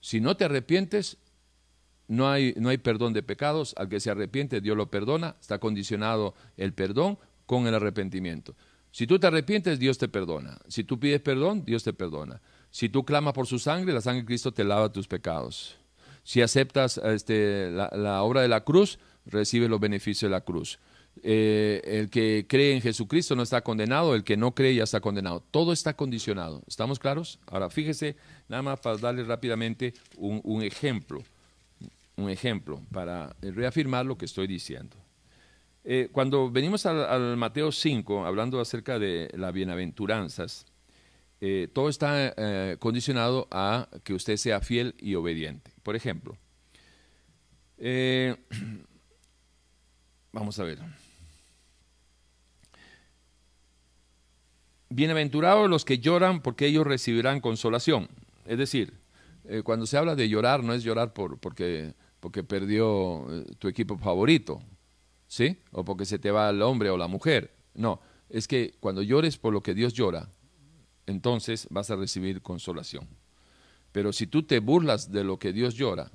[0.00, 1.18] Si no te arrepientes,
[2.08, 3.74] no hay, no hay perdón de pecados.
[3.76, 5.36] Al que se arrepiente, Dios lo perdona.
[5.40, 8.54] Está condicionado el perdón con el arrepentimiento.
[8.90, 10.58] Si tú te arrepientes, Dios te perdona.
[10.68, 12.40] Si tú pides perdón, Dios te perdona.
[12.70, 15.76] Si tú clamas por su sangre, la sangre de Cristo te lava tus pecados.
[16.22, 20.78] Si aceptas este, la, obra de la cruz, recibes los beneficios de la cruz.
[21.22, 25.00] Eh, el que cree en Jesucristo no está condenado, el que no cree ya está
[25.00, 25.42] condenado.
[25.50, 26.62] Todo está condicionado.
[26.66, 27.38] ¿Estamos claros?
[27.46, 28.16] Ahora, fíjese,
[28.48, 31.22] nada más para darle rápidamente un ejemplo
[32.16, 34.96] un ejemplo para reafirmar lo que estoy diciendo.
[35.84, 40.66] Eh, cuando venimos al, Mateo 5, hablando acerca de las bienaventuranzas,
[41.40, 42.34] eh, todo está
[42.78, 45.70] condicionado a que usted sea fiel y obediente.
[45.82, 46.36] Por ejemplo,
[50.36, 50.78] vamos a ver.
[54.88, 58.08] Bienaventurados los que lloran porque ellos recibirán consolación.
[58.44, 58.94] Es decir,
[59.64, 63.96] cuando se habla de llorar, no es llorar por, porque porque perdió eh, tu equipo
[63.98, 64.60] favorito,
[65.28, 65.58] ¿sí?
[65.70, 67.54] O porque se te va el hombre o la mujer.
[67.74, 70.28] No, es que cuando llores por lo que Dios llora,
[71.06, 73.06] entonces vas a recibir consolación.
[73.92, 76.10] Pero si tú te burlas de lo que Dios llora,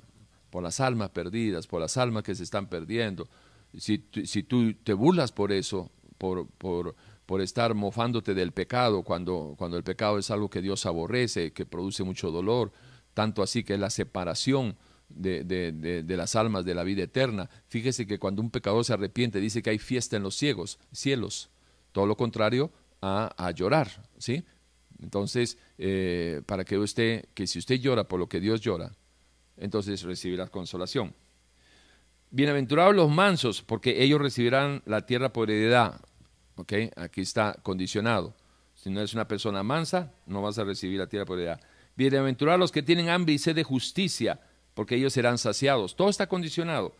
[0.50, 3.26] por las almas perdidas, por las almas que se están perdiendo,
[3.76, 10.18] si, si tú te burlas por eso, por, estar mofándote del pecado, cuando, el pecado
[10.18, 12.72] es algo que Dios aborrece, que produce mucho dolor,
[13.14, 14.76] tanto así que es la separación
[15.08, 17.48] de, las almas de la vida eterna.
[17.68, 21.50] Fíjese que cuando un pecador se arrepiente dice que hay fiesta en los ciegos, cielos.
[21.92, 22.70] Todo lo contrario
[23.00, 24.44] a, a llorar, ¿sí?
[25.02, 28.92] Entonces, eh, para que usted, que si usted llora por lo que Dios llora,
[29.56, 31.14] entonces recibirá consolación.
[32.34, 36.00] Bienaventurados los mansos, porque ellos recibirán la tierra por heredad.
[36.56, 36.72] ¿Ok?
[36.96, 38.34] Aquí está condicionado.
[38.74, 41.60] Si no eres una persona mansa, no vas a recibir la tierra por heredad.
[41.94, 44.40] Bienaventurados los que tienen hambre y sed de justicia,
[44.72, 45.94] porque ellos serán saciados.
[45.94, 46.96] Todo está condicionado.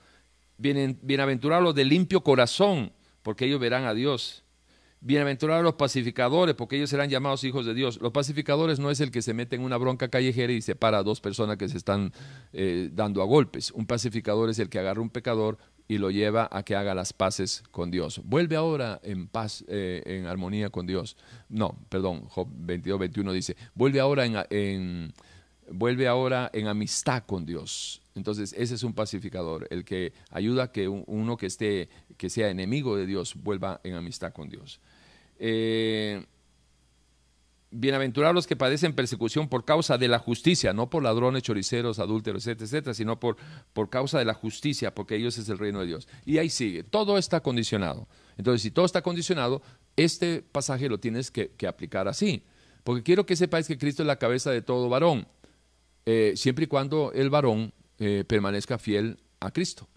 [0.58, 2.92] bienaventurados los de limpio corazón,
[3.22, 4.41] porque ellos verán a Dios.
[5.04, 8.00] Bienaventurados los pacificadores, porque ellos serán llamados hijos de Dios.
[8.00, 11.02] Los pacificadores no es el que se mete en una bronca callejera y separa a
[11.02, 12.12] dos personas que se están
[12.52, 13.72] eh, dando a golpes.
[13.72, 15.58] Un pacificador es el que agarra un pecador
[15.88, 18.20] y lo lleva a que haga las paces con Dios.
[18.22, 21.16] Vuelve ahora en paz, eh, en armonía con Dios.
[21.48, 25.12] No, perdón, Job 22, 21 dice, vuelve ahora en
[25.72, 28.02] vuelve ahora en amistad con Dios.
[28.14, 32.50] Entonces, ese es un pacificador, el que ayuda a que uno que esté, que sea
[32.50, 34.80] enemigo de Dios, vuelva en amistad con Dios.
[35.44, 36.24] Eh,
[37.72, 42.46] bienaventurados los que padecen persecución por causa de la justicia, no por ladrones, choriceros, adúlteros,
[42.46, 43.36] etcétera, etcétera, sino por,
[43.72, 46.06] por causa de la justicia, porque ellos es el reino de Dios.
[46.24, 48.06] Y ahí sigue, todo está condicionado.
[48.36, 49.62] Entonces, si todo está condicionado,
[49.96, 52.44] este pasaje lo tienes que, aplicar así.
[52.84, 55.26] Porque quiero que sepáis que Cristo es la cabeza de todo varón.
[56.06, 59.88] Eh, siempre y cuando el varón eh, permanezca fiel a Cristo.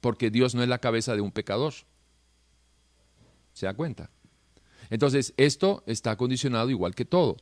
[0.00, 1.74] Porque Dios no es la cabeza de un pecador.
[3.52, 4.10] ¿Se da cuenta?
[4.90, 7.36] Entonces, esto está condicionado igual que todo.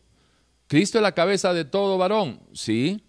[0.67, 2.41] ¿Cristo es la cabeza de todo varón?
[2.53, 3.03] Sí.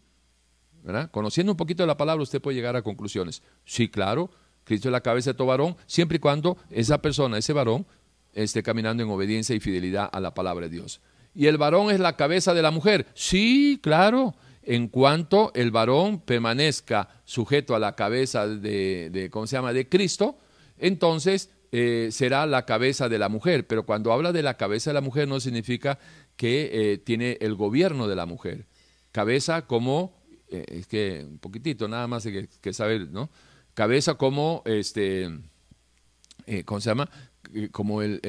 [0.82, 1.12] ¿verdad?
[1.12, 3.44] Conociendo un poquito de la palabra, usted puede llegar a conclusiones.
[3.66, 4.32] Sí, claro.
[4.64, 7.86] Cristo es la cabeza de todo varón, siempre y cuando esa persona, ese varón,
[8.34, 11.02] esté caminando en obediencia y fidelidad a la palabra de Dios
[11.34, 13.08] y el varón es la cabeza de la mujer.
[13.14, 19.74] Sí, claro, en cuanto el varón permanezca sujeto a la cabeza de, ¿cómo se llama?,
[19.74, 20.38] de Cristo,
[20.78, 23.68] entonces eh, será la cabeza de la mujer.
[23.68, 26.00] Pero cuando habla de la cabeza de la mujer no significa
[26.36, 28.66] que eh, tiene el gobierno de la mujer.
[29.12, 30.16] Cabeza como,
[30.50, 33.30] eh, es que un poquitito, nada más que, que saber, ¿no?
[33.74, 35.30] Cabeza como, este,
[36.66, 37.10] ¿cómo se llama?
[37.72, 38.20] Como el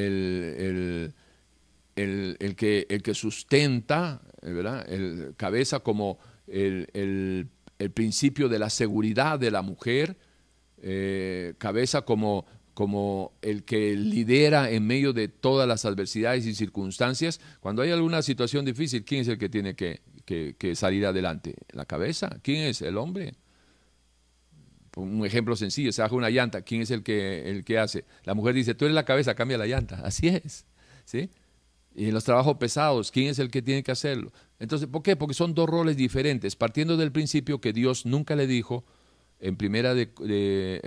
[1.96, 4.90] el, que, el que sustenta, ¿verdad?
[4.90, 7.48] El cabeza como el,
[7.94, 10.16] principio de la seguridad de la mujer,
[11.58, 17.40] cabeza como, como el que lidera en medio de todas las adversidades y circunstancias.
[17.60, 20.00] Cuando hay alguna situación difícil, ¿quién es el que tiene que,
[20.74, 21.56] salir adelante?
[21.72, 22.38] ¿La cabeza?
[22.42, 22.82] ¿Quién es?
[22.82, 23.34] ¿El hombre?
[24.96, 28.04] Un ejemplo sencillo, se baja una llanta, ¿quién es el que, el que hace?
[28.24, 30.00] La mujer dice, tú eres la cabeza, cambia la llanta.
[30.04, 30.66] Así es.
[31.04, 31.30] ¿sí?
[31.94, 34.32] Y en los trabajos pesados, ¿quién es el que tiene que hacerlo?
[34.58, 35.16] Entonces, ¿por qué?
[35.16, 38.84] Porque son dos roles diferentes, partiendo del principio que Dios nunca le dijo,
[39.40, 40.06] en primera de,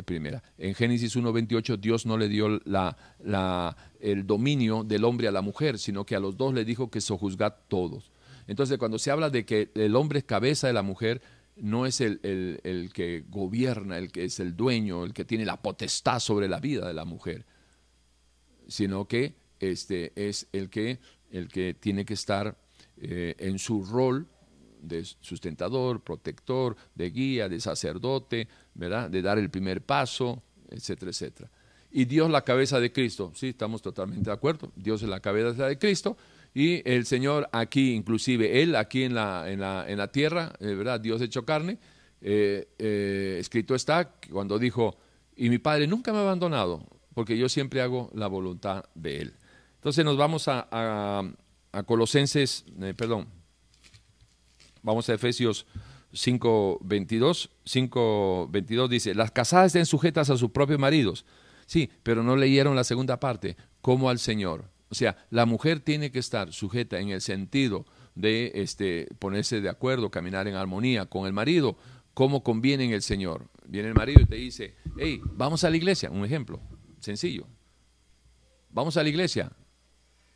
[0.06, 5.42] primera, en Génesis 1.28, Dios no le dio la, el dominio del hombre a la
[5.42, 8.12] mujer, sino que a los dos le dijo que sojuzgad todos.
[8.48, 11.22] Entonces, cuando se habla de que el hombre es cabeza de la mujer,
[11.56, 15.62] no es el, el, que gobierna, el que es el dueño, el que tiene la
[15.62, 17.46] potestad sobre la vida de la mujer,
[18.68, 21.00] sino que este, es el que,
[21.32, 22.58] el que tiene que estar
[22.98, 24.28] eh, en su rol
[24.84, 29.10] de sustentador, protector, de guía, de sacerdote, ¿verdad?
[29.10, 31.50] De dar el primer paso, etcétera, etcétera.
[31.92, 34.72] Y Dios la cabeza de Cristo, sí, estamos totalmente de acuerdo.
[34.76, 36.18] Dios es la cabeza de Cristo
[36.54, 40.74] y el Señor aquí, inclusive Él aquí en la, en la, en la tierra, eh,
[40.74, 41.00] ¿verdad?
[41.00, 41.78] Dios hecho carne,
[42.22, 44.98] eh, eh, escrito está cuando dijo,
[45.36, 46.84] y mi Padre nunca me ha abandonado,
[47.14, 49.34] porque yo siempre hago la voluntad de Él.
[49.76, 51.24] Entonces nos vamos a, a,
[51.72, 52.66] a Colosenses,
[52.96, 53.28] perdón,
[54.84, 55.66] Vamos a Efesios
[56.14, 57.50] 5.22.
[57.66, 61.26] 5.22 dice, las casadas estén sujetas a sus propios maridos.
[61.66, 64.66] Sí, pero no leyeron la segunda parte, como al Señor.
[64.90, 69.70] O sea, la mujer tiene que estar sujeta en el sentido de este, ponerse de
[69.70, 71.78] acuerdo, caminar en armonía con el marido,
[72.14, 73.48] como conviene en el Señor.
[73.66, 76.62] Viene el marido y te dice, hey, vamos a la iglesia, un ejemplo,
[77.00, 77.48] sencillo.
[78.70, 79.52] Vamos a la iglesia.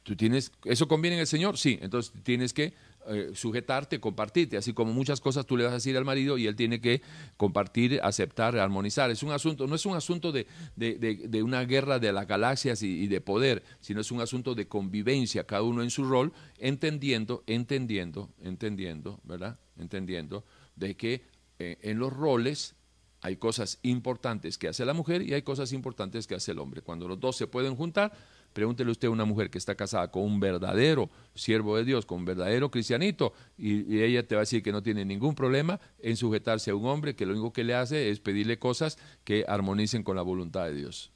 [0.03, 1.57] ¿Tú tienes, ¿Eso conviene en el Señor?
[1.57, 2.73] Sí, entonces tienes que
[3.09, 6.47] eh, sujetarte, compartirte, así como muchas cosas tú le vas a decir al marido y
[6.47, 7.01] él tiene que
[7.37, 9.09] compartir, aceptar, armonizar.
[9.11, 13.07] Es un asunto, no es un asunto de, de, una guerra de las galaxias y,
[13.07, 18.29] de poder, sino es un asunto de convivencia, cada uno en su rol, entendiendo, entendiendo,
[18.41, 19.59] entendiendo, ¿verdad?
[19.77, 20.43] Entendiendo
[20.75, 21.23] de que
[21.59, 22.75] eh, en los roles
[23.21, 26.81] hay cosas importantes que hace la mujer y hay cosas importantes que hace el hombre.
[26.81, 28.13] Cuando los dos se pueden juntar,
[28.57, 32.17] Pregúntele usted a una mujer que está casada con un verdadero siervo de Dios, con
[32.17, 36.17] un verdadero cristianito, y, ella te va a decir que no tiene ningún problema en
[36.17, 40.01] sujetarse a un hombre que lo único que le hace es pedirle cosas que armonicen
[40.01, 41.11] con la voluntad de Dios.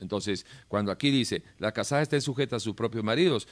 [0.00, 3.48] Entonces, cuando aquí dice, la casada está sujeta a sus propios maridos,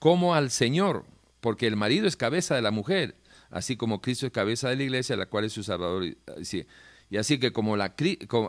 [0.00, 1.04] como al Señor,
[1.40, 3.14] porque el marido es cabeza de la mujer,
[3.50, 6.06] así como Cristo es cabeza de la iglesia, la cual es su Salvador.
[6.06, 6.16] Y
[7.16, 7.52] así que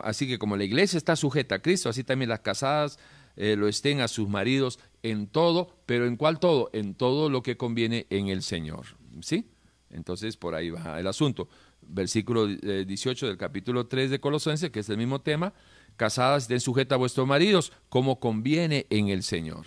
[0.02, 2.98] así que como la iglesia está sujeta a Cristo, así también las casadas
[3.36, 6.70] eh, lo estén a sus maridos en todo, pero ¿en cuál todo?
[6.72, 8.86] En todo lo que conviene en el Señor.
[9.20, 9.46] ¿Sí?
[9.90, 11.48] Entonces por ahí va el asunto.
[11.82, 15.52] Versículo 18 eh, del capítulo 3 de Colosenses, que es el mismo tema,
[15.96, 19.66] casadas estén sujetas a vuestros maridos como conviene en el Señor.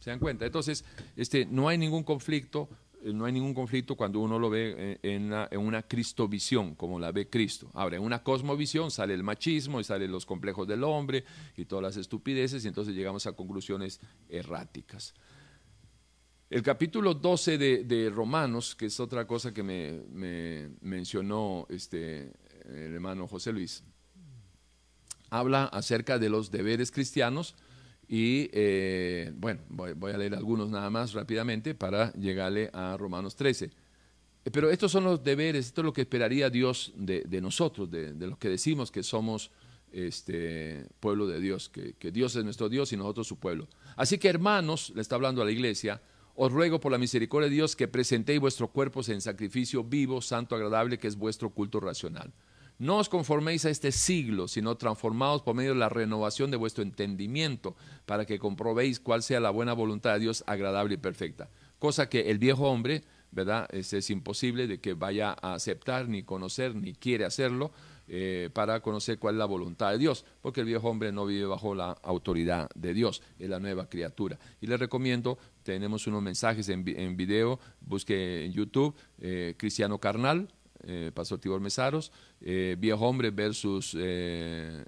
[0.00, 0.46] ¿Se dan cuenta?
[0.46, 0.84] Entonces,
[1.16, 2.70] este, no hay ningún conflicto
[3.02, 7.28] no hay ningún conflicto cuando uno lo ve eh, en, una cristovisión, como la ve
[7.28, 7.70] Cristo.
[7.74, 11.24] Ahora, en una cosmovisión sale el machismo y salen los complejos del hombre
[11.56, 15.14] y todas las estupideces, y entonces llegamos a conclusiones erráticas.
[16.50, 22.32] El capítulo 12 de, Romanos, que es otra cosa que me, mencionó este,
[22.64, 23.84] el hermano José Luis,
[25.30, 27.54] habla acerca de los deberes cristianos
[28.12, 33.66] y eh, bueno, voy, a leer algunos nada más rápidamente para llegarle a Romanos 13.
[33.66, 38.12] Eh, pero estos son los deberes, esto es lo que esperaría Dios de, nosotros, de,
[38.26, 39.52] los que decimos que somos
[39.92, 43.68] este pueblo de Dios, que, que, Dios es nuestro Dios y nosotros su pueblo.
[43.94, 46.02] Así que hermanos, le está hablando a la iglesia,
[46.34, 50.56] os ruego por la misericordia de Dios que presentéis vuestros cuerpos en sacrificio vivo, santo,
[50.56, 52.32] agradable, que es vuestro culto racional.
[52.80, 56.82] No os conforméis a este siglo, sino transformaos por medio de la renovación de vuestro
[56.82, 57.76] entendimiento,
[58.06, 61.50] para que comprobéis cuál sea la buena voluntad de Dios agradable y perfecta.
[61.78, 63.68] Cosa que el viejo hombre, ¿verdad?
[63.70, 67.70] Es, imposible de que vaya a aceptar, ni conocer, ni quiere hacerlo,
[68.08, 71.44] eh, para conocer cuál es la voluntad de Dios, porque el viejo hombre no vive
[71.44, 74.38] bajo la autoridad de Dios, es la nueva criatura.
[74.58, 80.48] Y le recomiendo, tenemos unos mensajes en, en video, busque en YouTube, eh, Cristiano Carnal,
[80.84, 84.84] eh, Pastor Tibor Mesaros, eh, Viejo Hombre versus eh,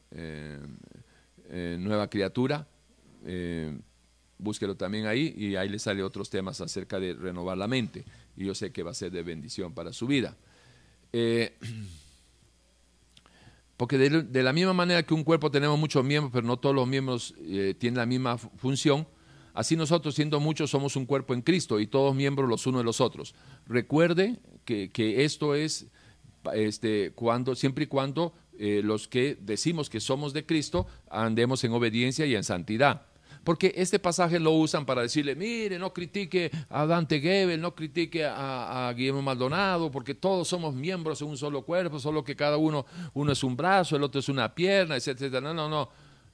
[1.79, 2.67] Nueva Criatura.
[4.39, 8.05] búsquelo también ahí y ahí le sale otros temas acerca de renovar la mente.
[8.37, 10.37] Y yo sé que va a ser de bendición para su vida.
[13.77, 16.89] porque de, la misma manera que un cuerpo tenemos muchos miembros, pero no todos los
[16.89, 17.35] miembros
[17.79, 19.07] tienen la misma función,
[19.55, 22.85] Así nosotros, siendo muchos, somos un cuerpo en Cristo y todos miembros los unos de
[22.85, 23.35] los otros.
[23.67, 25.87] Recuerde que, esto es
[26.55, 31.73] este, cuando, siempre y cuando eh, los que decimos que somos de Cristo andemos en
[31.73, 33.07] obediencia y en santidad.
[33.45, 38.25] Porque este pasaje lo usan para decirle, mire, no critique a Dante Gebel, no critique
[38.25, 42.87] a, Guillermo Maldonado, porque todos somos miembros de un solo cuerpo, solo que cada uno,
[43.15, 45.41] uno es un brazo, el otro es una pierna, etcétera.
[45.41, 45.89] No, no, no.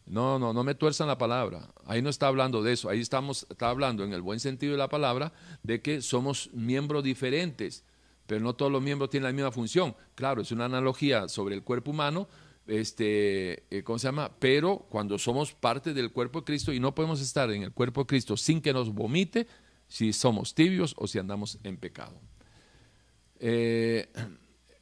[0.05, 1.69] No, no, no me tuerzan la palabra.
[1.85, 2.89] Ahí no está hablando de eso.
[2.89, 5.33] Ahí estamos, está hablando en el buen sentido de la palabra
[5.63, 7.85] de que somos miembros diferentes,
[8.29, 9.97] pero no todos los miembros tienen la misma función.
[10.15, 12.29] Claro, es una analogía sobre el cuerpo humano,
[12.67, 14.31] este, eh, ¿cómo se llama?
[14.39, 18.03] Pero cuando somos parte del cuerpo de Cristo y no podemos estar en el cuerpo
[18.03, 19.47] de Cristo sin que nos vomite,
[19.89, 22.21] si somos tibios o si andamos en pecado.
[23.41, 24.11] Eh,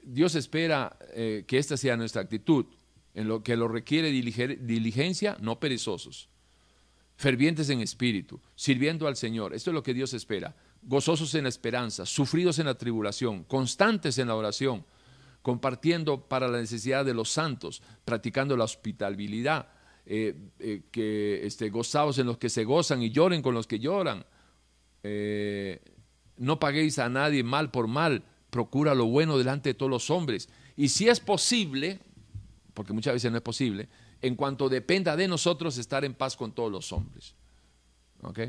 [0.03, 2.67] Dios espera eh, que esta sea nuestra actitud,
[3.15, 6.29] en lo que lo requiere diligencia, no perezosos,
[7.15, 9.55] fervientes en espíritu, sirviendo al Señor.
[9.55, 10.57] Esto es lo que Dios espera.
[10.87, 14.85] Gozosos en la esperanza, sufridos en la tribulación, constantes en la oración,
[15.43, 19.69] compartiendo para la necesidad de los santos, practicando la hospitalidad,
[20.07, 23.81] eh, eh, que este, gozados en los que se gozan y lloren con los que
[23.81, 24.25] lloran.
[25.03, 25.81] Eh,
[26.37, 30.49] no paguéis a nadie mal por mal, procura lo bueno delante de todos los hombres.
[30.77, 31.99] Y si es posible,
[32.75, 33.89] porque muchas veces no es posible,
[34.23, 37.35] en cuanto dependa de nosotros estar en paz con todos los hombres.
[38.23, 38.41] ¿Ok?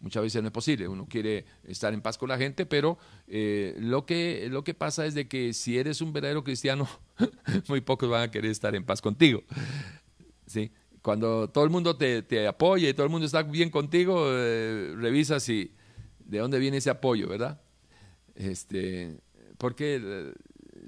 [0.00, 2.96] Muchas veces no es posible, uno quiere estar en paz con la gente, pero
[3.28, 6.88] eh, lo, que, lo que pasa es de que si eres un verdadero cristiano,
[7.68, 9.42] muy pocos van a querer estar en paz contigo.
[10.46, 10.72] ¿Sí?
[11.02, 15.38] Cuando todo el mundo te, apoya y todo el mundo está bien contigo, eh, revisa
[15.38, 15.74] si,
[16.18, 17.60] de dónde viene ese apoyo, ¿verdad?
[18.34, 19.18] Este,
[19.58, 20.32] porque eh,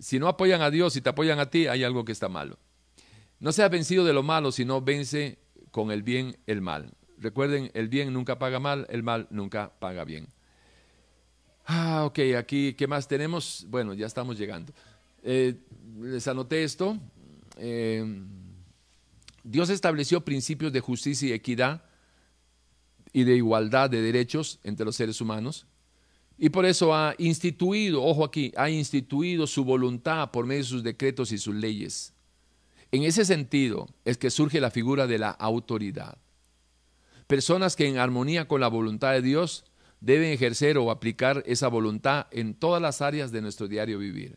[0.00, 2.58] si no apoyan a Dios, si te apoyan a ti, hay algo que está malo.
[3.40, 5.38] No seas vencido de lo malo, sino vence
[5.70, 6.94] con el bien el mal.
[7.22, 10.26] Recuerden, el bien nunca paga mal, el mal nunca paga bien.
[11.66, 13.64] Ah, ok, aquí, ¿qué más tenemos?
[13.68, 14.72] Bueno, ya estamos llegando.
[15.22, 15.54] Eh,
[16.00, 16.98] les anoté esto.
[17.58, 18.04] Eh,
[19.44, 21.84] Dios estableció principios de justicia y equidad
[23.12, 25.66] y de igualdad de derechos entre los seres humanos.
[26.38, 30.82] Y por eso ha instituido, ojo aquí, ha instituido su voluntad por medio de sus
[30.82, 32.14] decretos y sus leyes.
[32.90, 36.18] En ese sentido es que surge la figura de la autoridad.
[37.32, 39.64] Personas que en armonía con la voluntad de Dios
[40.02, 44.36] deben ejercer o aplicar esa voluntad en todas las áreas de nuestro diario vivir.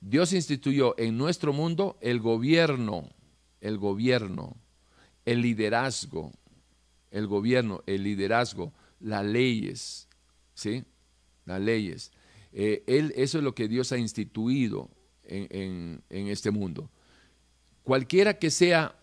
[0.00, 3.14] Dios instituyó en nuestro mundo el gobierno,
[3.60, 4.56] el gobierno,
[5.24, 6.32] el liderazgo,
[7.12, 10.08] el gobierno, el liderazgo, las leyes,
[10.52, 10.82] ¿sí?
[11.44, 12.10] Las leyes.
[12.52, 12.82] Eh,
[13.14, 14.90] eso es lo que Dios ha instituido
[15.22, 16.90] en este mundo.
[17.84, 19.00] Cualquiera que sea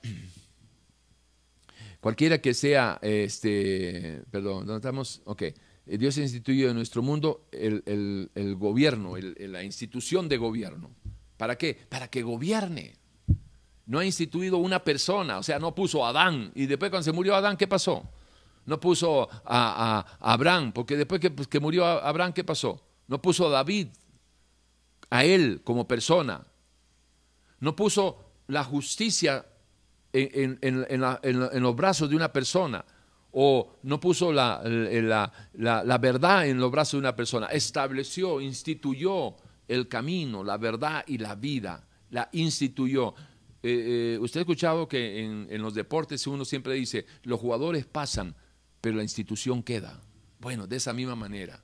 [2.02, 5.22] Cualquiera que sea, este, perdón, ¿dónde estamos?
[5.26, 5.44] Ok.
[5.44, 5.56] Eh,
[5.86, 10.90] Dios instituyó en nuestro mundo el, gobierno, la institución de gobierno.
[11.38, 11.78] ¿Para qué?
[11.90, 12.96] Para que gobierne.
[13.86, 16.52] No ha instituido una persona, o sea, no puso a Adán.
[16.56, 18.10] Y después cuando se murió Adán, ¿qué pasó?
[18.66, 22.84] No puso a, Abraham, porque después que, pues, que murió Abraham, ¿qué pasó?
[23.08, 23.90] No puso a David,
[25.12, 26.48] a él como persona.
[27.60, 29.46] No puso la justicia
[30.14, 32.84] en, los brazos de una persona
[33.32, 34.62] o no puso la,
[36.02, 39.36] verdad en los brazos de una persona, estableció, instituyó
[39.68, 43.16] el camino, la verdad y la vida, la instituyó.
[43.64, 48.36] Eh, eh, usted ha escuchado que en, los deportes uno siempre dice, los jugadores pasan,
[48.82, 50.02] pero la institución queda.
[50.40, 51.64] Bueno, de esa misma manera,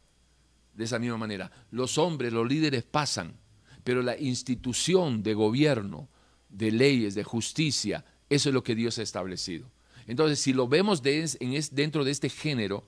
[0.73, 3.35] de esa misma manera, los hombres, los líderes pasan,
[3.83, 6.07] pero la institución de gobierno,
[6.49, 9.69] de leyes, de justicia, eso es lo que Dios ha establecido.
[10.07, 12.87] Entonces, si lo vemos dentro de este género,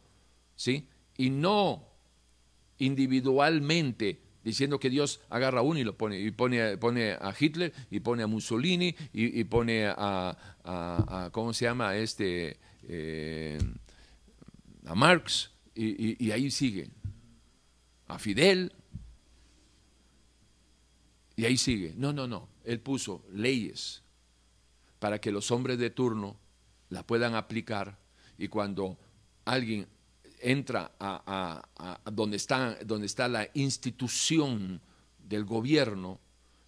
[0.55, 0.87] ¿sí?
[1.17, 1.85] Y no
[2.77, 7.99] individualmente diciendo que Dios agarra uno y lo pone, y pone, pone a Hitler, y
[7.99, 11.95] pone a Mussolini, y, pone a, ¿cómo se llama?
[11.97, 12.57] Este,
[12.87, 13.59] eh,
[14.85, 16.89] a Marx, y ahí sigue.
[18.07, 18.71] A Fidel,
[21.39, 21.93] y ahí sigue.
[21.95, 22.49] No, no, no.
[22.65, 24.03] Él puso leyes,
[24.99, 26.37] para que los hombres de turno
[26.89, 27.97] la puedan aplicar
[28.37, 28.97] y cuando
[29.45, 29.87] alguien
[30.41, 34.81] entra a, donde, está, donde está la institución
[35.17, 36.19] del gobierno,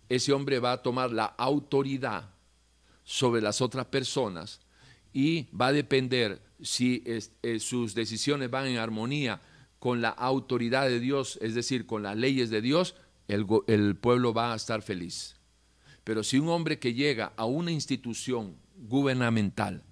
[0.09, 2.29] ese hombre va a tomar la autoridad
[3.03, 4.59] sobre las otras personas
[5.13, 9.41] y va a depender si eh, sus decisiones van en armonía
[9.79, 12.95] con la autoridad de Dios, es decir, con las leyes de Dios,
[13.27, 15.40] el pueblo va a estar feliz.
[16.03, 19.83] Pero si un hombre que llega a una institución gubernamental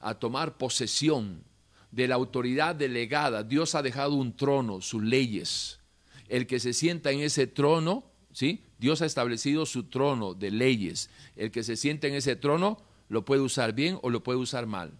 [0.00, 1.42] a tomar posesión
[1.90, 5.80] de la autoridad delegada, Dios ha dejado un trono, sus leyes.
[6.28, 8.64] El que se sienta en ese trono, ¿sí?
[8.78, 11.08] Dios ha establecido su trono de leyes.
[11.36, 12.78] El que se sienta en ese trono
[13.08, 14.92] lo puede usar bien o lo puede usar mal.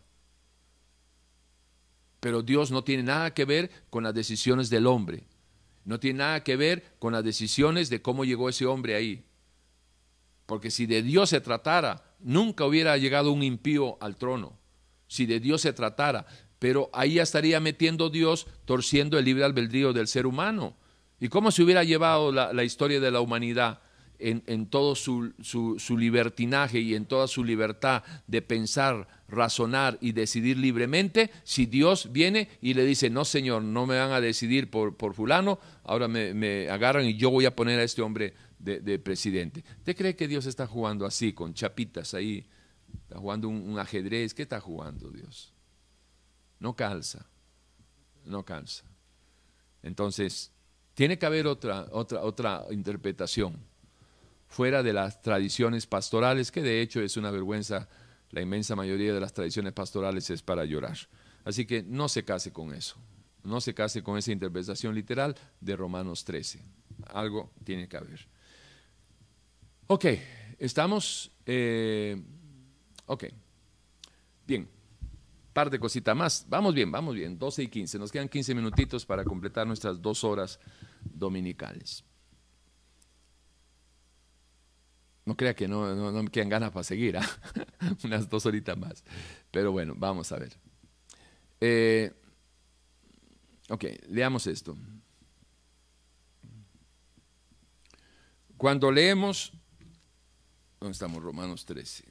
[2.20, 5.24] Pero Dios no tiene nada que ver con las decisiones del hombre.
[5.84, 9.22] No tiene nada que ver con las decisiones de cómo llegó ese hombre ahí.
[10.46, 14.58] Porque si de Dios se tratara, nunca hubiera llegado un impío al trono.
[15.06, 16.26] Si de Dios se tratara.
[16.58, 20.76] Pero ahí estaría metiendo Dios, torciendo el libre albedrío del ser humano.
[21.20, 23.80] ¿Y cómo se hubiera llevado la, historia de la humanidad
[24.18, 25.32] en, todo su,
[25.96, 32.48] libertinaje y en toda su libertad de pensar, razonar y decidir libremente si Dios viene
[32.60, 36.34] y le dice, no Señor, no me van a decidir por, por fulano, ahora me,
[36.34, 38.34] me agarran y yo voy a poner a este hombre
[38.64, 39.64] de, presidente.
[39.78, 42.46] ¿Usted cree que Dios está jugando así, con chapitas ahí?
[43.02, 44.32] ¿Está jugando un, ajedrez?
[44.32, 45.52] ¿Qué está jugando Dios?
[46.58, 47.26] No calza,
[48.24, 48.84] no calza.
[49.82, 50.50] Entonces,
[50.94, 53.58] tiene que haber otra, otra, otra interpretación,
[54.46, 57.88] fuera de las tradiciones pastorales, que de hecho es una vergüenza,
[58.30, 60.96] la inmensa mayoría de las tradiciones pastorales es para llorar.
[61.44, 62.96] Así que no se case con eso,
[63.42, 66.62] no se case con esa interpretación literal de Romanos 13.
[67.08, 68.33] Algo tiene que haber.
[69.86, 70.06] Ok,
[70.58, 71.30] estamos...
[71.46, 72.22] Eh,
[73.06, 73.24] ok,
[74.46, 74.68] bien,
[75.52, 76.46] par de cositas más.
[76.48, 77.98] Vamos bien, vamos bien, 12 y 15.
[77.98, 80.58] Nos quedan 15 minutitos para completar nuestras dos horas
[81.02, 82.04] dominicales.
[85.26, 87.28] No crea que no, no, me quedan ganas para seguir, ¿ah?
[88.04, 89.04] unas dos horitas más.
[89.50, 90.58] Pero bueno, vamos a ver.
[91.60, 92.12] Eh,
[93.70, 94.76] ok, leamos esto.
[98.56, 99.52] Cuando leemos
[100.84, 101.22] ¿Dónde estamos?
[101.22, 102.04] Romanos 13.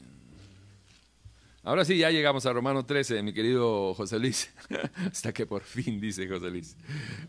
[1.61, 4.51] Ahora sí, ya llegamos a Romanos 13, mi querido José Luis.
[5.11, 6.75] Hasta que por fin dice José Luis.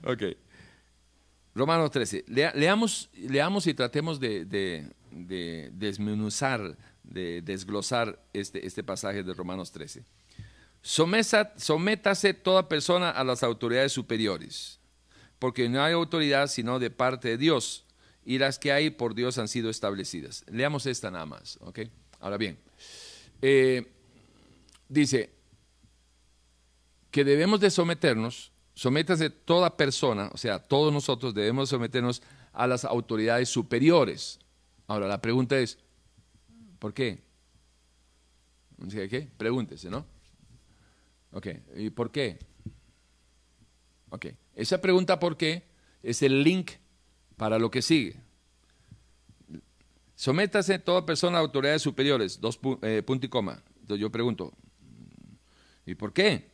[0.05, 0.23] Ok.
[1.55, 2.25] Romanos 13.
[2.55, 4.89] leamos, leamos y tratemos de,
[5.75, 10.03] desmenuzar, de desglosar este, este pasaje de Romanos 13.
[10.81, 14.81] sométase toda persona a las autoridades superiores,
[15.39, 17.84] porque no hay autoridad sino de parte de Dios
[18.25, 20.45] y las que hay por Dios han sido establecidas.
[20.51, 21.81] Leamos esta nada más, ¿ok?
[22.21, 22.59] Ahora bien,
[23.43, 23.87] eh,
[24.89, 25.31] dice
[27.11, 32.23] que debemos de someternos, sométase toda persona, o sea, todos nosotros debemos someternos
[32.53, 34.39] a las autoridades superiores.
[34.87, 35.79] Ahora, la pregunta es,
[36.79, 37.23] ¿por qué?
[38.91, 39.29] ¿Qué?
[39.37, 40.05] Pregúntese, ¿no?
[41.33, 42.39] Ok, ¿y por qué?
[44.11, 45.65] Ok, esa pregunta ¿por qué?
[46.05, 46.73] es el link
[47.36, 48.16] para lo que sigue.
[50.16, 53.62] Sométase toda persona a autoridades superiores, dos eh, puntos y coma.
[53.81, 54.52] Entonces yo pregunto,
[55.85, 56.51] ¿y por qué?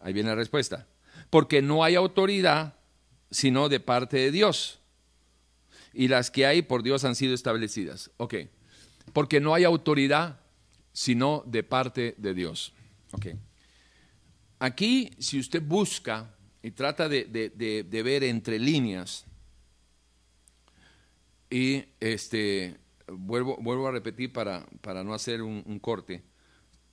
[0.00, 0.86] Ahí viene la respuesta.
[1.30, 2.74] Porque no hay autoridad
[3.30, 4.80] sino de parte de Dios.
[5.94, 8.10] Y las que hay por Dios han sido establecidas.
[8.16, 8.34] Ok.
[9.12, 10.40] Porque no hay autoridad
[10.92, 12.74] sino de parte de Dios.
[13.12, 13.28] Ok.
[14.58, 19.26] Aquí, si usted busca y trata de ver entre líneas,
[21.52, 26.22] y este, vuelvo, vuelvo a repetir para, para no hacer un, corte.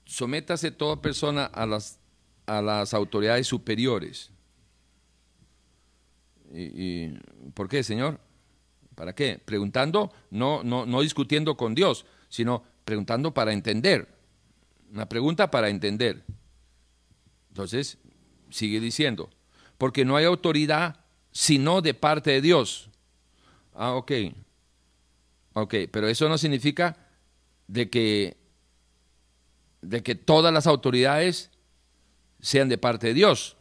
[0.04, 1.98] Sométase toda persona a las,
[2.46, 4.32] a las autoridades superiores.
[6.52, 7.08] Y,
[7.54, 8.20] ¿Por qué, Señor?
[8.96, 9.40] ¿Para qué?
[9.46, 14.10] Preguntando, no, no, no discutiendo con Dios, sino preguntando para entender.
[14.92, 16.26] Una pregunta para entender.
[17.48, 17.98] Entonces,
[18.50, 19.30] sigue diciendo,
[19.78, 22.90] porque no hay autoridad sino de parte de Dios.
[23.74, 24.12] Ah, ok.
[25.62, 26.96] Ok, pero eso no significa
[27.68, 28.38] de que,
[29.82, 31.52] de que todas las autoridades
[32.40, 33.58] sean de parte de Dios.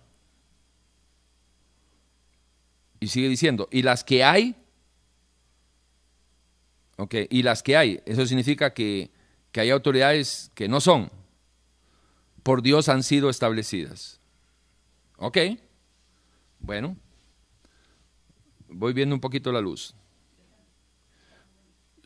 [3.01, 4.55] Y sigue diciendo, y las que hay,
[6.97, 9.11] ok, y las que hay, eso significa que,
[9.51, 11.11] que hay autoridades que no son,
[12.45, 14.20] por Dios han sido establecidas.
[15.16, 15.39] Ok,
[16.61, 16.97] bueno,
[18.69, 19.97] voy viendo un poquito la luz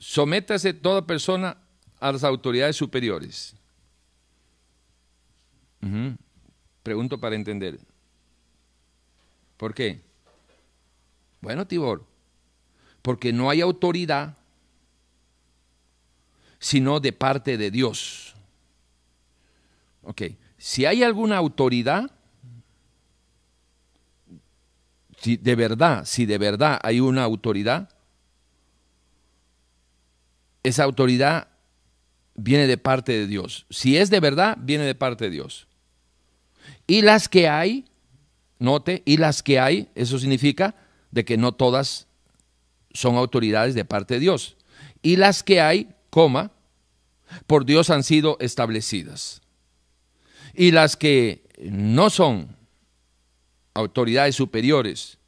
[0.03, 1.57] sométase toda persona
[2.01, 3.55] a las autoridades superiores.
[6.83, 7.79] Pregunto para entender.
[9.57, 10.03] ¿Por qué?
[11.41, 12.05] Bueno, Tibor,
[13.01, 14.37] porque no hay autoridad
[16.59, 18.35] sino de parte de Dios.
[20.03, 20.23] Ok,
[20.59, 22.11] si hay alguna autoridad,
[25.19, 27.89] si de verdad, si de verdad hay una autoridad,
[30.63, 31.49] esa autoridad
[32.35, 33.67] viene de parte de Dios.
[33.71, 35.67] Si es de verdad, viene de parte de Dios.
[36.87, 37.87] Y las que hay,
[38.59, 40.75] note, y las que hay, eso significa
[41.11, 42.07] de que no todas
[42.93, 44.57] son autoridades de parte de Dios.
[45.03, 46.53] Y las que hay, coma,
[47.47, 49.43] por Dios han sido establecidas.
[50.55, 52.57] Y las que no son
[53.75, 55.19] autoridades superiores,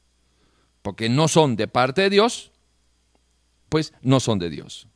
[0.82, 2.52] porque no son de parte de Dios,
[3.68, 4.86] pues no son de Dios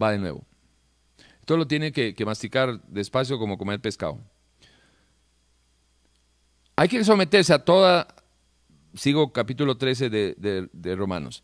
[0.00, 0.44] va de nuevo.
[1.40, 4.20] Esto lo tiene que, masticar despacio como comer pescado.
[6.76, 8.08] Hay que someterse a toda,
[8.94, 11.42] sigo capítulo 13 de, Romanos,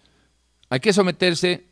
[0.71, 1.67] hay que someterse,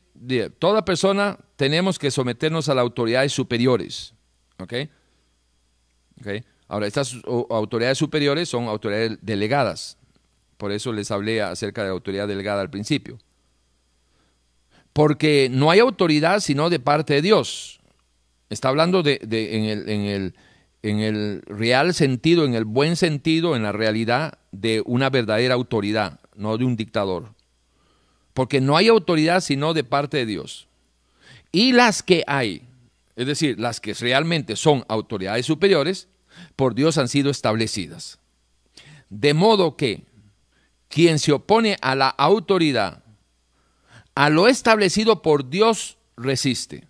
[0.58, 4.12] toda persona tenemos que someternos a las autoridades superiores.
[4.58, 4.74] ¿Ok?
[6.68, 9.98] Ahora, estas autoridades superiores son autoridades delegadas.
[10.56, 13.18] Por eso les hablé acerca de la autoridad delegada al principio.
[14.96, 17.80] Porque no hay autoridad sino de parte de Dios.
[18.48, 20.32] Está hablando en
[20.82, 26.56] el real sentido, en el buen sentido, en la realidad de una verdadera autoridad, no
[26.56, 27.34] de un dictador.
[28.32, 30.66] Porque no hay autoridad sino de parte de Dios.
[31.52, 32.62] Y las que hay,
[33.16, 36.08] es decir, las que realmente son autoridades superiores,
[36.56, 38.18] por Dios han sido establecidas.
[39.10, 40.04] De modo que
[40.88, 43.02] quien se opone a la autoridad,
[44.16, 46.88] a lo establecido por Dios, resiste.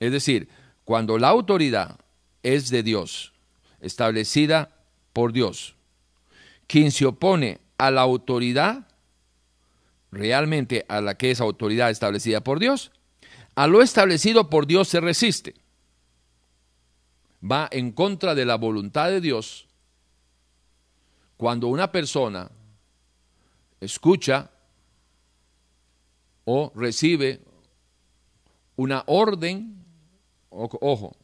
[0.00, 0.48] Es decir,
[0.84, 2.00] cuando la autoridad
[2.42, 3.34] es de Dios,
[3.80, 4.74] establecida
[5.12, 5.76] por Dios,
[6.66, 8.88] quien se opone a la autoridad,
[10.10, 12.90] realmente a la que es autoridad establecida por Dios,
[13.54, 15.54] a lo establecido por Dios se resiste.
[17.44, 19.68] Va en contra de la voluntad de Dios
[21.36, 22.50] cuando una persona
[23.78, 24.50] escucha
[26.44, 27.40] o recibe
[28.76, 29.84] una orden,
[30.50, 31.16] ojo,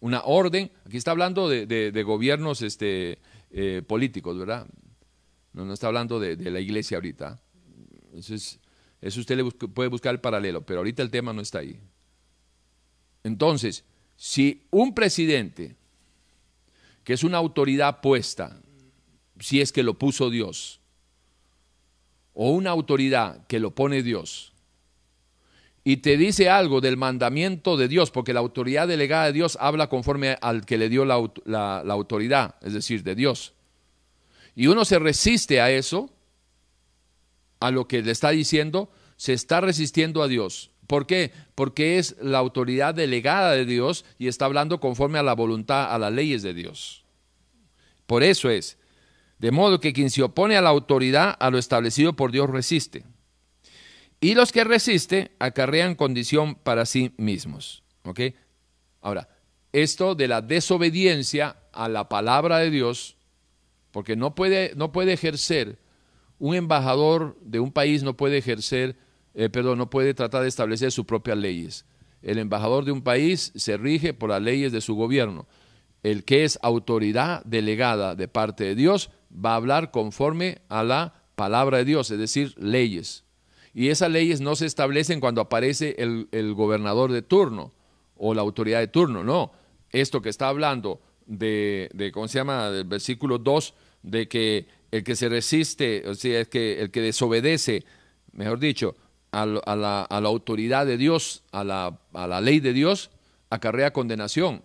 [0.00, 3.18] una orden, aquí está hablando de, gobiernos este,
[3.50, 4.66] eh, políticos, ¿verdad?
[5.52, 7.40] No, no está hablando de, la iglesia ahorita.
[8.14, 8.60] Eso, es,
[9.00, 11.80] eso usted le puede buscar el paralelo, pero ahorita el tema no está ahí.
[13.22, 13.84] Entonces,
[14.16, 15.76] si un presidente,
[17.02, 18.60] que es una autoridad puesta,
[19.40, 20.80] si es que lo puso Dios,
[22.34, 24.54] o una autoridad que lo pone Dios,
[25.86, 29.88] y te dice algo del mandamiento de Dios, porque la autoridad delegada de Dios habla
[29.88, 31.14] conforme al que le dio la,
[31.90, 33.52] autoridad, es decir, de Dios.
[34.56, 36.10] Y uno se resiste a eso,
[37.60, 40.70] a lo que le está diciendo, se está resistiendo a Dios.
[40.86, 41.32] ¿Por qué?
[41.54, 45.98] Porque es la autoridad delegada de Dios y está hablando conforme a la voluntad, a
[45.98, 47.04] las leyes de Dios.
[48.06, 48.78] Por eso es.
[49.44, 53.04] De modo que quien se opone a la autoridad, a lo establecido por Dios, resiste.
[54.18, 57.82] Y los que resisten acarrean condición para sí mismos.
[58.04, 58.20] ¿Ok?
[59.02, 59.28] Ahora,
[59.70, 63.18] esto de la desobediencia a la palabra de Dios,
[63.90, 65.78] porque no puede, no puede ejercer,
[66.38, 68.96] un embajador de un país no puede ejercer,
[69.34, 71.84] eh, perdón, no puede tratar de establecer sus propias leyes.
[72.22, 75.46] El embajador de un país se rige por las leyes de su gobierno.
[76.04, 81.14] El que es autoridad delegada de parte de Dios va a hablar conforme a la
[81.34, 83.24] palabra de Dios, es decir, leyes.
[83.74, 87.72] Y esas leyes no se establecen cuando aparece el, gobernador de turno
[88.16, 89.50] o la autoridad de turno, no.
[89.90, 95.16] Esto que está hablando de, ¿cómo se llama?, del versículo 2, de que el que
[95.16, 97.84] se resiste, o sea, es que el que desobedece,
[98.32, 98.94] mejor dicho,
[99.32, 103.10] a, la, autoridad de Dios, a la, a la, ley de Dios,
[103.50, 104.62] acarrea condenación.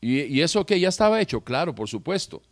[0.00, 2.42] Y, eso que ya estaba hecho, claro, por supuesto.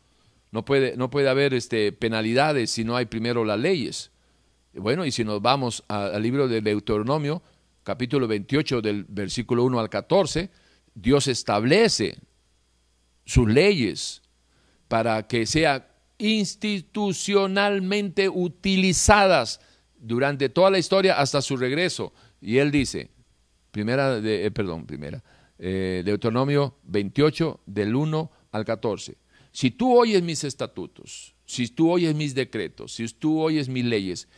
[0.51, 4.10] No puede, no puede haber este, penalidades si no hay primero las leyes.
[4.74, 7.43] Bueno, y si nos vamos al libro de Deuteronomio,
[7.82, 10.51] capítulo 28, del versículo 1 al 14,
[10.94, 12.18] Dios establece
[13.24, 14.23] sus leyes
[14.89, 15.85] para que sean
[16.18, 19.60] institucionalmente utilizadas
[19.98, 22.12] durante toda la historia hasta su regreso.
[22.40, 23.10] Y él dice,
[23.70, 25.23] primera, de, eh, perdón, primera,
[25.58, 29.16] eh, Deuteronomio 28, del 1 al 14.
[29.52, 34.28] Si tú oyes mis estatutos, si tú oyes mis decretos, si tú oyes mis leyes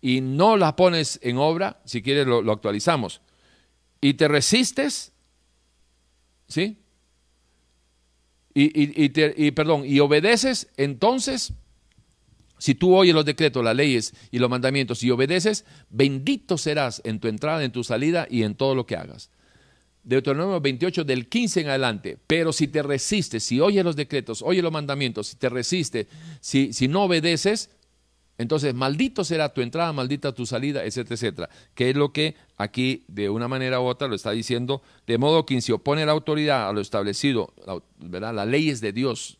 [0.00, 3.20] y no las pones en obra, si quieres lo, actualizamos,
[4.00, 5.12] y te resistes,
[6.46, 6.78] ¿sí?
[8.54, 11.52] Y, y, perdón, y obedeces, entonces,
[12.58, 17.20] si tú oyes los decretos, las leyes y los mandamientos y obedeces, bendito serás en
[17.20, 19.30] tu entrada, en tu salida y en todo lo que hagas.
[20.08, 22.18] Deuteronomio 28 del 15 en adelante.
[22.26, 26.06] Pero si te resistes, si oyes los decretos, oyes los mandamientos, si te resistes,
[26.40, 27.68] si, si no obedeces,
[28.38, 31.50] entonces maldito será tu entrada, maldita tu salida, etcétera, etcétera.
[31.74, 34.80] Que es lo que aquí de una manera u otra lo está diciendo.
[35.06, 37.52] De modo que se opone la autoridad, a lo establecido,
[37.98, 38.32] ¿verdad?
[38.32, 39.36] las leyes de Dios,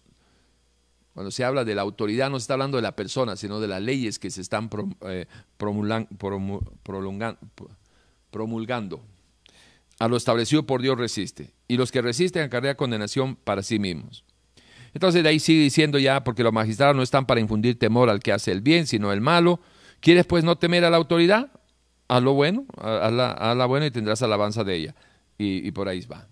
[1.14, 3.68] cuando se habla de la autoridad no se está hablando de la persona, sino de
[3.68, 4.68] las leyes que se están
[5.06, 5.24] eh,
[5.56, 6.08] promulgando
[9.98, 14.24] a lo establecido por Dios resiste, y los que resisten acarrea condenación para sí mismos.
[14.94, 18.20] Entonces de ahí sigue diciendo ya, porque los magistrados no están para infundir temor al
[18.20, 19.60] que hace el bien, sino el malo.
[20.00, 21.52] ¿Quieres pues no temer a la autoridad?
[22.08, 24.94] Haz lo bueno, haz la, la buena y tendrás alabanza de ella.
[25.36, 26.26] Y, por ahí va.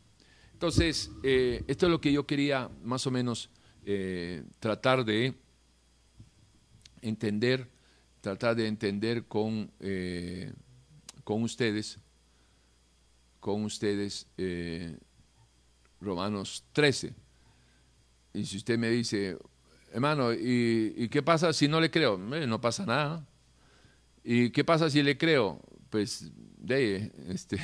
[0.52, 3.50] Entonces, eh, esto es lo que yo quería más o menos
[3.84, 5.34] eh, tratar de
[7.02, 7.70] entender,
[8.20, 10.52] tratar de entender con, eh,
[11.22, 12.00] con ustedes
[13.46, 14.98] con ustedes eh,
[16.00, 17.14] Romanos 13.
[18.34, 19.38] Y si usted me dice,
[19.92, 22.14] hermano, ¿y, qué pasa si no le creo?
[22.34, 23.24] Eh, no pasa nada.
[24.24, 25.60] ¿Y qué pasa si le creo?
[25.90, 27.60] pues de este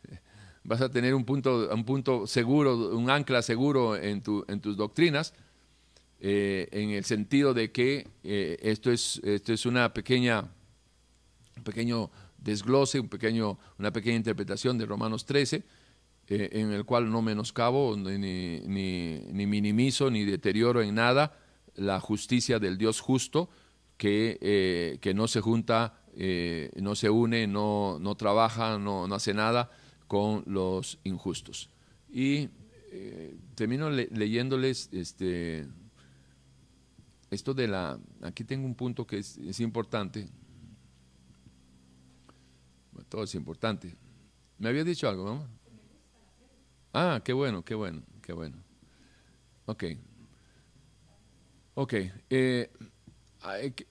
[0.64, 4.74] vas a tener un punto, un punto seguro, un ancla seguro en, tu, en tus
[4.78, 5.34] doctrinas,
[6.18, 10.48] eh, en el sentido de que esto, es, esto es una pequeña,
[11.62, 12.10] pequeño
[12.42, 15.64] desglose, un pequeño, una pequeña interpretación de Romanos 13,
[16.28, 21.38] eh, en el cual no menoscabo ni, ni, ni, minimizo ni deterioro en nada
[21.74, 23.48] la justicia del Dios justo,
[23.96, 26.02] que, que no se junta,
[26.76, 29.70] no se une, no, no trabaja, no, no hace nada,
[30.06, 31.70] con los injustos.
[32.12, 32.48] Y
[32.92, 35.68] eh, termino leyéndoles este,
[37.30, 38.00] esto de la...
[38.22, 40.28] Aquí tengo un punto que es, importante.
[43.10, 43.94] Todo es importante.
[44.58, 45.46] ¿Me había dicho algo, mamá?
[46.94, 48.56] Ah, qué bueno, qué bueno, qué bueno.
[49.66, 49.84] Ok.
[51.74, 51.94] Ok.
[52.30, 52.70] Eh,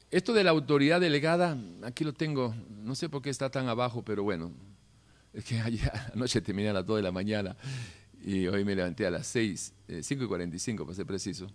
[0.09, 4.03] esto de la autoridad delegada, aquí lo tengo, no sé por qué está tan abajo,
[4.03, 4.51] pero bueno,
[5.33, 7.55] es que ayer, anoche terminé a las 2 de la mañana
[8.23, 11.47] y hoy me levanté a las 6, 5 eh, y 45 para ser preciso.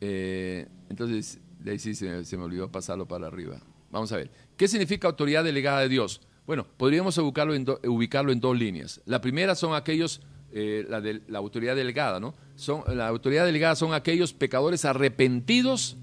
[0.00, 3.60] Eh, entonces, de ahí sí se me, olvidó pasarlo para arriba.
[3.90, 4.30] Vamos a ver.
[4.56, 6.20] ¿Qué significa autoridad delegada de Dios?
[6.46, 9.00] Bueno, podríamos ubicarlo en, ubicarlo en dos líneas.
[9.04, 10.20] La primera son aquellos,
[10.52, 12.34] eh, la, autoridad delegada, ¿no?
[12.56, 15.96] Son, la autoridad delegada son aquellos pecadores arrepentidos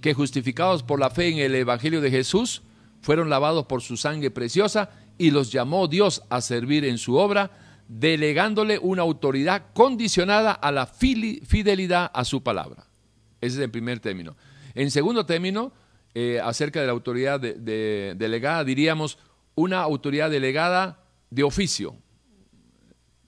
[0.00, 2.62] que justificados por la fe en el Evangelio de Jesús,
[3.00, 7.50] fueron lavados por su sangre preciosa y los llamó Dios a servir en su obra,
[7.88, 12.86] delegándole una autoridad condicionada a la fidelidad a su palabra.
[13.40, 14.36] Ese es el primer término.
[14.74, 15.72] En segundo término,
[16.14, 19.18] eh, acerca de la autoridad delegada, diríamos
[19.58, 21.96] una autoridad delegada de oficio.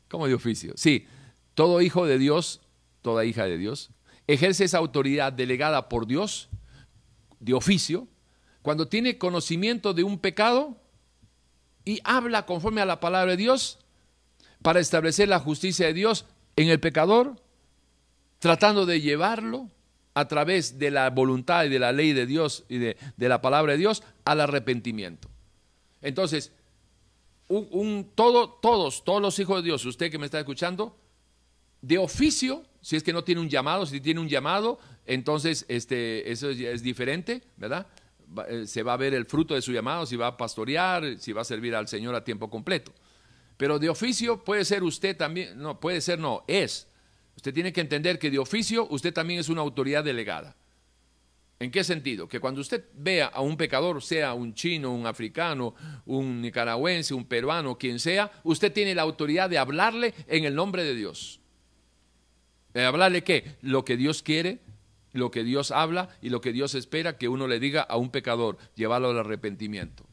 [0.09, 0.73] ¿Cómo de oficio?
[0.77, 1.07] Sí,
[1.55, 2.61] todo hijo de Dios,
[3.03, 3.91] toda hija de Dios,
[4.27, 6.49] ejerce esa autoridad delegada por Dios
[7.41, 8.07] de oficio
[8.63, 10.77] cuando tiene conocimiento de un pecado
[11.85, 13.79] y habla conforme a la palabra de Dios
[14.63, 16.27] para establecer la justicia de Dios
[16.57, 17.37] en el pecador,
[18.39, 19.69] tratando de llevarlo
[20.15, 23.73] a través de la voluntad y de la ley de Dios y de, la palabra
[23.73, 25.30] de Dios al arrepentimiento.
[26.03, 26.53] Entonces,
[27.49, 30.97] un, todo, todos, todos los hijos de Dios, usted que me está escuchando,
[31.83, 36.31] de oficio, si es que no tiene un llamado, si tiene un llamado, entonces este,
[36.31, 37.87] eso es diferente, ¿verdad?
[38.49, 41.33] Eh, se va a ver el fruto de su llamado, si va a pastorear, si
[41.33, 42.93] va a servir al Señor a tiempo completo.
[43.57, 46.87] Pero de oficio puede ser usted también, no, puede ser no, es.
[47.37, 50.57] Usted tiene que entender que de oficio usted también es una autoridad delegada.
[51.61, 52.27] ¿En qué sentido?
[52.27, 55.75] Que cuando usted vea a un pecador, sea un chino, un africano,
[56.07, 60.83] un nicaragüense, un peruano, quien sea, usted tiene la autoridad de hablarle en el nombre
[60.85, 61.39] de Dios.
[62.73, 63.57] ¿De hablarle qué?
[63.61, 64.61] Lo que Dios quiere,
[65.13, 68.11] lo que Dios habla y lo que Dios espera que uno le diga a un
[68.11, 70.07] pecador, llevarlo al arrepentimiento.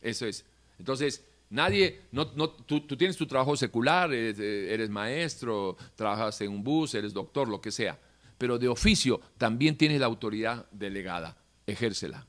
[0.00, 0.44] Eso es.
[0.80, 6.96] Entonces, nadie, no, tú, tienes tu trabajo secular, eh, eres, maestro, trabajas en un bus,
[6.96, 8.00] eres doctor, lo que sea,
[8.38, 11.36] pero de oficio también tienes la autoridad delegada,
[11.66, 12.26] ejércela.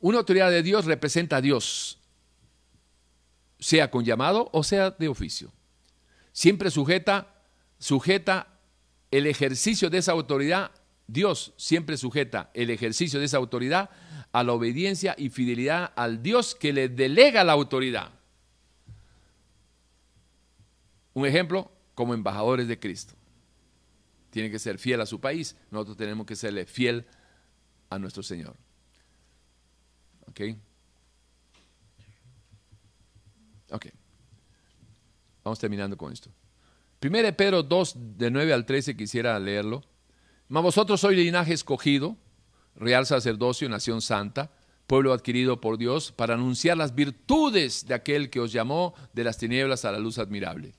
[0.00, 1.98] Una autoridad de Dios representa a Dios,
[3.58, 5.52] sea con llamado o sea de oficio.
[6.32, 7.34] Siempre sujeta,
[7.78, 8.48] sujeta
[9.10, 10.70] el ejercicio de esa autoridad,
[11.08, 13.90] Dios siempre sujeta el ejercicio de esa autoridad
[14.32, 18.10] a la obediencia y fidelidad al Dios que le delega la autoridad.
[21.14, 23.15] Un ejemplo, como embajadores de Cristo.
[24.36, 27.06] Tiene que ser fiel a su país, nosotros tenemos que serle fiel
[27.88, 28.54] a nuestro Señor.
[30.28, 30.40] ¿Ok?
[33.70, 33.86] Ok.
[35.42, 36.28] Vamos terminando con esto.
[37.02, 39.82] 1 Pedro 2, de 9 al 13, quisiera leerlo.
[40.48, 42.18] Mas vosotros sois linaje escogido,
[42.74, 44.50] real sacerdocio, nación santa,
[44.86, 49.38] pueblo adquirido por Dios, para anunciar las virtudes de aquel que os llamó de las
[49.38, 50.74] tinieblas a la luz admirable.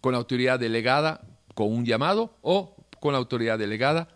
[0.00, 1.26] Con autoridad delegada,
[1.60, 4.08] con un llamado, o con autoridad delegada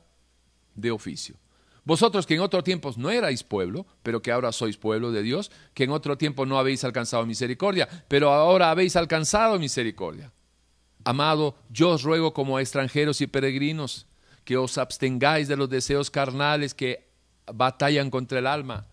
[0.74, 1.36] de oficio.
[1.84, 5.50] Vosotros que en otro tiempo no erais pueblo, pero que ahora sois pueblo de Dios,
[5.74, 10.32] que en otro tiempo no habéis alcanzado misericordia, pero ahora habéis alcanzado misericordia.
[11.04, 14.06] Amado, yo os ruego como extranjeros y peregrinos
[14.46, 17.10] que os abstengáis de los deseos carnales que
[17.52, 18.86] batallan contra el alma,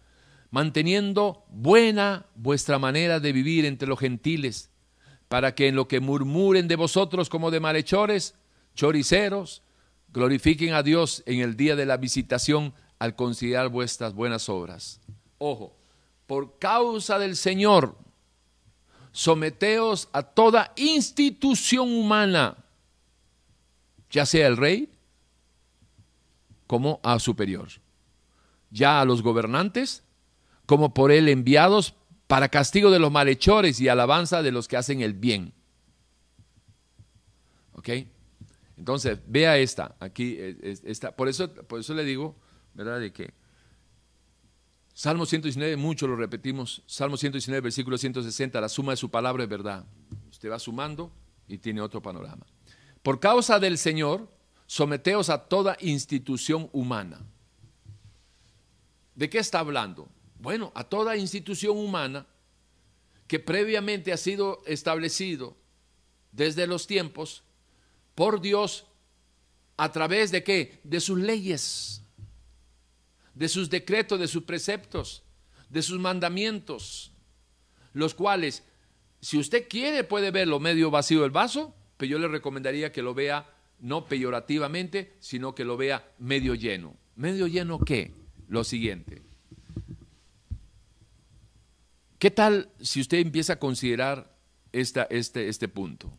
[0.49, 4.71] manteniendo buena vuestra manera de vivir entre los gentiles,
[5.29, 8.35] para que en lo que murmuren de vosotros como de malhechores,
[8.76, 9.64] choriceros,
[10.14, 14.99] glorifiquen a Dios en el día de la visitación al considerar vuestras buenas obras.
[15.38, 15.76] Ojo,
[16.27, 17.98] por causa del Señor,
[19.11, 22.57] someteos a toda institución humana,
[24.10, 24.89] ya sea el rey
[26.68, 27.69] como a superior,
[28.69, 30.03] ya a los gobernantes
[30.65, 31.95] como por él enviados
[32.27, 35.53] para castigo de los malhechores y alabanza de los que hacen el bien.
[37.73, 37.89] ¿Ok?
[38.81, 42.35] Entonces, vea esta, aquí, esta, por, eso, por eso le digo,
[42.73, 42.99] ¿verdad?
[42.99, 43.31] De que
[44.91, 49.49] Salmo 119, mucho lo repetimos, Salmo 119, versículo 160, la suma de su palabra es
[49.49, 49.85] verdad.
[50.31, 51.11] Usted va sumando
[51.47, 52.43] y tiene otro panorama.
[53.03, 54.27] Por causa del Señor,
[54.65, 57.21] someteos a toda institución humana.
[59.13, 60.09] ¿De qué está hablando?
[60.39, 62.25] Bueno, a toda institución humana
[63.27, 65.55] que previamente ha sido establecido
[66.31, 67.43] desde los tiempos
[68.22, 68.85] por Dios
[69.77, 70.80] a través de qué?
[70.84, 72.03] De sus leyes,
[73.34, 75.23] de sus decretos, de sus preceptos,
[75.69, 77.14] de sus mandamientos,
[77.93, 78.64] los cuales,
[79.22, 83.15] si usted quiere, puede verlo medio vacío el vaso, pero yo le recomendaría que lo
[83.15, 86.95] vea no peyorativamente, sino que lo vea medio lleno.
[87.15, 88.14] ¿Medio lleno qué?
[88.48, 89.23] Lo siguiente.
[92.19, 94.38] ¿Qué tal si usted empieza a considerar
[94.73, 96.15] esta, este, este punto?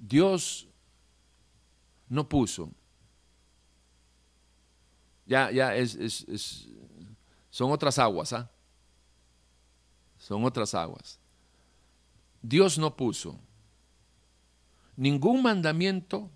[0.00, 0.66] Dios
[2.08, 2.70] no puso.
[5.26, 6.66] Ya, ya, es,
[7.50, 8.50] son otras aguas, ¿ah?
[10.18, 11.20] Son otras aguas.
[12.42, 13.38] Dios no puso
[14.96, 16.30] ningún mandamiento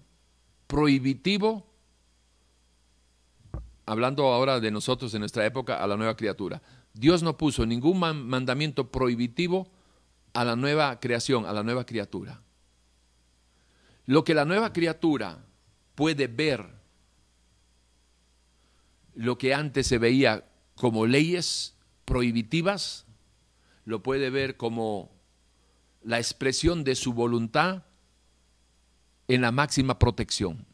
[0.66, 1.66] prohibitivo,
[3.84, 6.62] hablando ahora de nosotros en nuestra época, a la nueva criatura.
[6.92, 9.68] Dios no puso ningún mandamiento prohibitivo
[10.32, 12.40] a la nueva creación, a la nueva criatura.
[14.06, 15.44] Lo que la nueva criatura
[15.94, 16.66] puede ver,
[19.14, 20.44] lo que antes se veía
[20.74, 23.06] como leyes prohibitivas,
[23.84, 25.10] lo puede ver como
[26.02, 27.84] la expresión de su voluntad
[29.28, 30.66] en la máxima protección.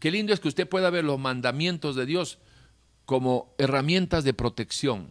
[0.00, 2.38] Qué lindo es que usted pueda ver los mandamientos de Dios
[3.06, 5.10] como herramientas de protección,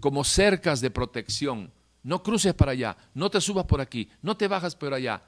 [0.00, 1.72] como cercas de protección.
[2.02, 5.22] No cruces para allá, no te subas por aquí, no te bajas por allá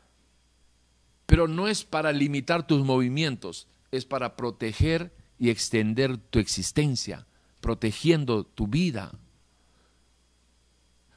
[1.31, 7.24] pero no es para limitar tus movimientos, es para proteger y extender tu existencia,
[7.61, 9.16] protegiendo tu vida.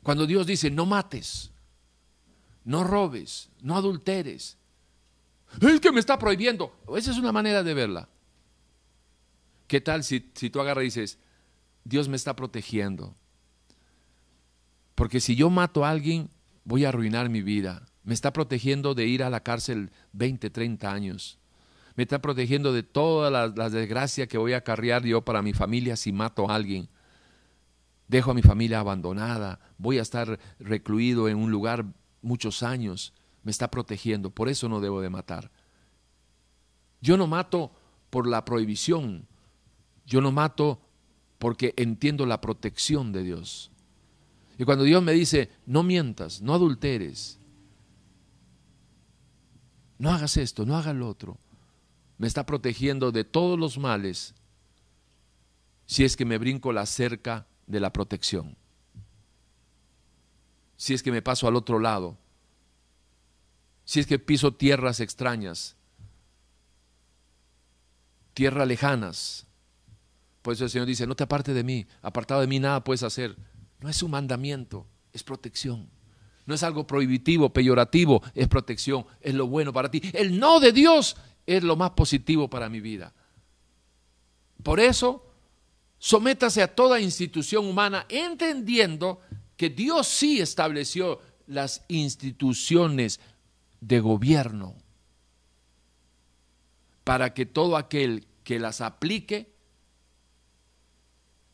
[0.03, 1.51] Cuando Dios dice, no mates,
[2.63, 4.59] no robes, no adulteres,
[5.59, 6.75] es que me está prohibiendo.
[6.95, 8.07] Esa es una manera de verla.
[9.65, 11.17] ¿Qué tal si, si tú agarras y dices,
[11.85, 13.15] Dios me está protegiendo?
[14.93, 16.29] Porque si yo mato a alguien,
[16.65, 17.87] voy a arruinar mi vida.
[18.03, 21.39] Me está protegiendo de ir a la cárcel 20, 30 años.
[21.95, 25.95] Me está protegiendo de toda la, desgracia que voy a acarrear yo para mi familia
[25.95, 26.89] si mato a alguien.
[28.07, 29.59] Dejo a mi familia abandonada.
[29.77, 31.85] Voy a estar recluido en un lugar
[32.21, 33.13] muchos años.
[33.43, 34.31] Me está protegiendo.
[34.31, 35.51] Por eso no debo de matar.
[36.99, 37.71] Yo no mato
[38.09, 39.27] por la prohibición.
[40.05, 40.81] Yo no mato
[41.37, 43.71] porque entiendo la protección de Dios.
[44.57, 47.39] Y cuando Dios me dice, no mientas, no adulteres,
[49.97, 51.37] no hagas esto, no hagas lo otro.
[52.17, 54.33] Me está protegiendo de todos los males
[55.85, 58.55] si es que me brinco la cerca de la protección.
[60.77, 62.17] Si es que me paso al otro lado.
[63.85, 65.75] Si es que piso tierras extrañas.
[68.33, 69.45] Tierras lejanas.
[70.41, 73.03] Por eso el Señor dice, no te aparte de mí, apartado de mí nada puedes
[73.03, 73.37] hacer.
[73.79, 75.89] No es un mandamiento, es protección.
[76.45, 80.01] No es algo prohibitivo, peyorativo, es protección, es lo bueno para ti.
[80.13, 81.15] El no de Dios
[81.45, 83.13] es lo más positivo para mi vida.
[84.61, 85.25] Por eso,
[85.99, 89.19] sométase a toda institución humana entendiendo
[89.57, 93.19] que Dios sí estableció las instituciones
[93.81, 94.75] de gobierno
[97.03, 99.53] para que todo aquel que las aplique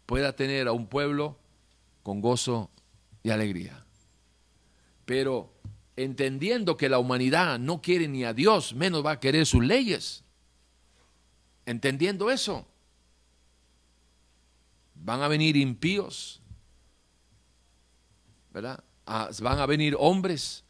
[0.06, 1.38] pueda tener a un pueblo
[2.03, 2.72] con gozo
[3.24, 3.86] y alegría.
[5.10, 5.52] Pero
[5.95, 10.23] entendiendo que la humanidad no quiere ni a Dios, menos va a querer sus leyes.
[11.65, 12.68] Entendiendo eso,
[14.94, 16.44] van a venir impíos,
[18.53, 18.84] ¿verdad?
[19.41, 20.64] van a venir hombres,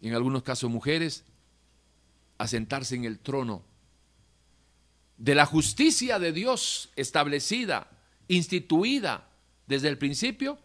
[0.00, 1.22] y en algunos casos mujeres,
[2.38, 3.62] a sentarse en el trono
[5.16, 7.88] de la justicia de Dios establecida,
[8.26, 9.28] instituida
[9.68, 10.58] desde el principio,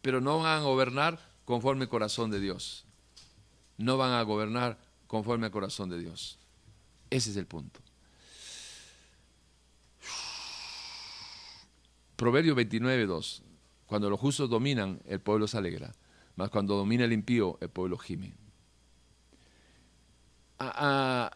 [0.00, 2.84] pero no van a gobernar conforme al corazón de Dios.
[3.76, 4.78] No van a gobernar
[5.08, 6.38] conforme al corazón de Dios.
[7.10, 7.80] Ese es el punto.
[12.14, 13.42] Proverbio 29, 2.
[13.86, 15.92] Cuando los justos dominan, el pueblo se alegra.
[16.36, 18.32] Mas cuando domina el impío, el pueblo gime.
[20.60, 21.32] A,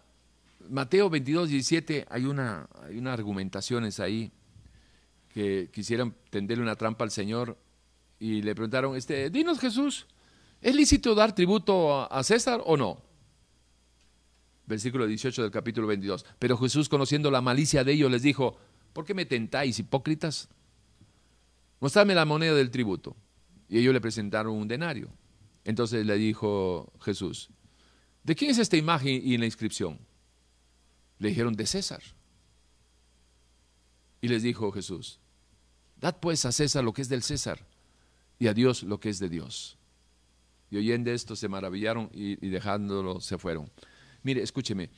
[0.70, 4.30] Mateo 22, 17 hay una, hay unas argumentaciones ahí
[5.30, 7.58] que quisieran tenderle una trampa al Señor
[8.24, 10.06] y le preguntaron, este, dinos Jesús,
[10.62, 13.02] ¿es lícito dar tributo a César o no?
[14.64, 16.24] Versículo 18 del capítulo 22.
[16.38, 18.56] Pero Jesús, conociendo la malicia de ellos, les dijo,
[18.94, 20.48] ¿por qué me tentáis, hipócritas?
[21.80, 23.14] Mostradme la moneda del tributo.
[23.68, 25.10] Y ellos le presentaron un denario.
[25.62, 27.51] Entonces le dijo Jesús,
[28.22, 29.98] ¿de quién es esta imagen y la inscripción?
[31.18, 32.02] Le dijeron, de César.
[34.22, 35.20] Y les dijo Jesús,
[36.01, 37.73] dad pues a César lo que es del César
[38.39, 39.78] y a Dios lo que es de Dios.
[40.70, 43.70] Y oyendo esto se maravillaron y, dejándolo se fueron.
[44.23, 44.90] Mire, escúcheme,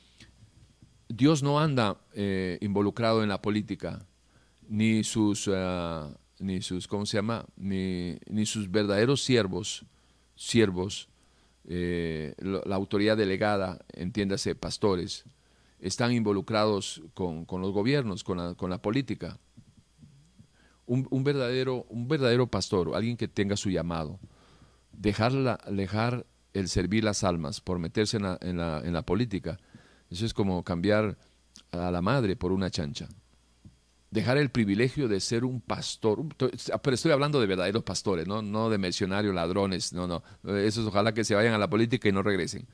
[1.07, 4.05] Dios no anda eh, involucrado en la política,
[4.67, 6.09] ni sus, ah,
[6.39, 7.45] ni sus, ¿cómo se llama?
[7.55, 9.85] Ni, ni sus verdaderos siervos,
[10.35, 11.09] siervos,
[11.65, 15.25] eh, la autoridad delegada, entiéndase, pastores,
[15.79, 19.39] están involucrados con, los gobiernos, con la, con la política.
[20.87, 24.19] Un, verdadero, un verdadero pastor, alguien que tenga su llamado,
[24.93, 29.57] dejar, dejar el servir las almas por meterse en la, en, la, política,
[30.09, 31.17] eso es como cambiar
[31.71, 33.07] a la madre por una chancha.
[34.11, 38.69] Dejar el privilegio de ser un pastor, pero estoy hablando de verdaderos pastores, no, no
[38.69, 40.23] de mercenarios, ladrones, no, no,
[40.55, 42.65] esos ojalá que se vayan a la política y no regresen.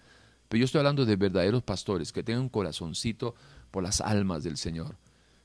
[0.48, 3.34] Pero yo estoy hablando de verdaderos pastores que tengan un corazoncito
[3.72, 4.98] por las almas del Señor,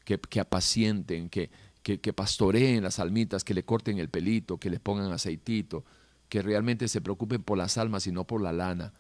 [0.05, 1.51] que, que apacienten, que,
[1.83, 5.85] que, que, pastoreen las almitas, que le corten el pelito, que le pongan aceitito,
[6.29, 8.93] que realmente se preocupen por las almas y no por la lana.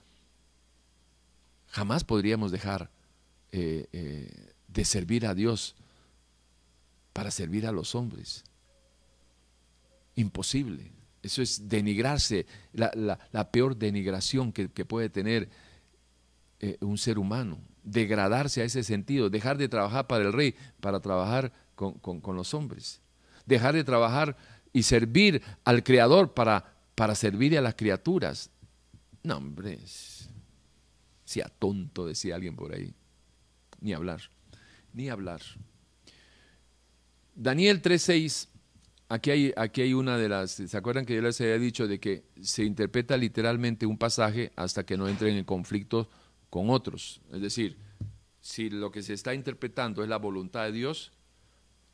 [1.68, 2.90] Jamás podríamos dejar
[3.52, 5.74] eh, eh, de servir a Dios
[7.12, 8.44] para servir a los hombres.
[10.14, 10.92] Imposible.
[11.22, 15.48] Eso es denigrarse, la, peor denigración que, que puede tener
[16.60, 21.00] eh, un ser humano, degradarse a ese sentido, dejar de trabajar para el rey, para
[21.00, 23.00] trabajar con, los hombres,
[23.46, 24.36] dejar de trabajar
[24.72, 28.50] y servir al Creador para, para servir a las criaturas.
[29.22, 29.78] No, hombre,
[31.24, 32.94] sea tonto, decía alguien por ahí.
[33.80, 34.22] Ni hablar,
[34.92, 35.40] ni hablar.
[37.34, 38.48] Daniel 3.6,
[39.08, 42.00] aquí hay, aquí hay una de las, ¿se acuerdan que yo les había dicho de
[42.00, 46.08] que se interpreta literalmente un pasaje hasta que no entren en conflicto
[46.50, 47.20] con otros.
[47.32, 47.76] Es decir,
[48.40, 51.12] si lo que se está interpretando es la voluntad de Dios,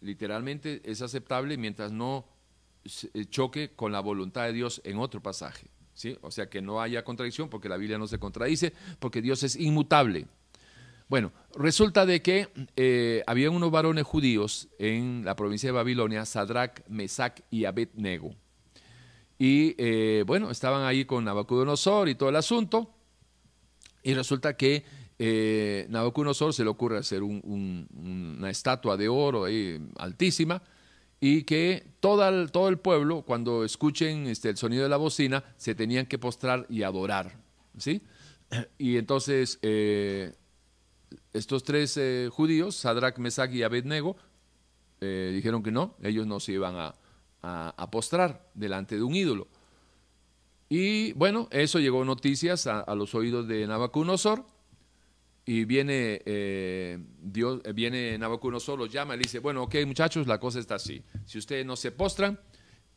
[0.04, 2.26] literalmente es aceptable mientras no
[2.84, 5.68] eh, choque con la voluntad de Dios en otro pasaje.
[5.94, 6.16] ¿sí?
[6.20, 9.56] O sea, que no haya contradicción porque la Biblia no se contradice, porque Dios es
[9.56, 10.26] inmutable.
[11.08, 16.86] Bueno, resulta de que eh, había unos varones judíos en la provincia de Babilonia, Sadrach,
[16.88, 18.34] Mesach y Abednego.
[19.38, 22.90] Y eh, bueno, estaban ahí con Nabucodonosor y todo el asunto.
[24.02, 24.84] Y resulta que
[25.18, 29.46] eh, Nabucodonosor se le ocurre hacer una estatua de oro
[29.96, 30.62] altísima
[31.20, 36.06] y que todo el, pueblo, cuando escuchen este, el sonido de la bocina, se tenían
[36.06, 37.38] que postrar y adorar.
[37.78, 38.02] ¿sí?
[38.78, 40.34] Y entonces eh,
[41.32, 44.16] estos tres eh, judíos, Sadrach, Mesach y Abednego,
[45.00, 46.94] eh, dijeron que no, ellos no se iban a,
[47.42, 49.48] a postrar delante de un ídolo.
[50.68, 54.44] Y bueno, eso llegó noticias a, los oídos de Nabucodonosor.
[55.46, 60.26] Y viene, eh, Dios, eh, viene Nabucodonosor, los llama y le dice, bueno, ok muchachos,
[60.26, 61.02] la cosa está así.
[61.26, 62.40] Si ustedes no se postran,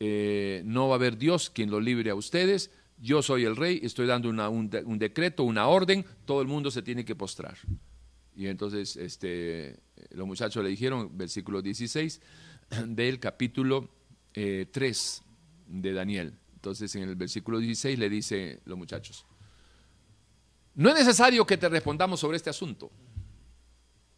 [0.00, 2.70] eh, no va a haber Dios quien lo libre a ustedes.
[3.00, 7.04] Yo soy el rey, estoy dando un, decreto, una orden, todo el mundo se tiene
[7.04, 7.58] que postrar.
[8.34, 9.76] Y entonces este,
[10.10, 12.20] los muchachos le dijeron, versículo 16
[12.86, 13.90] del capítulo
[14.32, 15.22] 3
[15.66, 16.34] de Daniel.
[16.54, 19.26] Entonces en el versículo 16 le dice los muchachos,
[20.78, 22.92] no es necesario que te respondamos sobre este asunto.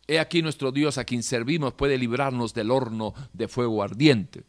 [0.07, 4.45] He aquí nuestro Dios a quien servimos puede librarnos del horno de fuego ardiente,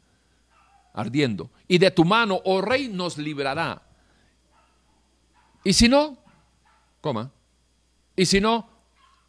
[0.93, 1.51] ardiendo.
[1.69, 3.81] Y de tu mano, oh rey, nos librará.
[5.63, 6.17] Y si no,
[6.99, 7.31] coma,
[8.17, 8.67] y si no,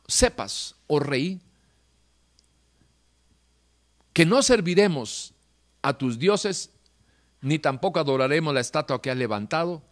[0.09, 1.41] sepas, oh rey,
[4.13, 5.35] que no serviremos
[5.83, 6.71] a tus dioses
[7.43, 9.83] ni tampoco adoraremos la estatua que has levantado.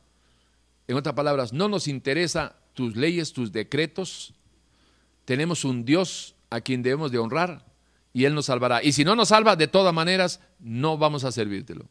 [0.89, 4.35] En otras palabras, no nos interesa tus leyes, tus decretos.
[5.25, 7.65] Tenemos un Dios a quien debemos de honrar
[8.13, 8.83] y Él nos salvará.
[8.83, 11.89] Y si no nos salva, de todas maneras, no vamos a servírtelo.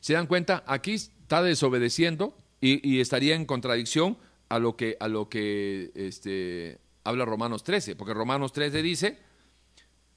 [0.00, 0.64] ¿Se dan cuenta?
[0.66, 7.24] Aquí está desobedeciendo y, estaría en contradicción a lo que, a lo que este, habla
[7.24, 9.18] Romanos 13, porque Romanos 13 dice,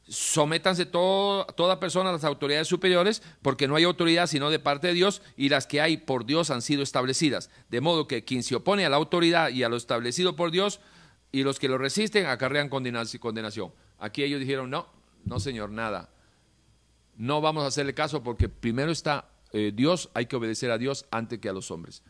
[0.08, 4.94] sométanse toda persona a las autoridades superiores, porque no hay autoridad sino de parte de
[4.94, 7.50] Dios, y las que hay por Dios han sido establecidas.
[7.70, 10.80] De modo que quien se opone a la autoridad y a lo establecido por Dios,
[11.32, 13.74] y los que lo resisten, acarrean condenación.
[14.00, 14.88] Aquí ellos dijeron, no,
[15.26, 16.10] no señor, nada.
[17.18, 21.06] no vamos a hacerle caso porque primero está eh, Dios, hay que obedecer a Dios
[21.12, 22.04] antes que a los hombres.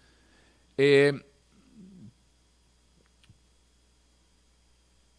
[0.78, 1.14] Eh,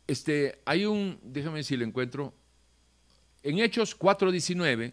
[0.07, 2.35] este, hay un, déjame si lo encuentro,
[3.47, 4.93] en Hechos 4.19,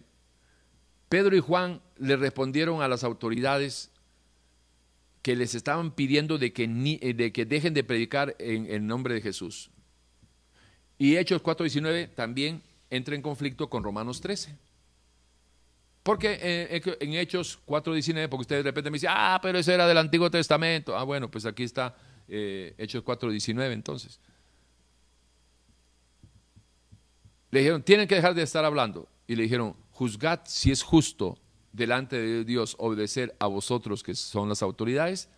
[1.09, 3.91] Pedro y Juan le respondieron a las autoridades
[5.23, 9.15] que les estaban pidiendo de que, eh, de que dejen de predicar en el nombre
[9.15, 9.71] de Jesús.
[10.99, 14.55] Y Hechos 4.19 también entra en conflicto con Romanos 13.
[16.03, 19.88] Porque eh, en Hechos 4.19, porque usted de repente me dice, ah, pero eso era
[19.88, 20.95] del Antiguo Testamento.
[20.95, 21.95] Ah, bueno, pues aquí está
[22.27, 24.19] eh, Hechos 4.19 entonces.
[27.53, 29.07] Le dijeron, tienen que dejar de estar hablando.
[29.27, 31.38] Y le dijeron, juzgad si es justo
[31.71, 35.30] delante de Dios obedecer a vosotros, que son las autoridades,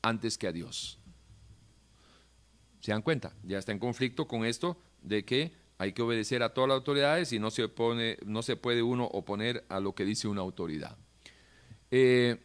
[0.00, 0.98] antes que a Dios.
[2.80, 3.34] ¿Se dan cuenta?
[3.44, 7.34] Ya está en conflicto con esto de que hay que obedecer a todas las autoridades
[7.34, 10.96] y no se, puede uno oponer a lo que dice una autoridad.
[11.90, 12.38] Eh,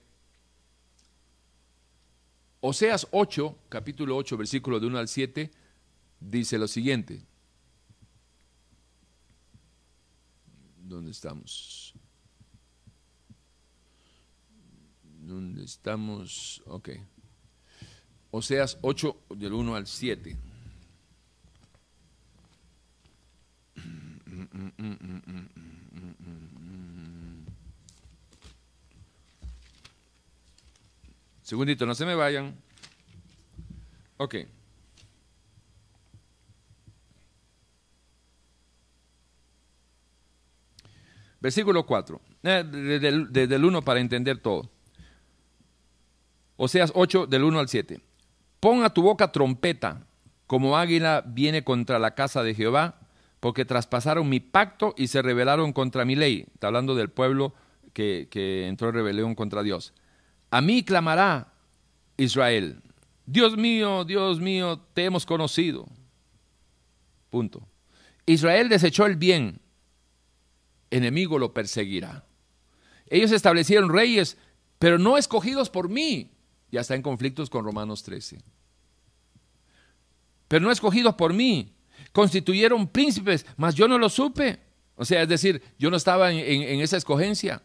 [2.59, 5.49] Oseas 8, capítulo 8, versículo de 1 al 7,
[6.19, 7.21] dice lo siguiente.
[10.93, 11.95] ¿Dónde estamos?
[15.01, 16.61] ¿Dónde estamos?
[16.67, 16.89] Ok.
[18.29, 20.37] Oseas 8, del 1 al 7.
[31.41, 32.55] Segundito, no se me vayan.
[34.17, 34.35] Ok.
[41.43, 42.21] Versículo 4.
[42.43, 44.69] Eh, desde, el 1 para entender todo.
[46.55, 47.99] Oseas 8, del 1 al 7.
[48.61, 50.07] Pon a tu boca trompeta,
[50.47, 52.97] como águila viene contra la casa de Jehová
[53.41, 56.45] porque traspasaron mi pacto y se rebelaron contra mi ley.
[56.53, 57.53] Está hablando del pueblo
[57.91, 58.29] que,
[58.69, 59.93] entró en rebelión contra Dios.
[60.49, 61.51] A mí clamará
[62.15, 62.81] Israel.
[63.25, 65.87] Dios mío, Dios mío, te hemos conocido.
[67.29, 67.67] Punto.
[68.25, 69.59] Israel desechó el bien,
[70.95, 72.25] enemigo lo perseguirá.
[73.07, 74.37] Ellos establecieron reyes,
[74.79, 76.31] pero no escogidos por mí.
[76.71, 78.41] Ya está en conflictos con Romanos 13.
[80.47, 81.73] Pero no escogidos por mí
[82.11, 84.59] constituyeron príncipes, mas yo no lo supe.
[84.95, 87.61] O sea, es decir, yo no estaba en, esa escogencia,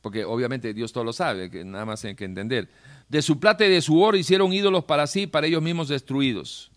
[0.00, 2.68] porque obviamente Dios todo lo sabe, que nada más hay que entender.
[3.08, 6.70] De su plata y de su oro hicieron ídolos para sí, para ellos mismos destruidos.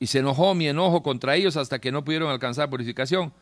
[0.00, 3.32] Y se enojó mi enojo contra ellos hasta que no pudieron alcanzar purificación.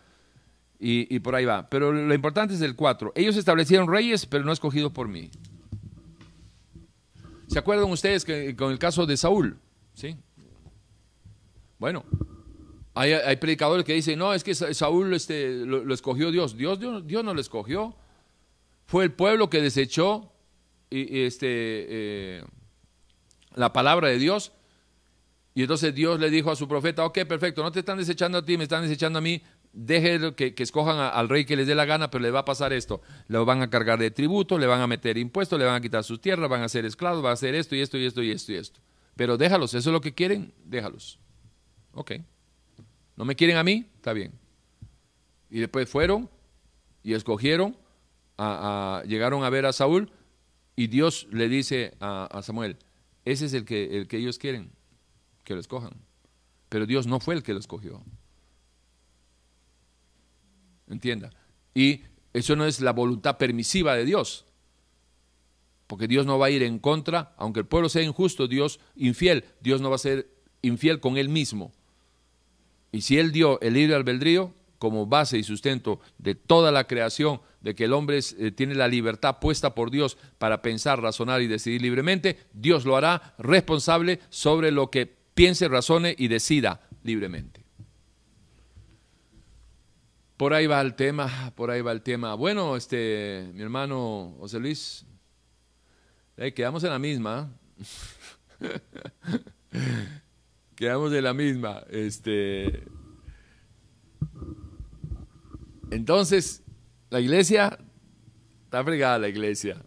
[0.79, 1.69] Y, y por ahí va.
[1.69, 3.13] Pero lo importante es el 4.
[3.15, 5.31] Ellos establecieron reyes, pero no escogidos por mí.
[7.49, 9.59] ¿Se acuerdan ustedes que con el caso de Saúl?
[9.95, 10.17] ¿Sí?
[11.79, 12.05] Bueno,
[12.95, 16.57] hay, predicadores que dicen, no, es que Saúl este, lo, escogió Dios.
[16.57, 16.79] Dios.
[16.79, 17.25] Dios.
[17.25, 17.95] no lo escogió.
[18.87, 20.33] Fue el pueblo que desechó
[20.91, 22.45] este, eh,
[23.55, 24.53] la palabra de Dios.
[25.55, 28.45] Y entonces Dios le dijo a su profeta, ok, perfecto, no te están desechando a
[28.45, 29.43] ti, me están desechando a mí,
[29.77, 32.45] deje que, que escojan al rey que les dé la gana, pero le va a
[32.45, 33.03] pasar esto.
[33.29, 36.03] Lo van a cargar de tributo, le van a meter impuestos, le van a quitar
[36.03, 38.31] sus tierras, van a ser esclavos, van a hacer esto y esto y esto y
[38.31, 38.81] esto y esto.
[39.15, 41.19] Pero déjalos, eso es lo que quieren, déjalos.
[41.93, 42.13] Ok.
[43.17, 43.87] ¿No me quieren a mí?
[43.97, 44.33] Está bien.
[45.51, 46.29] Y después fueron
[47.03, 47.77] y escogieron,
[49.07, 50.11] llegaron a ver a Saúl
[50.75, 52.79] y Dios le dice a, Samuel,
[53.25, 54.71] ese es el que, el que ellos quieren,
[55.45, 55.93] que lo escojan.
[56.69, 58.03] Pero Dios no fue el que lo escogió.
[60.89, 61.31] Entienda.
[61.75, 62.03] Y
[62.33, 64.45] eso no es la voluntad permisiva de Dios.
[65.87, 69.45] Porque Dios no va a ir en contra, aunque el pueblo sea injusto, Dios infiel,
[69.61, 70.29] Dios no va a ser
[70.63, 71.73] infiel con él mismo.
[72.93, 77.41] Y si Él dio el libre albedrío como base y sustento de toda la creación,
[77.61, 81.47] de que el hombre eh, tiene la libertad puesta por Dios para pensar, razonar y
[81.47, 87.66] decidir libremente, Dios lo hará responsable sobre lo que piense, razone y decida libremente.
[90.37, 92.35] Por ahí va el tema, por ahí va el tema.
[92.35, 95.07] Bueno, este, mi hermano José Luis,
[96.55, 97.51] quedamos en la misma.
[100.77, 101.85] quedamos de la misma.
[101.89, 102.85] Este,
[105.91, 106.63] entonces,
[107.09, 107.79] la iglesia,
[108.65, 109.83] está fregada la iglesia.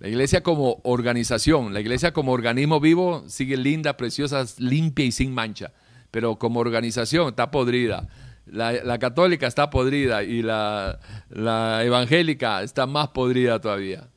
[0.00, 5.32] La iglesia como organización, la iglesia como organismo vivo sigue linda, preciosa, limpia y sin
[5.32, 5.72] mancha,
[6.10, 8.08] pero como organización está podrida.
[8.50, 10.98] La, católica está podrida y la,
[11.28, 14.08] la evangélica está más podrida todavía,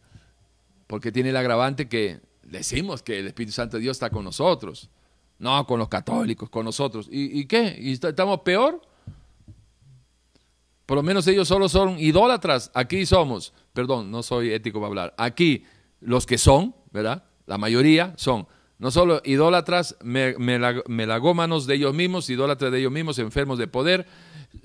[0.88, 4.90] porque tiene el agravante que decimos que el Espíritu Santo de Dios está con nosotros
[5.44, 7.08] no, con los católicos, con nosotros.
[7.12, 7.76] ¿Y, qué?
[7.78, 8.82] ¿Y estamos peor?
[10.86, 12.72] Por lo menos ellos solo son idólatras.
[12.74, 15.14] Aquí somos, perdón, no soy ético para hablar.
[15.18, 15.66] Aquí
[16.00, 17.26] los que son, ¿verdad?
[17.46, 18.48] La mayoría son
[18.80, 24.06] no solo idólatras, melagómanos de ellos mismos, idólatras de ellos mismos, enfermos de poder,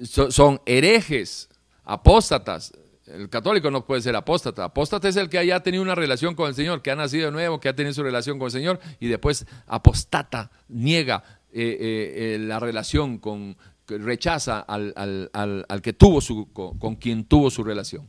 [0.02, 1.48] son herejes,
[1.84, 2.72] apóstatas.
[3.06, 4.64] El católico no puede ser apóstata.
[4.64, 7.32] Apóstata es el que haya tenido una relación con el Señor, que ha nacido de
[7.32, 12.34] nuevo, que ha tenido su relación con el Señor y después apostata, niega eh, eh,
[12.34, 13.56] eh, la relación con,
[13.86, 18.06] rechaza al, que tuvo su, con, quien tuvo su relación.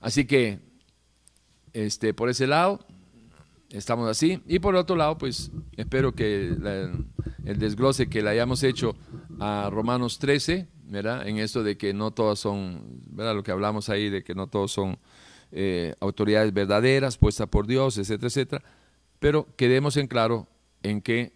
[0.00, 0.58] Así que,
[1.72, 2.84] este, por ese lado,
[3.70, 4.42] estamos así.
[4.46, 6.56] Y por otro lado, pues espero que
[7.44, 8.96] el desglose que le hayamos hecho
[9.40, 11.26] a Romanos 13, ¿verdad?
[11.26, 13.34] En esto de que no todas son, ¿verdad?
[13.34, 14.98] Lo que hablamos ahí de que no todos son
[15.52, 18.64] eh, autoridades verdaderas puestas por Dios, etcétera, etcétera.
[19.18, 20.48] Pero quedemos en claro
[20.82, 21.32] en que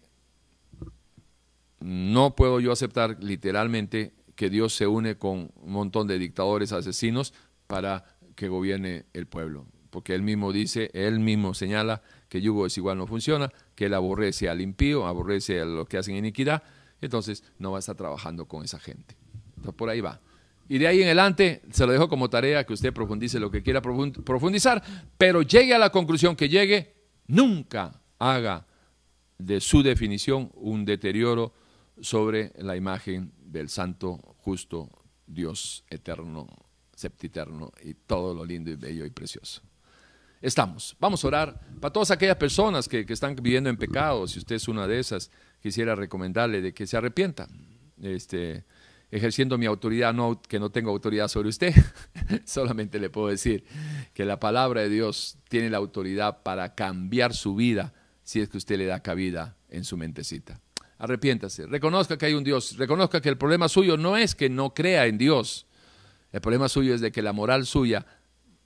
[1.79, 7.33] no puedo yo aceptar literalmente que Dios se une con un montón de dictadores asesinos
[7.67, 8.05] para
[8.35, 9.65] que gobierne el pueblo.
[9.89, 12.01] Porque él mismo dice, él mismo señala
[12.31, 16.15] que yugo desigual no funciona, que él aborrece al impío, aborrece a los que hacen
[16.15, 16.63] iniquidad,
[17.01, 19.17] entonces no va a estar trabajando con esa gente.
[19.75, 20.21] Por ahí va.
[20.69, 23.61] Y de ahí en adelante se lo dejo como tarea que usted profundice lo que
[23.61, 24.81] quiera profundizar,
[25.17, 26.93] pero llegue a la conclusión que llegue,
[27.27, 28.65] nunca haga
[29.37, 31.53] de su definición un deterioro
[31.99, 34.87] sobre la imagen del santo, justo
[35.27, 36.47] Dios eterno,
[36.95, 39.61] septiterno y todo lo lindo y bello y precioso
[40.41, 40.95] estamos.
[40.99, 44.27] Vamos a orar para todas aquellas personas que, están viviendo en pecado.
[44.27, 45.31] Si usted es una de esas,
[45.61, 47.47] quisiera recomendarle de que se arrepienta.
[48.01, 48.65] Este,
[49.11, 50.15] ejerciendo mi autoridad,
[50.47, 51.73] que no tengo autoridad sobre usted,
[52.45, 53.65] solamente le puedo decir
[54.13, 57.93] que la palabra de Dios tiene la autoridad para cambiar su vida
[58.23, 60.59] si es que usted le da cabida en su mentecita.
[60.97, 64.73] Arrepiéntase, reconozca que hay un Dios, reconozca que el problema suyo no es que no
[64.73, 65.65] crea en Dios,
[66.31, 68.05] el problema suyo es de que la moral suya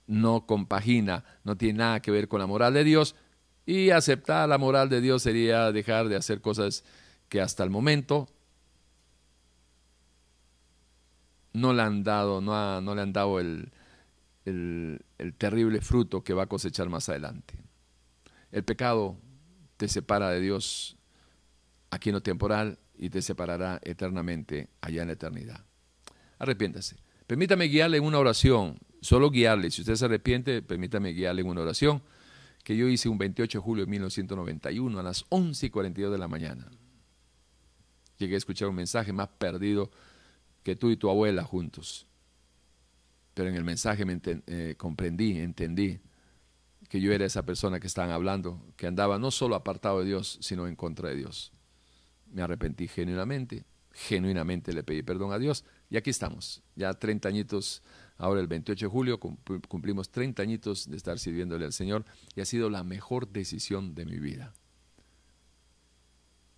[0.06, 3.14] no compagina, no tiene nada que ver con la moral de Dios.
[3.64, 6.84] Y aceptar la moral de Dios sería dejar de hacer cosas
[7.28, 8.28] que hasta el momento
[11.52, 13.72] no le han dado, no, no le han dado el,
[14.44, 17.54] el, el terrible fruto que va a cosechar más adelante.
[18.52, 19.16] El pecado
[19.76, 20.96] te separa de Dios
[21.90, 25.64] aquí en lo temporal y te separará eternamente allá en la eternidad.
[26.38, 26.96] Arrepiéntase.
[27.26, 29.70] Permítame guiarle en una oración solo guiarle.
[29.70, 32.02] Si usted se arrepiente, permítame guiarle en una oración
[32.64, 36.18] que yo hice un 28 de julio de 1991 a las 11 y 42 de
[36.18, 36.68] la mañana.
[38.18, 39.90] Llegué a escuchar un mensaje más perdido
[40.64, 42.08] que tú y tu abuela juntos.
[43.34, 46.00] Pero en el mensaje me eh, comprendí, entendí
[46.88, 50.38] que yo era esa persona que estaban hablando, que andaba no solo apartado de Dios,
[50.40, 51.52] sino en contra de Dios.
[52.32, 57.82] Me arrepentí genuinamente, genuinamente le pedí perdón a Dios y aquí estamos, ya 30 añitos
[58.18, 62.46] Ahora el 28 de julio cumplimos 30 añitos de estar sirviéndole al Señor y ha
[62.46, 64.54] sido la mejor decisión de mi vida.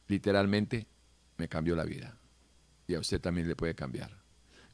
[0.06, 0.86] Literalmente
[1.36, 2.16] me cambió la vida
[2.86, 4.16] y a usted también le puede cambiar.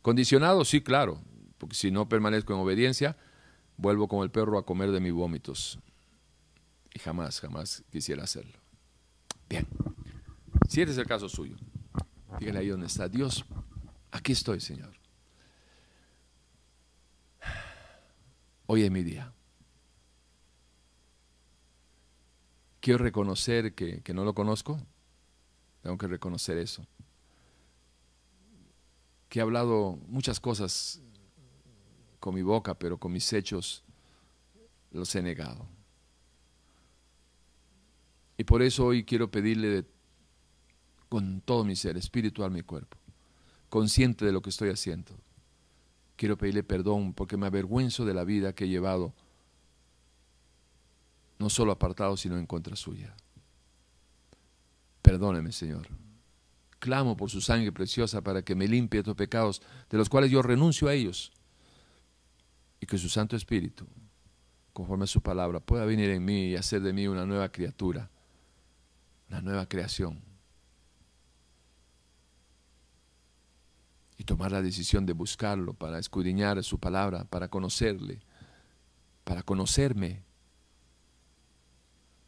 [0.02, 1.20] Condicionado, sí, claro,
[1.56, 3.16] porque si no permanezco en obediencia,
[3.78, 5.78] vuelvo como el perro a comer de mis vómitos.
[6.92, 8.58] Y jamás, jamás quisiera hacerlo.
[9.48, 9.66] Bien,
[10.68, 11.56] si este es el caso suyo,
[12.38, 13.44] dígale ahí donde está Dios.
[14.10, 15.03] Aquí estoy, Señor.
[18.66, 19.32] Hoy es mi día.
[22.80, 24.80] Quiero reconocer que, no lo conozco.
[25.82, 26.86] Tengo que reconocer eso.
[29.28, 31.00] Que he hablado muchas cosas
[32.20, 33.84] con mi boca, pero con mis hechos
[34.92, 35.66] los he negado.
[38.36, 39.86] Y por eso hoy quiero pedirle
[41.08, 42.96] con todo mi ser, espiritual, mi cuerpo,
[43.68, 45.12] consciente de lo que estoy haciendo,
[46.16, 49.14] Quiero pedirle perdón porque me avergüenzo de la vida que he llevado,
[51.38, 53.14] no solo apartado, sino en contra suya.
[55.02, 55.88] Perdóneme, Señor.
[56.78, 60.42] Clamo por su sangre preciosa para que me limpie estos pecados, de los cuales yo
[60.42, 61.32] renuncio a ellos,
[62.80, 63.86] y que su Santo Espíritu,
[64.72, 68.10] conforme a su palabra, pueda venir en mí y hacer de mí una nueva criatura,
[69.28, 70.33] una nueva creación
[74.24, 78.20] tomar la decisión de buscarlo para escudriñar su palabra, para conocerle,
[79.24, 80.24] para conocerme,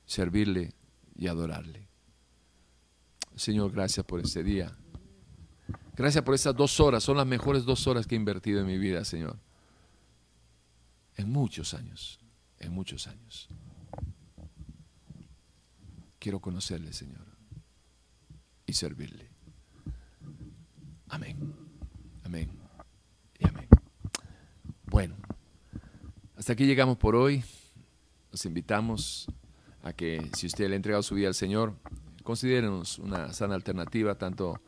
[0.04, 0.74] servirle
[1.14, 1.88] y adorarle.
[3.34, 4.76] Señor, gracias por este día.
[5.94, 7.02] Gracias por estas dos horas.
[7.02, 9.38] Son las mejores dos horas que he invertido en mi vida, Señor.
[11.16, 12.18] En muchos años,
[12.58, 13.48] en muchos años.
[16.18, 17.24] Quiero conocerle, Señor,
[18.66, 19.30] y servirle.
[21.08, 21.65] Amén.
[22.26, 22.50] Amén.
[23.38, 23.68] Y amén.
[24.86, 25.14] Bueno,
[26.36, 27.44] hasta aquí llegamos por hoy.
[28.32, 29.28] Los invitamos
[29.84, 31.76] a que si usted le ha entregado su vida al Señor,
[32.24, 34.60] considérenos una sana alternativa, tanto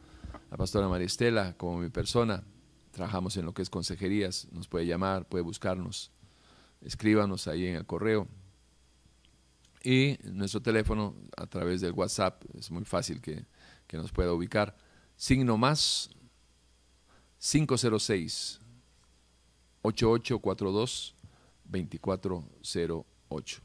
[0.53, 2.45] la pastora María Estela como mi persona.
[2.93, 6.13] Trabajamos en lo que es consejerías, nos puede llamar, puede buscarnos,
[6.81, 8.29] escríbanos ahí en el correo.
[9.83, 13.47] Y nuestro teléfono a través del WhatsApp, es muy fácil que,
[13.89, 14.77] que nos pueda ubicar.
[15.17, 16.11] Signo más
[17.39, 18.61] 506
[19.83, 21.15] 8842
[21.65, 23.63] 2408.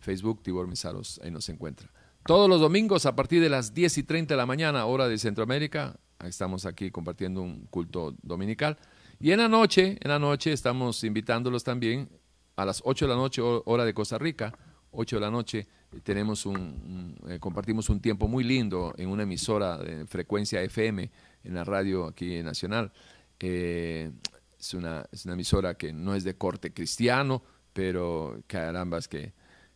[0.00, 1.88] Facebook Tibor Misaros, ahí nos encuentra.
[2.26, 5.18] Todos los domingos a partir de las 10 y 30 de la mañana, hora de
[5.18, 8.78] Centroamérica, estamos aquí compartiendo un culto dominical.
[9.20, 12.08] Y en la noche, en la noche estamos invitándolos también
[12.56, 14.56] a las 8 de la noche, hora de Costa Rica,
[14.94, 15.66] 8 de la noche,
[16.02, 21.10] tenemos un, eh, compartimos un tiempo muy lindo en una emisora de frecuencia FM
[21.44, 22.92] en la radio aquí nacional.
[23.40, 24.10] Eh,
[24.58, 27.42] es, una, es una emisora que no es de corte cristiano,
[27.72, 29.32] pero carambas que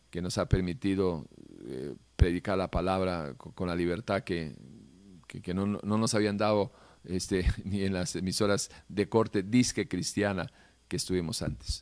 [0.09, 1.27] que nos ha permitido
[1.65, 4.55] eh, predicar la palabra con, la libertad que,
[5.27, 6.71] que, no, no, nos habían dado
[7.03, 10.51] este, ni en las emisoras de corte disque cristiana
[10.87, 11.81] que estuvimos antes.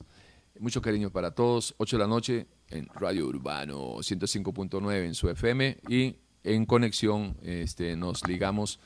[0.59, 1.75] Mucho cariño para todos.
[1.77, 7.95] 8 de la noche en Radio Urbano 105.9 en su FM y en conexión este,
[7.95, 8.79] nos ligamos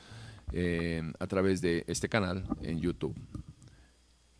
[0.52, 3.16] eh, a través de este canal en YouTube.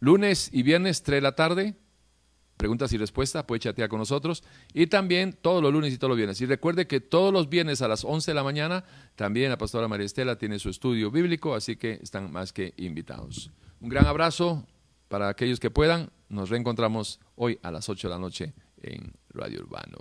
[0.01, 1.77] Lunes y viernes 3 de la tarde
[2.62, 4.44] preguntas y respuestas, puede chatear con nosotros.
[4.73, 6.40] Y también todos los lunes y todos los viernes.
[6.40, 8.85] Y recuerde que todos los viernes a las 11 de la mañana,
[9.16, 13.51] también la pastora María Estela tiene su estudio bíblico, así que están más que invitados.
[13.81, 14.64] Un gran abrazo
[15.09, 16.10] para aquellos que puedan.
[16.28, 19.99] Nos reencontramos hoy a las 8 de la noche en Radio Urbano.